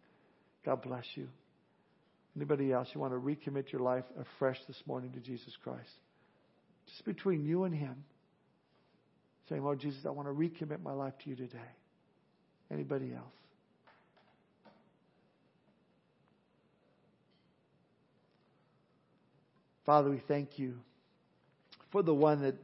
God 0.65 0.83
bless 0.83 1.05
you. 1.17 1.29
Anybody 2.37 2.73
else 2.73 2.89
you 2.95 3.01
want 3.01 3.13
to 3.13 3.19
recommit 3.19 3.73
your 3.73 3.81
life 3.81 4.05
afresh 4.21 4.59
this 4.69 4.81
morning 4.87 5.11
to 5.13 5.21
Jesus 5.21 5.57
Christ? 5.65 5.91
Just 6.87 7.05
between 7.05 7.45
you 7.45 7.65
and 7.65 7.75
Him. 7.75 8.05
Saying, 9.49 9.63
Lord 9.63 9.81
Jesus, 9.81 10.05
I 10.07 10.11
want 10.11 10.29
to 10.29 10.35
recommit 10.35 10.83
my 10.83 10.93
life 10.93 11.15
to 11.25 11.31
you 11.31 11.37
today. 11.37 11.59
Anybody 12.71 13.13
else? 13.13 13.25
Father, 19.85 20.11
we 20.11 20.21
thank 20.27 20.59
you 20.59 20.75
for 21.93 22.03
the 22.03 22.15
one 22.15 22.43
that 22.43 22.57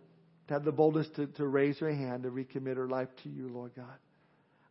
had 0.49 0.64
the 0.64 0.72
boldness 0.72 1.09
to, 1.16 1.26
to 1.26 1.47
raise 1.47 1.78
her 1.78 1.93
hand 1.93 2.24
to 2.24 2.30
recommit 2.30 2.76
her 2.76 2.88
life 2.88 3.09
to 3.22 3.28
you, 3.28 3.49
Lord 3.49 3.72
God. 3.76 3.99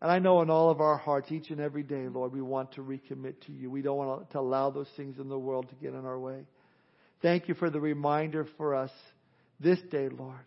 And 0.02 0.12
I 0.12 0.20
know 0.20 0.42
in 0.42 0.50
all 0.50 0.70
of 0.70 0.82
our 0.82 0.98
hearts, 0.98 1.32
each 1.32 1.52
and 1.52 1.60
every 1.60 1.84
day, 1.84 2.08
Lord, 2.08 2.34
we 2.34 2.42
want 2.42 2.74
to 2.74 2.82
recommit 2.82 3.36
to 3.46 3.52
you. 3.52 3.70
We 3.70 3.82
don't 3.82 3.98
want 3.98 4.32
to 4.32 4.40
allow 4.40 4.72
those 4.72 4.90
things 4.98 5.20
in 5.20 5.30
the 5.30 5.38
world 5.38 5.70
to 5.70 5.76
get 5.76 5.94
in 5.94 6.06
our 6.06 6.20
way. 6.20 6.44
Thank 7.22 7.48
you 7.48 7.54
for 7.54 7.70
the 7.70 7.80
reminder 7.80 8.48
for 8.58 8.74
us 8.74 8.92
this 9.60 9.80
day, 9.92 10.10
Lord, 10.10 10.40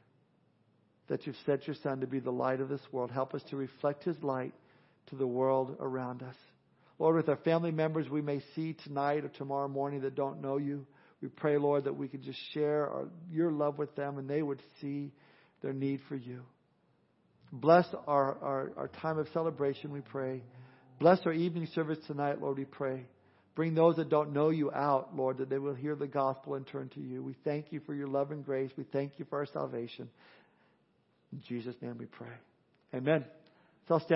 that 1.08 1.26
you've 1.26 1.36
set 1.46 1.68
your 1.68 1.76
Son 1.82 2.00
to 2.00 2.06
be 2.08 2.18
the 2.18 2.32
light 2.32 2.60
of 2.60 2.68
this 2.68 2.80
world. 2.90 3.12
Help 3.12 3.32
us 3.32 3.42
to 3.50 3.56
reflect 3.56 4.02
his 4.02 4.20
light 4.22 4.52
to 5.06 5.16
the 5.16 5.26
world 5.26 5.76
around 5.78 6.22
us. 6.22 6.34
Lord, 6.98 7.16
with 7.16 7.28
our 7.28 7.36
family 7.36 7.70
members 7.70 8.08
we 8.08 8.22
may 8.22 8.40
see 8.54 8.76
tonight 8.84 9.24
or 9.24 9.28
tomorrow 9.28 9.68
morning 9.68 10.00
that 10.00 10.14
don't 10.16 10.40
know 10.40 10.56
you, 10.56 10.86
we 11.24 11.30
pray, 11.30 11.56
Lord, 11.56 11.84
that 11.84 11.96
we 11.96 12.06
could 12.06 12.22
just 12.22 12.38
share 12.52 12.86
our, 12.86 13.08
your 13.32 13.50
love 13.50 13.78
with 13.78 13.96
them 13.96 14.18
and 14.18 14.28
they 14.28 14.42
would 14.42 14.60
see 14.78 15.10
their 15.62 15.72
need 15.72 16.00
for 16.06 16.16
you. 16.16 16.42
Bless 17.50 17.86
our, 18.06 18.36
our, 18.42 18.72
our 18.76 18.88
time 19.00 19.16
of 19.16 19.26
celebration, 19.32 19.90
we 19.90 20.02
pray. 20.02 20.42
Bless 21.00 21.20
our 21.24 21.32
evening 21.32 21.66
service 21.74 21.96
tonight, 22.06 22.42
Lord, 22.42 22.58
we 22.58 22.66
pray. 22.66 23.06
Bring 23.54 23.74
those 23.74 23.96
that 23.96 24.10
don't 24.10 24.34
know 24.34 24.50
you 24.50 24.70
out, 24.70 25.16
Lord, 25.16 25.38
that 25.38 25.48
they 25.48 25.58
will 25.58 25.72
hear 25.72 25.96
the 25.96 26.06
gospel 26.06 26.56
and 26.56 26.66
turn 26.66 26.90
to 26.90 27.00
you. 27.00 27.22
We 27.22 27.36
thank 27.42 27.72
you 27.72 27.80
for 27.86 27.94
your 27.94 28.08
love 28.08 28.30
and 28.30 28.44
grace. 28.44 28.70
We 28.76 28.84
thank 28.92 29.12
you 29.16 29.24
for 29.30 29.38
our 29.38 29.46
salvation. 29.46 30.10
In 31.32 31.40
Jesus' 31.48 31.76
name 31.80 31.96
we 31.98 32.04
pray. 32.04 32.34
Amen. 32.92 33.24
So 33.88 33.98
stand 33.98 34.12